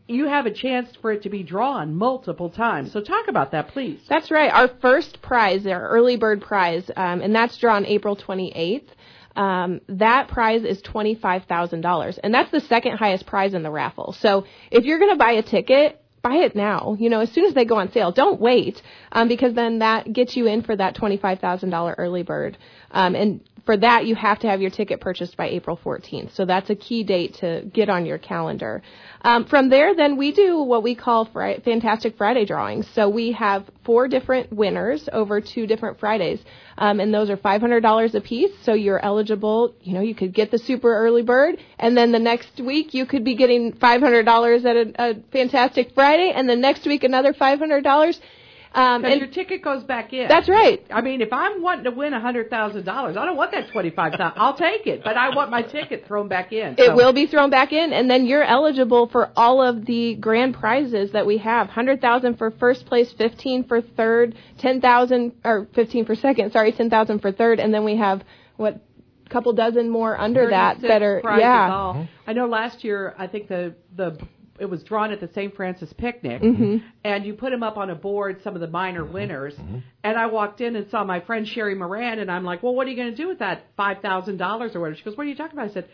you 0.08 0.26
have 0.26 0.46
a 0.46 0.50
chance 0.50 0.88
for 1.00 1.12
it 1.12 1.22
to 1.22 1.30
be 1.30 1.44
drawn 1.44 1.94
multiple 1.94 2.50
times. 2.50 2.92
So 2.92 3.00
talk 3.00 3.28
about 3.28 3.52
that, 3.52 3.68
please. 3.68 4.00
That's 4.08 4.32
right. 4.32 4.50
Our 4.52 4.68
first 4.80 5.22
prize, 5.22 5.64
our 5.66 5.88
early 5.88 6.16
bird 6.16 6.42
prize, 6.42 6.90
um, 6.96 7.20
and 7.20 7.32
that's 7.32 7.56
drawn 7.56 7.86
April 7.86 8.16
28th. 8.16 8.88
Um, 9.36 9.82
that 9.88 10.26
prize 10.26 10.64
is 10.64 10.82
$25,000. 10.82 12.18
And 12.24 12.34
that's 12.34 12.50
the 12.50 12.60
second 12.60 12.96
highest 12.96 13.26
prize 13.26 13.54
in 13.54 13.62
the 13.62 13.70
raffle. 13.70 14.16
So 14.20 14.44
if 14.72 14.84
you're 14.84 14.98
going 14.98 15.12
to 15.12 15.18
buy 15.18 15.32
a 15.32 15.42
ticket, 15.42 16.02
buy 16.28 16.36
it 16.36 16.56
now. 16.56 16.96
You 16.98 17.10
know, 17.10 17.20
as 17.20 17.30
soon 17.32 17.44
as 17.44 17.54
they 17.54 17.64
go 17.64 17.76
on 17.76 17.90
sale, 17.92 18.12
don't 18.12 18.40
wait, 18.40 18.80
um, 19.12 19.28
because 19.28 19.54
then 19.54 19.78
that 19.80 20.12
gets 20.12 20.36
you 20.36 20.46
in 20.46 20.62
for 20.62 20.74
that 20.76 20.94
twenty-five 20.94 21.38
thousand 21.40 21.70
dollar 21.70 21.94
early 21.98 22.22
bird. 22.22 22.58
Um, 22.90 23.14
and 23.14 23.40
for 23.66 23.76
that, 23.76 24.06
you 24.06 24.14
have 24.14 24.38
to 24.38 24.46
have 24.46 24.60
your 24.60 24.70
ticket 24.70 25.00
purchased 25.00 25.36
by 25.36 25.48
April 25.48 25.78
14th. 25.84 26.34
So 26.36 26.46
that's 26.46 26.70
a 26.70 26.76
key 26.76 27.02
date 27.02 27.34
to 27.40 27.62
get 27.74 27.88
on 27.88 28.06
your 28.06 28.16
calendar. 28.16 28.80
Um, 29.22 29.44
from 29.44 29.68
there, 29.68 29.94
then 29.94 30.16
we 30.16 30.30
do 30.30 30.62
what 30.62 30.84
we 30.84 30.94
call 30.94 31.24
Fantastic 31.26 32.16
Friday 32.16 32.46
drawings. 32.46 32.86
So 32.94 33.08
we 33.08 33.32
have 33.32 33.68
four 33.84 34.06
different 34.06 34.52
winners 34.52 35.08
over 35.12 35.40
two 35.40 35.66
different 35.66 35.98
Fridays, 35.98 36.40
um, 36.78 37.00
and 37.00 37.12
those 37.12 37.28
are 37.28 37.36
$500 37.36 38.14
a 38.14 38.20
piece. 38.20 38.52
So 38.62 38.72
you're 38.72 39.04
eligible. 39.04 39.74
You 39.82 39.94
know, 39.94 40.00
you 40.00 40.14
could 40.14 40.32
get 40.32 40.52
the 40.52 40.58
super 40.58 40.96
early 40.96 41.22
bird, 41.22 41.56
and 41.80 41.96
then 41.96 42.12
the 42.12 42.20
next 42.20 42.60
week 42.60 42.94
you 42.94 43.04
could 43.04 43.24
be 43.24 43.34
getting 43.34 43.72
$500 43.72 44.64
at 44.64 44.76
a, 44.76 45.10
a 45.10 45.14
Fantastic 45.32 45.92
Friday, 45.92 46.32
and 46.32 46.48
the 46.48 46.56
next 46.56 46.86
week 46.86 47.02
another 47.02 47.32
$500. 47.32 48.20
Um, 48.76 49.00
Because 49.00 49.12
and 49.12 49.20
your 49.22 49.30
ticket 49.30 49.62
goes 49.62 49.84
back 49.84 50.12
in. 50.12 50.28
that's 50.28 50.50
right. 50.50 50.84
I 50.90 51.00
mean, 51.00 51.22
if 51.22 51.32
I'm 51.32 51.62
wanting 51.62 51.84
to 51.84 51.90
win 51.90 52.12
a 52.12 52.20
hundred 52.20 52.50
thousand 52.50 52.84
dollars, 52.84 53.16
I 53.16 53.24
don't 53.24 53.36
want 53.36 53.52
that 53.52 53.70
twenty 53.72 53.88
five 53.88 54.12
thousand. 54.12 54.38
I'll 54.38 54.56
take 54.56 54.86
it, 54.86 55.02
but 55.02 55.16
I 55.16 55.34
want 55.34 55.50
my 55.50 55.62
ticket 55.62 56.06
thrown 56.06 56.28
back 56.28 56.52
in. 56.52 56.74
It 56.76 56.94
will 56.94 57.14
be 57.14 57.26
thrown 57.26 57.48
back 57.48 57.72
in, 57.72 57.94
and 57.94 58.10
then 58.10 58.26
you're 58.26 58.44
eligible 58.44 59.08
for 59.08 59.30
all 59.34 59.62
of 59.62 59.86
the 59.86 60.16
grand 60.16 60.54
prizes 60.56 61.12
that 61.12 61.24
we 61.26 61.38
have: 61.38 61.68
hundred 61.68 62.02
thousand 62.02 62.36
for 62.36 62.50
first 62.50 62.84
place, 62.84 63.10
fifteen 63.12 63.64
for 63.64 63.80
third, 63.80 64.36
ten 64.58 64.82
thousand 64.82 65.32
or 65.42 65.66
fifteen 65.74 66.04
for 66.04 66.14
second. 66.14 66.52
Sorry, 66.52 66.70
ten 66.72 66.90
thousand 66.90 67.20
for 67.20 67.32
third, 67.32 67.60
and 67.60 67.72
then 67.72 67.82
we 67.82 67.96
have 67.96 68.22
what 68.56 68.82
couple 69.30 69.52
dozen 69.52 69.90
more 69.90 70.18
under 70.18 70.50
that 70.50 70.76
36 70.76 70.88
that 70.88 71.02
are 71.02 71.20
prizes 71.20 71.40
yeah. 71.40 71.74
all. 71.74 72.08
I 72.26 72.32
know 72.32 72.46
last 72.46 72.84
year 72.84 73.14
I 73.18 73.26
think 73.26 73.48
the 73.48 73.74
the 73.96 74.18
it 74.60 74.66
was 74.66 74.82
drawn 74.82 75.10
at 75.12 75.20
the 75.20 75.28
St. 75.34 75.54
Francis 75.54 75.92
picnic, 75.92 76.42
Mm-hmm. 76.42 76.76
and 77.04 77.24
you 77.24 77.34
put 77.34 77.50
them 77.50 77.62
up 77.62 77.76
on 77.76 77.90
a 77.90 77.94
board, 77.94 78.40
some 78.42 78.54
of 78.54 78.60
the 78.60 78.68
minor 78.68 79.04
winners. 79.04 79.54
And 80.04 80.16
I 80.16 80.26
walked 80.26 80.60
in 80.60 80.76
and 80.76 80.88
saw 80.90 81.04
my 81.04 81.20
friend 81.20 81.46
Sherry 81.46 81.74
Moran, 81.74 82.18
and 82.18 82.30
I'm 82.30 82.44
like, 82.44 82.62
"Well, 82.62 82.74
what 82.74 82.86
are 82.86 82.90
you 82.90 82.96
going 82.96 83.10
to 83.10 83.16
do 83.16 83.28
with 83.28 83.38
that 83.40 83.64
five 83.76 84.00
thousand 84.00 84.36
dollars 84.38 84.74
or 84.74 84.80
whatever?" 84.80 84.96
She 84.96 85.04
goes, 85.04 85.16
"What 85.16 85.26
are 85.26 85.30
you 85.30 85.36
talking 85.36 85.58
about?" 85.58 85.70
I 85.70 85.74
said, 85.74 85.88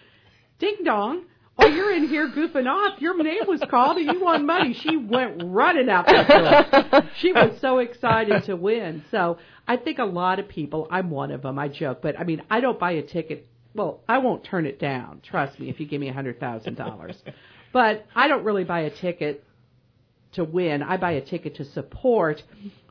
"Ding 0.59 0.77
dong." 0.85 1.23
Oh, 1.59 1.67
you're 1.67 1.93
in 1.95 2.09
here 2.09 2.31
goofing 2.31 2.67
off. 2.67 2.99
Your 3.03 3.23
name 3.23 3.43
was 3.47 3.61
called 3.69 3.99
and 3.99 4.07
you 4.11 4.25
won 4.25 4.47
money. 4.47 4.73
She 4.73 4.97
went 4.97 5.43
running 5.45 5.91
out 5.91 6.07
the 6.07 6.83
door. 6.91 7.03
She 7.19 7.31
was 7.31 7.59
so 7.61 7.79
excited 7.79 8.45
to 8.45 8.57
win. 8.57 9.05
So 9.11 9.37
I 9.69 9.77
think 9.77 9.99
a 9.99 10.05
lot 10.07 10.39
of 10.39 10.49
people, 10.49 10.89
I'm 10.91 11.11
one 11.11 11.31
of 11.31 11.43
them, 11.43 11.59
I 11.59 11.69
joke, 11.69 11.99
but 12.01 12.19
I 12.19 12.25
mean, 12.25 12.41
I 12.51 12.61
don't 12.61 12.79
buy 12.81 12.93
a 12.93 13.03
ticket. 13.03 13.47
Well, 13.75 14.01
I 14.09 14.17
won't 14.19 14.45
turn 14.45 14.65
it 14.65 14.79
down. 14.79 15.21
Trust 15.23 15.61
me, 15.61 15.69
if 15.69 15.79
you 15.79 15.85
give 15.87 16.01
me 16.01 16.09
a 16.09 16.13
hundred 16.15 16.41
thousand 16.41 16.77
dollars. 16.79 17.23
But 17.73 18.07
I 18.15 18.29
don't 18.29 18.45
really 18.45 18.65
buy 18.65 18.81
a 18.81 18.91
ticket 18.91 19.45
to 20.33 20.45
win. 20.45 20.83
I 20.83 20.97
buy 20.97 21.13
a 21.13 21.21
ticket 21.21 21.57
to 21.57 21.65
support 21.65 22.43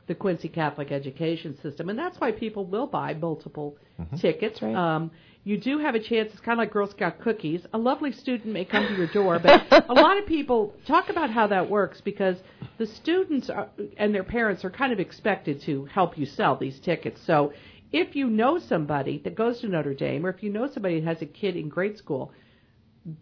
the 0.06 0.14
Quincy 0.14 0.48
Catholic 0.48 0.90
education 0.90 1.56
system, 1.62 1.88
and 1.88 1.98
that's 1.98 2.18
why 2.18 2.32
people 2.32 2.64
will 2.66 2.86
buy 2.86 3.14
multiple 3.14 3.76
tickets. 4.18 4.60
right. 4.60 4.74
Um, 4.74 5.10
you 5.44 5.58
do 5.58 5.78
have 5.78 5.96
a 5.96 6.00
chance. 6.00 6.30
It's 6.32 6.40
kind 6.40 6.52
of 6.52 6.58
like 6.58 6.72
Girl 6.72 6.88
Scout 6.88 7.20
cookies. 7.20 7.66
A 7.72 7.78
lovely 7.78 8.12
student 8.12 8.52
may 8.52 8.64
come 8.64 8.86
to 8.86 8.94
your 8.94 9.08
door, 9.08 9.40
but 9.40 9.64
a 9.88 9.92
lot 9.92 10.16
of 10.16 10.26
people 10.26 10.72
talk 10.86 11.08
about 11.08 11.30
how 11.30 11.48
that 11.48 11.68
works 11.68 12.00
because 12.00 12.36
the 12.78 12.86
students 12.86 13.50
are, 13.50 13.68
and 13.96 14.14
their 14.14 14.22
parents 14.22 14.64
are 14.64 14.70
kind 14.70 14.92
of 14.92 15.00
expected 15.00 15.60
to 15.62 15.84
help 15.86 16.16
you 16.16 16.26
sell 16.26 16.56
these 16.56 16.78
tickets. 16.78 17.20
So 17.26 17.52
if 17.90 18.14
you 18.14 18.28
know 18.28 18.58
somebody 18.58 19.18
that 19.24 19.34
goes 19.34 19.60
to 19.60 19.68
Notre 19.68 19.94
Dame, 19.94 20.24
or 20.24 20.30
if 20.30 20.42
you 20.44 20.50
know 20.50 20.70
somebody 20.72 21.00
that 21.00 21.06
has 21.06 21.22
a 21.22 21.26
kid 21.26 21.56
in 21.56 21.68
grade 21.68 21.98
school, 21.98 22.32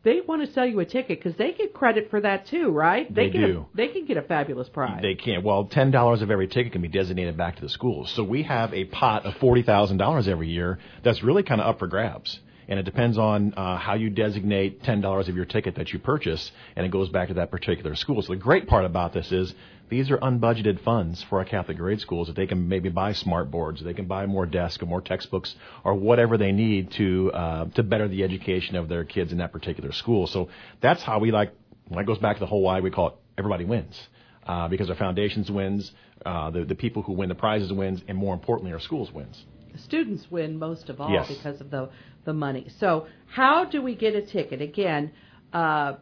they 0.03 0.21
want 0.21 0.47
to 0.47 0.53
sell 0.53 0.67
you 0.67 0.81
a 0.81 0.85
ticket 0.85 1.19
because 1.23 1.37
they 1.39 1.53
get 1.53 1.73
credit 1.73 2.11
for 2.11 2.21
that 2.21 2.47
too, 2.47 2.71
right? 2.71 3.13
They 3.13 3.31
get 3.31 3.41
do. 3.41 3.67
A, 3.73 3.77
they 3.77 3.89
can 3.89 4.05
get 4.05 4.19
a 4.19 4.23
fabulous 4.23 4.69
prize. 4.69 5.01
They 5.01 5.15
can't. 5.15 5.43
Well, 5.43 5.65
ten 5.65 5.91
dollars 5.91 6.21
of 6.21 6.31
every 6.31 6.49
ticket 6.49 6.73
can 6.73 6.83
be 6.83 6.89
designated 6.89 7.37
back 7.37 7.57
to 7.57 7.63
the 7.63 7.69
schools. 7.69 8.13
So 8.15 8.23
we 8.23 8.43
have 8.43 8.75
a 8.75 8.85
pot 8.85 9.25
of 9.25 9.35
forty 9.37 9.63
thousand 9.63 9.97
dollars 9.97 10.29
every 10.29 10.49
year 10.49 10.79
that's 11.03 11.23
really 11.23 11.43
kind 11.43 11.61
of 11.61 11.67
up 11.67 11.79
for 11.79 11.87
grabs. 11.87 12.39
And 12.69 12.79
it 12.79 12.85
depends 12.85 13.19
on 13.19 13.55
uh, 13.55 13.79
how 13.79 13.95
you 13.95 14.11
designate 14.11 14.83
ten 14.85 15.01
dollars 15.01 15.29
of 15.29 15.35
your 15.35 15.47
ticket 15.47 15.77
that 15.77 15.93
you 15.93 15.99
purchase, 15.99 16.53
and 16.77 16.85
it 16.85 16.93
goes 16.93 17.09
back 17.09 17.29
to 17.29 17.35
that 17.35 17.51
particular 17.51 17.97
school. 17.97 18.23
So 18.23 18.33
the 18.33 18.39
great 18.39 18.69
part 18.69 18.85
about 18.85 19.13
this 19.13 19.33
is 19.33 19.55
these 19.91 20.11
are 20.11 20.19
unbudgeted 20.19 20.83
funds 20.83 21.23
for 21.29 21.39
our 21.41 21.45
Catholic 21.45 21.77
grade 21.77 22.01
schools 22.01 22.29
that 22.29 22.37
they 22.37 22.47
can 22.47 22.69
maybe 22.69 22.89
buy 22.89 23.13
smart 23.13 23.51
boards, 23.51 23.83
they 23.83 23.93
can 23.95 24.07
buy 24.07 24.27
more 24.27 24.47
desks 24.47 24.83
or 24.83 24.87
more 24.87 25.01
textbooks 25.01 25.55
or 25.85 25.95
whatever 25.95 26.39
they 26.39 26.53
need 26.53 26.93
to 26.93 27.31
uh, 27.33 27.65
to 27.71 27.83
better 27.83 28.09
the 28.09 28.23
education 28.23 28.77
of 28.77 28.89
their 28.89 29.05
kids 29.05 29.33
in 29.33 29.39
that 29.39 29.53
particular 29.53 29.93
school. 29.93 30.27
So 30.27 30.49
that's 30.81 31.03
how 31.03 31.19
we 31.19 31.31
like. 31.33 31.53
That 31.91 32.07
goes 32.07 32.19
back 32.19 32.37
to 32.37 32.41
the 32.41 32.47
whole 32.47 32.63
why 32.63 32.81
we 32.81 32.91
call 32.91 33.09
it 33.09 33.15
everybody 33.37 33.65
wins. 33.65 33.99
Uh, 34.47 34.69
because 34.69 34.89
our 34.89 34.97
foundations 34.97 35.51
wins, 35.51 35.93
uh, 36.25 36.51
the 36.51 36.65
the 36.65 36.75
people 36.75 37.03
who 37.03 37.13
win 37.13 37.29
the 37.29 37.35
prizes 37.35 37.73
wins, 37.73 38.01
and 38.09 38.17
more 38.17 38.35
importantly, 38.35 38.73
our 38.73 38.81
schools 38.81 39.13
wins. 39.13 39.45
students 39.77 40.27
win 40.31 40.59
most 40.59 40.89
of 40.89 41.01
all 41.01 41.11
Yes. 41.13 41.29
because 41.29 41.61
of 41.61 41.71
the 41.71 41.89
the 42.25 42.33
money. 42.33 42.67
So 42.79 43.07
how 43.27 43.65
do 43.65 43.83
we 43.83 43.95
get 43.95 44.15
a 44.15 44.23
ticket? 44.23 44.61
Again, 44.61 45.13
uh, 45.53 45.95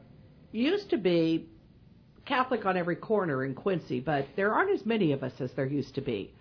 used 0.53 0.90
to 0.90 0.98
be 0.98 1.46
Catholic 2.29 2.67
on 2.67 2.77
every 2.77 2.97
corner 2.97 3.45
in 3.45 3.55
Quincy, 3.55 4.01
but 4.01 4.27
there 4.37 4.53
aren't 4.53 4.71
as 4.71 4.85
many 4.85 5.12
of 5.12 5.23
us 5.23 5.33
as 5.41 5.51
there 5.53 5.67
used 5.67 5.95
to 5.95 6.03
be. 6.03 6.33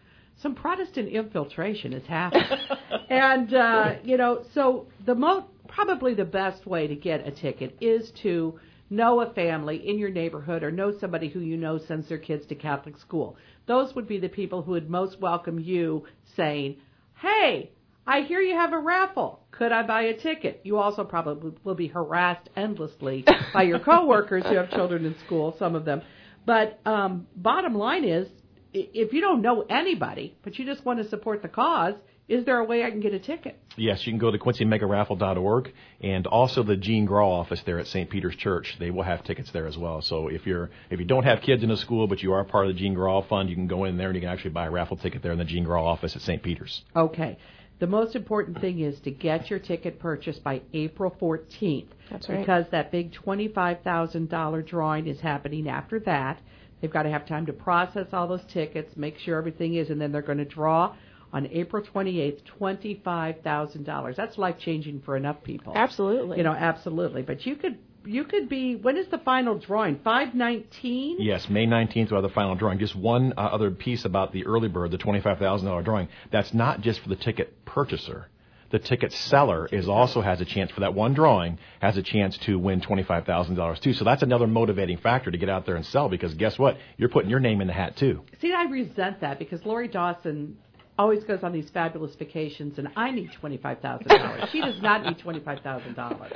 Some 0.41 0.53
Protestant 0.53 1.07
infiltration 1.07 1.93
has 1.93 2.03
happened, 2.03 2.45
and 3.09 3.53
uh, 3.53 3.93
you 4.03 4.17
know, 4.17 4.43
so 4.53 4.87
the 5.05 5.15
mo 5.15 5.45
probably 5.67 6.13
the 6.13 6.25
best 6.25 6.65
way 6.67 6.87
to 6.87 6.95
get 6.95 7.25
a 7.25 7.31
ticket 7.31 7.75
is 7.81 8.11
to 8.23 8.59
know 8.89 9.21
a 9.21 9.33
family 9.33 9.87
in 9.87 9.97
your 9.97 10.09
neighborhood 10.09 10.63
or 10.63 10.71
know 10.71 10.97
somebody 10.99 11.27
who 11.27 11.39
you 11.39 11.57
know 11.57 11.77
sends 11.77 12.07
their 12.07 12.17
kids 12.17 12.45
to 12.47 12.55
Catholic 12.55 12.97
school. 12.97 13.35
Those 13.65 13.95
would 13.95 14.07
be 14.07 14.19
the 14.19 14.29
people 14.29 14.61
who 14.61 14.71
would 14.71 14.89
most 14.89 15.19
welcome 15.19 15.59
you 15.59 16.05
saying, 16.35 16.77
"Hey, 17.15 17.71
I 18.05 18.21
hear 18.21 18.41
you 18.41 18.55
have 18.55 18.73
a 18.73 18.79
raffle. 18.79 19.41
Could 19.57 19.71
I 19.71 19.83
buy 19.83 20.03
a 20.03 20.13
ticket?" 20.17 20.61
You 20.63 20.77
also 20.77 21.03
probably 21.03 21.53
will 21.63 21.75
be 21.75 21.87
harassed 21.87 22.49
endlessly 22.55 23.25
by 23.53 23.63
your 23.63 23.79
coworkers 23.79 24.43
who 24.45 24.55
have 24.55 24.69
children 24.71 25.05
in 25.05 25.17
school, 25.25 25.55
some 25.57 25.75
of 25.75 25.85
them. 25.85 26.01
But 26.45 26.79
um, 26.85 27.27
bottom 27.35 27.75
line 27.75 28.05
is, 28.05 28.27
if 28.73 29.13
you 29.13 29.21
don't 29.21 29.41
know 29.41 29.65
anybody, 29.69 30.35
but 30.43 30.57
you 30.57 30.65
just 30.65 30.85
want 30.85 30.99
to 30.99 31.09
support 31.09 31.41
the 31.41 31.47
cause, 31.49 31.95
is 32.27 32.43
there 32.43 32.59
a 32.59 32.63
way 32.63 32.83
I 32.83 32.89
can 32.89 32.99
get 32.99 33.13
a 33.13 33.19
ticket? 33.19 33.57
Yes, 33.77 34.05
you 34.05 34.11
can 34.11 34.19
go 34.19 34.31
to 34.31 34.37
quincymegaraffle.org 34.37 35.73
and 36.01 36.27
also 36.27 36.63
the 36.63 36.75
Gene 36.75 37.05
Graw 37.05 37.39
office 37.39 37.61
there 37.65 37.79
at 37.79 37.87
St. 37.87 38.09
Peter's 38.09 38.35
Church. 38.35 38.75
They 38.79 38.91
will 38.91 39.03
have 39.03 39.23
tickets 39.23 39.49
there 39.51 39.65
as 39.65 39.77
well. 39.77 40.01
So 40.01 40.27
if 40.27 40.45
you're 40.45 40.69
if 40.89 40.99
you 40.99 41.05
don't 41.05 41.23
have 41.23 41.41
kids 41.41 41.63
in 41.63 41.71
a 41.71 41.77
school 41.77 42.07
but 42.07 42.21
you 42.21 42.33
are 42.33 42.43
part 42.43 42.67
of 42.67 42.73
the 42.73 42.79
Gene 42.79 42.93
Graw 42.93 43.21
Fund, 43.21 43.49
you 43.49 43.55
can 43.55 43.67
go 43.67 43.85
in 43.85 43.97
there 43.97 44.07
and 44.07 44.15
you 44.15 44.21
can 44.21 44.29
actually 44.29 44.51
buy 44.51 44.65
a 44.65 44.71
raffle 44.71 44.97
ticket 44.97 45.23
there 45.23 45.31
in 45.31 45.37
the 45.37 45.45
Gene 45.45 45.63
Graw 45.63 45.85
office 45.85 46.15
at 46.15 46.21
St. 46.21 46.43
Peter's. 46.43 46.83
Okay. 46.95 47.37
The 47.79 47.87
most 47.87 48.15
important 48.15 48.59
thing 48.59 48.79
is 48.79 48.99
to 49.01 49.11
get 49.11 49.49
your 49.49 49.59
ticket 49.59 49.99
purchased 49.99 50.43
by 50.43 50.61
April 50.73 51.15
14th. 51.21 51.87
That's 52.09 52.27
right. 52.27 52.39
Because 52.39 52.65
that 52.71 52.91
big 52.91 53.13
$25,000 53.13 54.67
drawing 54.67 55.07
is 55.07 55.19
happening 55.19 55.69
after 55.69 55.99
that. 56.01 56.39
They've 56.81 56.91
got 56.91 57.03
to 57.03 57.09
have 57.09 57.27
time 57.27 57.45
to 57.47 57.53
process 57.53 58.07
all 58.13 58.27
those 58.27 58.45
tickets, 58.51 58.95
make 58.95 59.17
sure 59.19 59.37
everything 59.37 59.75
is, 59.75 59.89
and 59.89 59.99
then 60.01 60.11
they're 60.11 60.21
going 60.21 60.37
to 60.39 60.45
draw 60.45 60.95
on 61.33 61.47
April 61.47 61.83
28th 61.83 62.41
$25,000. 62.59 64.15
That's 64.15 64.37
life 64.37 64.55
changing 64.59 65.01
for 65.01 65.17
enough 65.17 65.43
people. 65.43 65.73
Absolutely. 65.75 66.37
You 66.37 66.43
know, 66.43 66.53
absolutely. 66.53 67.21
But 67.21 67.45
you 67.45 67.55
could 67.55 67.77
you 68.07 68.23
could 68.23 68.49
be 68.49 68.75
when 68.75 68.97
is 68.97 69.07
the 69.07 69.17
final 69.19 69.57
drawing? 69.57 69.99
519? 70.03 71.17
Yes, 71.19 71.49
May 71.49 71.65
19th 71.65 72.11
will 72.11 72.21
have 72.21 72.29
the 72.29 72.33
final 72.33 72.55
drawing. 72.55 72.79
Just 72.79 72.95
one 72.95 73.33
uh, 73.37 73.41
other 73.41 73.71
piece 73.71 74.05
about 74.05 74.33
the 74.33 74.45
early 74.45 74.69
bird, 74.69 74.91
the 74.91 74.97
$25,000 74.97 75.83
drawing. 75.83 76.07
That's 76.31 76.53
not 76.53 76.81
just 76.81 76.99
for 77.01 77.09
the 77.09 77.15
ticket 77.15 77.65
purchaser. 77.65 78.27
The 78.69 78.79
ticket 78.79 79.13
seller 79.13 79.65
is 79.71 79.87
also 79.87 80.19
has 80.19 80.41
a 80.41 80.45
chance 80.45 80.71
for 80.71 80.81
that 80.81 80.93
one 80.93 81.13
drawing 81.13 81.57
has 81.79 81.95
a 81.95 82.03
chance 82.03 82.37
to 82.39 82.59
win 82.59 82.81
$25,000 82.81 83.79
too. 83.79 83.93
So 83.93 84.03
that's 84.03 84.23
another 84.23 84.45
motivating 84.45 84.97
factor 84.97 85.31
to 85.31 85.37
get 85.37 85.47
out 85.47 85.65
there 85.65 85.77
and 85.77 85.85
sell 85.85 86.09
because 86.09 86.33
guess 86.33 86.59
what? 86.59 86.77
You're 86.97 87.07
putting 87.07 87.29
your 87.29 87.39
name 87.39 87.61
in 87.61 87.67
the 87.67 87.73
hat 87.73 87.95
too. 87.95 88.23
See, 88.41 88.53
I 88.53 88.63
resent 88.63 89.21
that 89.21 89.39
because 89.39 89.65
Lori 89.65 89.87
Dawson 89.87 90.57
always 90.97 91.23
goes 91.23 91.43
on 91.43 91.53
these 91.53 91.69
fabulous 91.69 92.15
vacations, 92.15 92.77
and 92.79 92.89
I 92.95 93.11
need 93.11 93.31
twenty 93.33 93.57
five 93.57 93.79
thousand 93.79 94.07
dollars. 94.07 94.49
She 94.51 94.61
does 94.61 94.81
not 94.81 95.03
need 95.05 95.19
twenty 95.19 95.39
five 95.39 95.59
thousand 95.61 95.95
dollars. 95.95 96.31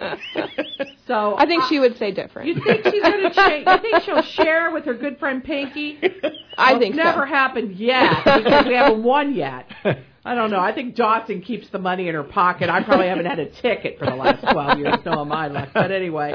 So 1.08 1.36
I 1.38 1.46
think 1.46 1.64
she 1.66 1.80
would 1.80 1.98
say 1.98 2.12
different. 2.12 2.48
You 2.50 2.56
think 2.64 2.84
she's 2.86 3.02
going 3.02 3.24
to 3.24 3.34
change? 3.34 3.68
You 3.68 3.78
think 3.80 4.04
she'll 4.04 4.22
share 4.22 4.72
with 4.72 4.86
her 4.86 4.94
good 4.94 5.18
friend 5.20 5.44
Pinky? 5.44 6.00
I 6.58 6.72
Well, 6.74 6.80
think 6.80 6.96
it's 6.96 7.04
never 7.04 7.22
so. 7.22 7.26
happened 7.26 7.76
yet 7.76 8.24
because 8.24 8.66
we 8.68 8.74
haven't 8.76 9.04
won 9.04 9.34
yet. 9.34 9.66
I 10.24 10.36
don't 10.36 10.52
know. 10.52 10.60
I 10.60 10.72
think 10.74 10.96
Dawson 10.96 11.42
keeps 11.42 11.68
the 11.70 11.80
money 11.80 12.08
in 12.08 12.14
her 12.14 12.24
pocket. 12.24 12.70
I 12.70 12.84
probably 12.84 13.08
haven't 13.08 13.26
had 13.26 13.40
a 13.40 13.50
ticket 13.50 13.98
for 13.98 14.06
the 14.06 14.16
last 14.16 14.42
12 14.52 14.78
years. 14.78 14.96
No, 15.04 15.26
my 15.26 15.48
luck. 15.48 15.70
But 15.74 15.92
anyway, 15.92 16.32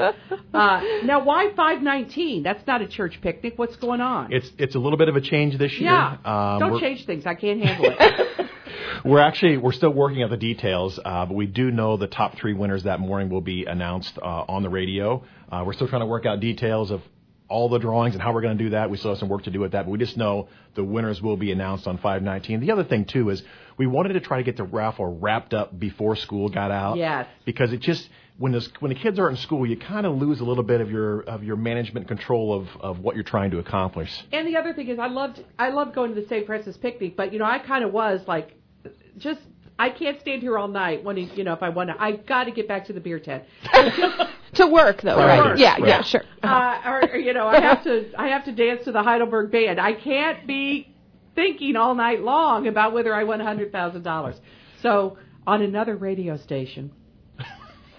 uh, 0.53 0.81
now 1.03 1.23
why 1.23 1.53
519? 1.55 2.43
That's 2.43 2.65
not 2.67 2.81
a 2.81 2.87
church 2.87 3.19
picnic. 3.21 3.53
What's 3.55 3.77
going 3.77 4.01
on? 4.01 4.33
It's 4.33 4.51
it's 4.57 4.75
a 4.75 4.79
little 4.79 4.97
bit 4.97 5.07
of 5.07 5.15
a 5.15 5.21
change 5.21 5.57
this 5.57 5.71
year. 5.79 5.91
yeah. 5.91 6.17
Um, 6.25 6.59
don't 6.59 6.81
change 6.81 7.05
things. 7.05 7.25
I 7.25 7.35
can't 7.35 7.63
handle 7.63 7.95
it. 7.97 8.49
We're 9.05 9.19
actually 9.21 9.57
we're 9.57 9.73
still 9.73 9.91
working 9.91 10.23
out 10.23 10.31
the 10.31 10.37
details, 10.37 10.99
uh, 11.03 11.25
but 11.25 11.35
we 11.35 11.45
do 11.45 11.71
know 11.71 11.97
the 11.97 12.07
top 12.07 12.35
three 12.35 12.53
winners 12.53 12.83
that 12.83 12.99
morning 12.99 13.29
will 13.29 13.41
be 13.41 13.65
announced 13.65 14.17
uh, 14.17 14.25
on 14.47 14.63
the 14.63 14.69
radio. 14.69 15.23
Uh, 15.51 15.63
we're 15.65 15.73
still 15.73 15.87
trying 15.87 16.01
to 16.01 16.07
work 16.07 16.25
out 16.25 16.39
details 16.39 16.91
of 16.91 17.01
all 17.49 17.69
the 17.69 17.79
drawings 17.79 18.13
and 18.13 18.21
how 18.21 18.33
we're 18.33 18.41
going 18.41 18.57
to 18.57 18.63
do 18.63 18.69
that. 18.71 18.89
We 18.89 18.97
still 18.97 19.11
have 19.11 19.19
some 19.19 19.29
work 19.29 19.43
to 19.43 19.51
do 19.51 19.59
with 19.59 19.71
that, 19.71 19.85
but 19.85 19.91
we 19.91 19.97
just 19.97 20.17
know 20.17 20.49
the 20.75 20.83
winners 20.83 21.21
will 21.21 21.37
be 21.37 21.51
announced 21.51 21.87
on 21.87 21.97
519. 21.97 22.59
The 22.59 22.71
other 22.71 22.83
thing 22.83 23.05
too 23.05 23.29
is 23.29 23.41
we 23.77 23.87
wanted 23.87 24.13
to 24.13 24.19
try 24.19 24.37
to 24.37 24.43
get 24.43 24.57
the 24.57 24.63
raffle 24.63 25.17
wrapped 25.19 25.53
up 25.53 25.77
before 25.77 26.15
school 26.15 26.49
got 26.49 26.71
out. 26.71 26.97
Yes. 26.97 27.27
Because 27.45 27.71
it 27.71 27.79
just 27.79 28.09
when 28.37 28.51
the 28.51 28.67
when 28.79 28.89
the 28.89 28.99
kids 28.99 29.17
aren't 29.17 29.37
in 29.37 29.43
school, 29.43 29.65
you 29.65 29.77
kind 29.77 30.05
of 30.05 30.15
lose 30.15 30.39
a 30.39 30.43
little 30.43 30.63
bit 30.63 30.81
of 30.81 30.91
your 30.91 31.21
of 31.21 31.43
your 31.43 31.55
management 31.55 32.07
control 32.07 32.53
of 32.53 32.67
of 32.81 32.99
what 32.99 33.15
you're 33.15 33.23
trying 33.23 33.51
to 33.51 33.59
accomplish. 33.59 34.11
And 34.31 34.47
the 34.47 34.57
other 34.57 34.73
thing 34.73 34.87
is, 34.89 34.99
I 34.99 35.07
loved 35.07 35.43
I 35.57 35.69
loved 35.69 35.95
going 35.95 36.13
to 36.13 36.21
the 36.21 36.27
St. 36.27 36.45
Francis 36.45 36.77
picnic, 36.77 37.15
but 37.15 37.33
you 37.33 37.39
know, 37.39 37.45
I 37.45 37.59
kind 37.59 37.83
of 37.83 37.91
was 37.91 38.21
like, 38.27 38.53
just 39.17 39.41
I 39.79 39.89
can't 39.89 40.19
stand 40.19 40.41
here 40.41 40.57
all 40.57 40.67
night. 40.67 41.03
wanting, 41.03 41.29
you 41.35 41.43
know, 41.43 41.53
if 41.53 41.61
I 41.61 41.69
want 41.69 41.89
to, 41.89 42.01
I 42.01 42.13
got 42.13 42.45
to 42.45 42.51
get 42.51 42.67
back 42.67 42.85
to 42.87 42.93
the 42.93 42.99
beer 42.99 43.19
tent. 43.19 43.43
To 44.53 44.65
work 44.65 45.01
though, 45.01 45.17
Right. 45.17 45.39
right? 45.39 45.57
Yeah, 45.59 45.73
Right. 45.73 45.87
yeah, 45.87 46.01
sure. 46.03 46.23
uh, 46.41 46.81
or, 46.85 47.01
or, 47.11 47.17
you 47.17 47.33
know, 47.33 47.47
I 47.47 47.59
have 47.59 47.83
to 47.83 48.09
I 48.17 48.29
have 48.29 48.45
to 48.45 48.51
dance 48.53 48.85
to 48.85 48.91
the 48.93 49.03
Heidelberg 49.03 49.51
band. 49.51 49.79
I 49.79 49.91
can't 49.93 50.47
be 50.47 50.95
thinking 51.35 51.75
all 51.75 51.93
night 51.93 52.21
long 52.23 52.65
about 52.65 52.93
whether 52.93 53.13
I 53.13 53.23
won 53.25 53.41
a 53.41 53.43
hundred 53.43 53.71
thousand 53.73 54.03
dollars. 54.03 54.37
So 54.81 55.17
on 55.45 55.61
another 55.61 55.97
radio 55.97 56.37
station, 56.37 56.91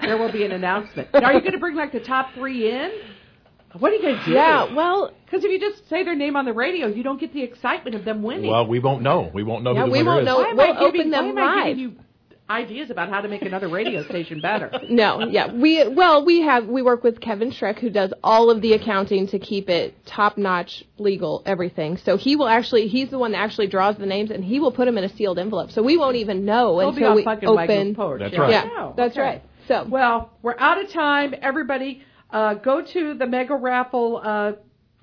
there 0.01 0.17
will 0.17 0.33
be 0.33 0.43
an 0.45 0.53
announcement. 0.53 1.11
Now, 1.13 1.25
are 1.25 1.35
you 1.35 1.41
going 1.41 1.53
to 1.53 1.59
bring 1.59 1.77
like 1.77 1.93
the 1.93 2.01
top 2.01 2.33
three 2.35 2.71
in? 2.73 2.93
What 3.79 3.93
are 3.93 3.97
you 3.97 4.03
going 4.03 4.19
to 4.19 4.25
do? 4.25 4.31
Yeah, 4.33 4.73
well, 4.75 5.13
Because 5.27 5.45
if 5.45 5.51
you 5.51 5.61
just 5.61 5.89
say 5.91 6.03
their 6.05 6.15
name 6.17 6.37
on 6.37 6.45
the 6.47 6.53
radio, 6.55 6.87
you 6.87 7.03
don't 7.03 7.21
get 7.21 7.33
the 7.35 7.43
excitement 7.43 7.95
of 7.97 8.05
them 8.05 8.23
winning. 8.23 8.51
Well, 8.51 8.67
we 8.67 8.79
won't 8.79 9.03
know. 9.03 9.31
We 9.35 9.43
won't 9.43 9.63
know 9.63 9.75
Yeah, 9.75 9.81
who 9.83 9.87
the 9.87 9.93
we 9.93 9.99
winner 9.99 10.11
won't 10.11 10.21
is. 10.23 10.27
know. 10.27 10.39
why 10.39 10.49
am 10.49 10.57
we'll 10.57 10.67
I 10.67 10.81
giving, 10.81 11.01
open 11.01 11.11
them 11.11 11.35
why 11.35 11.43
am 11.43 11.57
live. 11.57 11.67
giving 11.77 11.79
you 11.79 11.97
ideas 12.51 12.89
about 12.89 13.11
how 13.11 13.21
to 13.21 13.29
make 13.29 13.43
another 13.43 13.69
radio 13.69 14.03
station 14.05 14.41
better? 14.41 14.71
No, 14.89 15.29
yeah, 15.29 15.53
we 15.53 15.87
well 15.87 16.25
we 16.25 16.41
have 16.41 16.67
we 16.67 16.81
work 16.81 17.05
with 17.05 17.21
Kevin 17.21 17.51
Schreck 17.51 17.79
who 17.79 17.91
does 17.91 18.11
all 18.25 18.51
of 18.51 18.63
the 18.63 18.73
accounting 18.73 19.27
to 19.29 19.39
keep 19.39 19.69
it 19.69 19.95
top 20.07 20.39
notch, 20.39 20.83
legal, 20.97 21.43
everything. 21.45 21.99
So 21.99 22.17
he 22.17 22.37
will 22.37 22.49
actually 22.49 22.89
he's 22.89 23.11
the 23.11 23.19
one 23.19 23.33
that 23.33 23.39
actually 23.39 23.67
draws 23.67 23.97
the 23.99 24.07
names 24.07 24.31
and 24.31 24.43
he 24.43 24.61
will 24.61 24.73
put 24.73 24.87
them 24.87 24.97
in 24.97 25.05
a 25.05 25.15
sealed 25.15 25.39
envelope. 25.39 25.73
So 25.73 25.83
we 25.83 25.99
won't 25.99 26.17
even 26.17 26.47
know 26.47 26.79
They'll 26.79 26.93
be 26.93 26.97
until 27.05 27.11
on 27.11 27.17
we 27.17 27.25
fucking 27.25 27.49
open. 27.51 27.95
porch. 27.95 28.21
That's 28.21 28.33
Yeah. 28.33 28.41
right. 28.41 28.51
Yeah, 28.51 28.93
that's 28.97 29.13
okay. 29.13 29.21
right. 29.21 29.43
So 29.69 29.85
Well, 29.87 30.31
we're 30.41 30.57
out 30.59 30.83
of 30.83 30.91
time. 30.91 31.35
Everybody, 31.43 32.03
uh, 32.31 32.55
go 32.55 32.83
to 32.83 33.15
the 33.15 33.27
mega 33.27 33.55
raffle, 33.55 34.21
uh, 34.23 34.53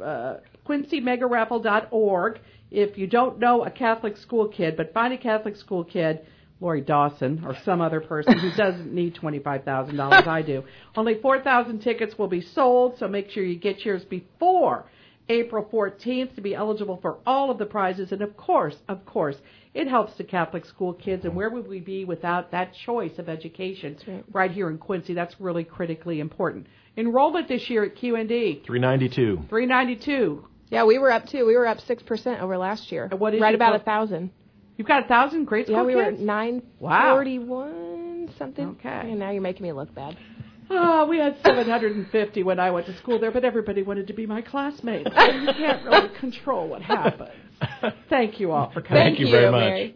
uh, 0.01 0.37
QuincyMegaRaffle.org. 0.67 2.39
If 2.71 2.97
you 2.97 3.07
don't 3.07 3.39
know 3.39 3.63
a 3.63 3.71
Catholic 3.71 4.17
school 4.17 4.47
kid, 4.47 4.75
but 4.75 4.93
find 4.93 5.13
a 5.13 5.17
Catholic 5.17 5.55
school 5.55 5.83
kid, 5.83 6.25
Lori 6.61 6.81
Dawson 6.81 7.43
or 7.45 7.55
some 7.65 7.81
other 7.81 7.99
person 7.99 8.37
who 8.39 8.51
doesn't 8.51 8.93
need 8.93 9.15
$25,000. 9.15 10.27
I 10.27 10.41
do. 10.41 10.63
Only 10.95 11.19
4,000 11.21 11.79
tickets 11.79 12.17
will 12.17 12.27
be 12.27 12.41
sold, 12.41 12.97
so 12.97 13.07
make 13.07 13.29
sure 13.29 13.43
you 13.43 13.57
get 13.57 13.83
yours 13.83 14.05
before 14.05 14.85
April 15.27 15.67
14th 15.71 16.35
to 16.35 16.41
be 16.41 16.53
eligible 16.55 16.97
for 17.01 17.17
all 17.25 17.49
of 17.49 17.57
the 17.57 17.65
prizes. 17.65 18.11
And 18.11 18.21
of 18.21 18.37
course, 18.37 18.77
of 18.87 19.05
course, 19.05 19.37
it 19.73 19.87
helps 19.87 20.15
the 20.15 20.23
Catholic 20.23 20.65
school 20.65 20.93
kids. 20.93 21.25
And 21.25 21.35
where 21.35 21.49
would 21.49 21.67
we 21.67 21.79
be 21.79 22.05
without 22.05 22.51
that 22.51 22.73
choice 22.73 23.17
of 23.17 23.27
education 23.27 23.97
right. 24.31 24.51
here 24.51 24.69
in 24.69 24.77
Quincy? 24.77 25.13
That's 25.13 25.39
really 25.39 25.63
critically 25.63 26.19
important. 26.19 26.67
Enrollment 26.97 27.47
this 27.47 27.69
year 27.69 27.83
at 27.83 27.95
QND, 27.95 28.63
392. 28.65 29.45
392. 29.49 30.45
yeah, 30.69 30.83
we 30.85 30.97
were 30.97 31.11
up 31.11 31.27
too. 31.27 31.45
We 31.45 31.55
were 31.57 31.67
up 31.67 31.79
six 31.81 32.01
percent 32.03 32.41
over 32.41 32.57
last 32.57 32.91
year. 32.91 33.07
And 33.11 33.19
what 33.19 33.33
is 33.33 33.41
right 33.41 33.53
about 33.55 33.75
a 33.75 33.79
thousand. 33.79 34.31
You've 34.77 34.87
got 34.87 35.05
a 35.05 35.07
thousand 35.07 35.45
grade 35.45 35.65
school 35.67 35.77
Yeah, 35.77 35.83
we 35.83 35.95
were 35.95 36.05
kids? 36.05 36.19
at 36.19 36.25
nine 36.25 36.61
Wow. 36.79 37.15
forty 37.15 37.39
one 37.39 38.29
something. 38.37 38.69
Okay. 38.79 38.89
And 39.11 39.19
now 39.19 39.31
you're 39.31 39.41
making 39.41 39.63
me 39.63 39.71
look 39.73 39.93
bad. 39.93 40.17
Oh, 40.67 41.05
we 41.05 41.19
had 41.19 41.37
750 41.45 42.41
when 42.41 42.59
I 42.59 42.71
went 42.71 42.87
to 42.87 42.97
school 42.97 43.19
there, 43.19 43.29
but 43.29 43.45
everybody 43.45 43.83
wanted 43.83 44.07
to 44.07 44.13
be 44.13 44.25
my 44.25 44.41
classmates. 44.41 45.07
So 45.15 45.25
you 45.31 45.45
can't 45.53 45.85
really 45.85 46.09
control 46.19 46.67
what 46.67 46.81
happens. 46.81 47.29
Thank 48.09 48.39
you 48.39 48.51
all 48.51 48.71
for 48.71 48.81
coming. 48.81 49.03
Thank 49.03 49.19
you 49.19 49.29
very 49.29 49.51
much. 49.51 49.59
Mary. 49.59 49.95